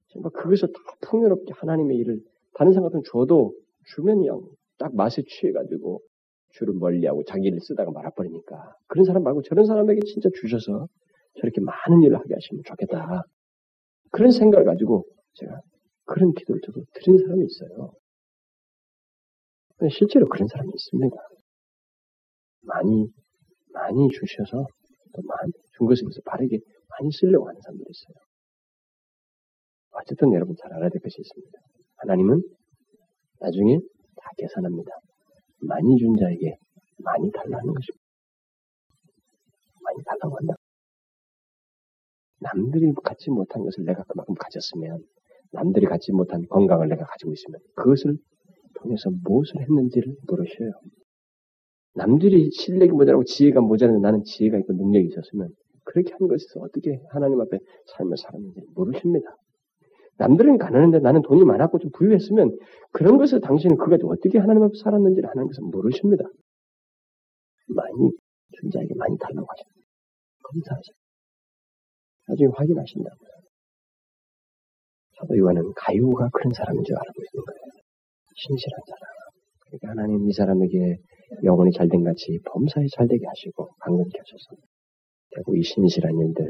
정말 0.08 0.32
그것을 0.32 0.70
다 0.70 0.80
풍요롭게 1.02 1.54
하나님의 1.54 1.98
일을 1.98 2.20
다른 2.56 2.74
사람 2.74 2.90
같은 2.90 3.02
줘도 3.06 3.54
주면 3.94 4.20
그냥 4.20 4.42
딱 4.78 4.96
맛에 4.96 5.22
취해가지고 5.28 6.02
주를 6.50 6.74
멀리하고 6.74 7.24
자기 7.24 7.48
일을 7.48 7.60
쓰다가 7.62 7.92
말아버리니까 7.92 8.76
그런 8.88 9.06
사람 9.06 9.24
말고 9.24 9.44
저런 9.44 9.66
사람에게 9.66 10.02
진짜 10.06 10.30
주셔서 10.34 10.88
저렇게 11.40 11.62
많은 11.62 12.04
일을 12.04 12.18
하게 12.18 12.34
하시면 12.34 12.64
좋겠다. 12.66 13.24
그런 14.12 14.32
생각을 14.32 14.66
가지고 14.66 15.06
제가 15.36 15.62
그런 16.12 16.34
기도를 16.34 16.62
저도 16.62 16.84
드린 16.94 17.18
사람이 17.18 17.46
있어요. 17.46 17.94
실제로 19.90 20.28
그런 20.28 20.48
사람이 20.48 20.70
있습니다. 20.70 21.16
많이, 22.64 23.08
많이 23.74 24.10
주셔서 24.10 24.68
또 25.14 25.22
많이, 25.24 25.52
비해서 25.88 26.22
바르게 26.26 26.60
많이 26.90 27.12
쓰려고 27.12 27.48
하는 27.48 27.60
사람들이 27.62 27.88
있어요. 27.90 28.16
어쨌든 29.92 30.34
여러분 30.34 30.56
잘 30.62 30.72
알아야 30.74 30.90
될 30.90 31.02
것이 31.02 31.20
있습니다. 31.20 31.60
하나님은 31.98 32.44
나중에 33.40 33.80
다 34.16 34.30
계산합니다. 34.38 34.92
많이 35.62 35.98
준 35.98 36.16
자에게 36.20 36.58
많이 37.00 37.32
달라는 37.32 37.74
것입니다. 37.74 38.06
많이 39.82 40.04
달라고 40.04 40.38
한다. 40.38 40.54
남들이 42.40 42.92
갖지 43.04 43.32
못한 43.32 43.64
것을 43.64 43.86
내가 43.86 44.04
그만큼 44.04 44.36
가졌으면, 44.36 45.04
남들이 45.52 45.86
갖지 45.86 46.12
못한 46.12 46.46
건강을 46.50 46.88
내가 46.90 47.06
가지고 47.06 47.34
있으면, 47.34 47.60
그것을 47.76 48.18
통해서 48.76 49.10
무엇을 49.24 49.62
했는지를 49.62 50.16
물으셔요. 50.28 50.72
남들이 51.96 52.50
실력이 52.52 52.92
모자라고 52.92 53.24
지혜가 53.26 53.62
모자라는데 53.62 54.02
나는 54.02 54.24
지혜가 54.24 54.58
있고 54.60 54.74
능력이 54.74 55.08
있었으면, 55.08 55.50
그렇게 55.84 56.12
한 56.12 56.28
것에서 56.28 56.62
어떻게 56.62 57.00
하나님 57.10 57.42
앞에 57.42 57.60
삶을 57.98 58.18
살았는지 58.18 58.62
물으십니다. 58.76 59.36
남들은 60.18 60.58
가난한데 60.60 61.00
나는 61.00 61.22
돈이 61.24 61.44
많았고 61.44 61.80
좀 61.80 61.92
부유했으면 61.92 62.56
그런 62.92 63.18
것을 63.18 63.42
당신은 63.42 63.78
그가 63.78 63.98
어떻게 64.06 64.38
하나님 64.38 64.64
앞에 64.64 64.74
살았는지를 64.84 65.28
하나님께서 65.30 65.62
모르십니다. 65.64 66.24
많이 67.68 68.12
존재에게 68.60 68.94
많이 68.96 69.18
달라고 69.18 69.48
하십니다. 69.50 69.88
검사하십니다. 70.44 71.02
나중에 72.28 72.50
확인하신다고요. 72.54 73.41
사도 75.22 75.38
요한은 75.38 75.72
가요가 75.76 76.30
그런 76.34 76.52
사람인 76.54 76.84
줄 76.84 76.96
알고 76.98 77.14
있는 77.22 77.46
거예요. 77.46 77.62
신실한 78.36 78.80
사람. 78.88 79.02
그러니까 79.62 79.90
하나님 79.90 80.28
이 80.28 80.34
사람에게 80.34 80.98
영혼이 81.44 81.72
잘된 81.72 82.04
같이 82.04 82.40
범사에 82.46 82.86
잘되게 82.92 83.26
하시고 83.26 83.70
강건케 83.80 84.18
하셔서 84.18 84.62
결국 85.30 85.58
이 85.58 85.64
신실한 85.64 86.12
일들 86.18 86.50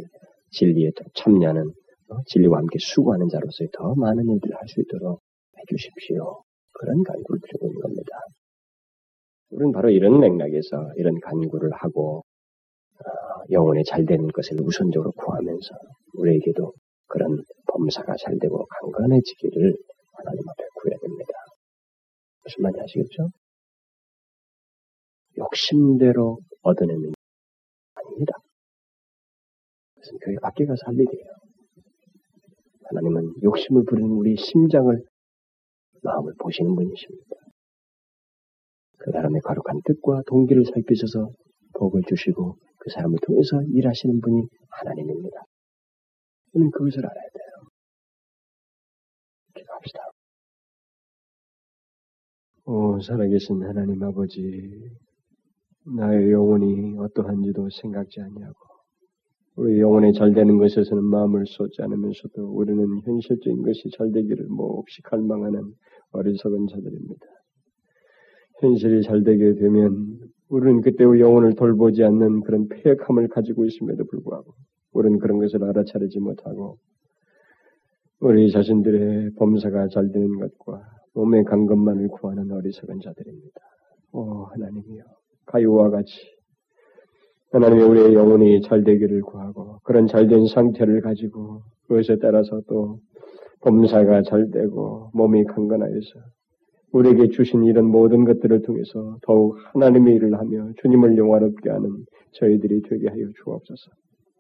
진리에 0.52 0.92
또 0.96 1.04
참여하는 1.14 1.62
어, 1.64 2.16
진리와 2.28 2.58
함께 2.60 2.78
수고하는 2.80 3.28
자로서 3.30 3.66
더 3.74 3.94
많은 3.96 4.28
일들을 4.28 4.56
할 4.56 4.68
수 4.68 4.82
있도록 4.82 5.22
해주십시오. 5.60 6.44
그런 6.74 7.04
간구를 7.04 7.40
드리고 7.42 7.68
있는 7.68 7.82
겁니다. 7.82 8.12
우리는 9.52 9.72
바로 9.74 9.90
이런 9.90 10.20
맥락에서 10.20 10.94
이런 10.96 11.20
간구를 11.20 11.72
하고 11.74 12.24
어, 13.00 13.44
영혼에 13.52 13.84
잘 13.84 14.06
되는 14.06 14.28
것을 14.28 14.58
우선적으로 14.62 15.12
구하면서 15.12 15.76
우리에게도 16.16 16.74
그런 17.12 17.44
범사가 17.68 18.16
잘 18.18 18.40
되고 18.40 18.66
강건해지기를 18.66 19.76
하나님 20.14 20.50
앞에 20.50 20.64
구해야 20.76 20.98
됩니다. 21.00 21.34
무슨 22.44 22.64
말인지 22.64 22.82
아시겠죠? 22.82 23.30
욕심대로 25.38 26.40
얻어내는 26.62 27.12
아닙니다. 27.96 28.34
그것은 29.96 30.18
교회 30.20 30.36
밖에 30.42 30.66
가서 30.66 30.80
할 30.86 30.96
일이에요. 30.96 31.32
하나님은 32.86 33.34
욕심을 33.44 33.84
부리는 33.86 34.10
우리 34.10 34.36
심장을 34.38 35.04
마음을 36.04 36.34
보시는 36.40 36.76
분이십니다. 36.76 37.36
그 39.00 39.12
사람의 39.12 39.42
거룩한 39.42 39.82
뜻과 39.86 40.22
동기를 40.28 40.64
살피셔서 40.66 41.30
복을 41.74 42.04
주시고 42.08 42.56
그 42.78 42.90
사람을 42.90 43.18
통해서 43.22 43.62
일하시는 43.74 44.22
분이 44.22 44.48
하나님입니다. 44.70 45.42
우리는 46.54 46.72
그것을 46.72 47.06
알아야 47.06 47.30
돼요. 47.34 47.70
기도합시다. 49.56 50.00
오, 52.66 53.00
살아계신 53.02 53.64
하나님 53.64 54.04
아버지, 54.04 54.92
나의 55.86 56.32
영혼이 56.32 56.98
어떠한지도 57.00 57.70
생각지 57.82 58.22
아니하고 58.22 58.72
우리 59.56 59.80
영혼이 59.80 60.14
잘 60.14 60.34
되는 60.34 60.58
것에서는 60.58 61.04
마음을 61.04 61.46
쏟지 61.46 61.82
않으면서도 61.82 62.54
우리는 62.54 63.02
현실적인 63.02 63.64
것이 63.64 63.90
잘 63.98 64.12
되기를 64.12 64.48
몹시 64.48 65.02
갈망하는 65.02 65.74
어리석은 66.12 66.68
자들입니다. 66.68 67.26
현실이 68.60 69.04
잘 69.04 69.24
되게 69.24 69.56
되면 69.56 70.20
우리는 70.50 70.82
그때 70.82 71.04
의 71.04 71.20
영혼을 71.20 71.56
돌보지 71.56 72.04
않는 72.04 72.42
그런 72.42 72.68
폐역함을 72.70 73.30
가지고 73.30 73.66
있음에도 73.66 74.06
불구하고 74.06 74.54
우리는 74.94 75.20
그런 75.20 75.40
것을 75.40 75.64
알아차리지 75.64 76.20
못하고 76.20 76.78
우리 78.20 78.52
자신들의 78.52 79.32
범사가 79.36 79.88
잘 79.88 80.12
되는 80.12 80.40
것과 80.40 80.82
몸의 81.14 81.44
강건만을 81.46 82.08
구하는 82.10 82.52
어리석은 82.52 83.00
자들입니다. 83.02 83.60
오 84.14 84.44
하나님이여 84.44 85.04
가요와 85.46 85.90
같이 85.90 86.14
하나님의 87.52 87.84
우리의 87.86 88.14
영혼이 88.14 88.62
잘 88.62 88.84
되기를 88.84 89.22
구하고 89.22 89.80
그런 89.84 90.08
잘된 90.08 90.48
상태를 90.48 91.02
가지고 91.02 91.64
그것에 91.88 92.18
따라서 92.22 92.62
또 92.68 93.00
범사가 93.62 94.24
잘 94.24 94.50
되고 94.52 95.10
몸이 95.14 95.46
강건하여서 95.46 96.20
우리에게 96.94 97.30
주신 97.30 97.64
이런 97.64 97.86
모든 97.86 98.26
것들을 98.26 98.62
통해서 98.64 99.18
더욱 99.24 99.58
하나님의 99.74 100.16
일을 100.16 100.38
하며 100.38 100.72
주님을 100.82 101.18
영화롭게 101.18 101.70
하는 101.70 102.06
저희들이 102.34 102.82
되게 102.84 103.08
하여 103.08 103.28
주옵소서. 103.44 103.92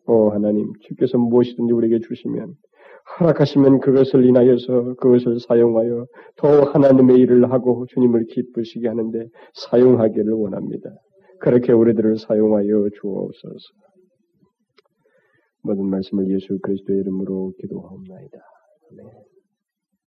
오 0.07 0.29
하나님, 0.29 0.71
주께서 0.81 1.17
무엇이든지 1.17 1.73
우리에게 1.73 1.99
주시면 1.99 2.55
허락하시면 3.19 3.79
그것을 3.79 4.25
인하여서 4.25 4.95
그것을 4.95 5.39
사용하여 5.39 6.05
더 6.37 6.63
하나님의 6.63 7.17
일을 7.17 7.51
하고 7.51 7.85
주님을 7.87 8.25
기쁘시게 8.25 8.87
하는데 8.87 9.27
사용하기를 9.53 10.33
원합니다. 10.33 10.89
그렇게 11.39 11.71
우리들을 11.73 12.17
사용하여 12.17 12.89
주옵소서. 13.01 13.73
모든 15.63 15.89
말씀을 15.89 16.29
예수 16.29 16.57
그리스도의 16.59 16.99
이름으로 17.01 17.53
기도하옵나이다. 17.59 18.37
아멘. 18.91 19.30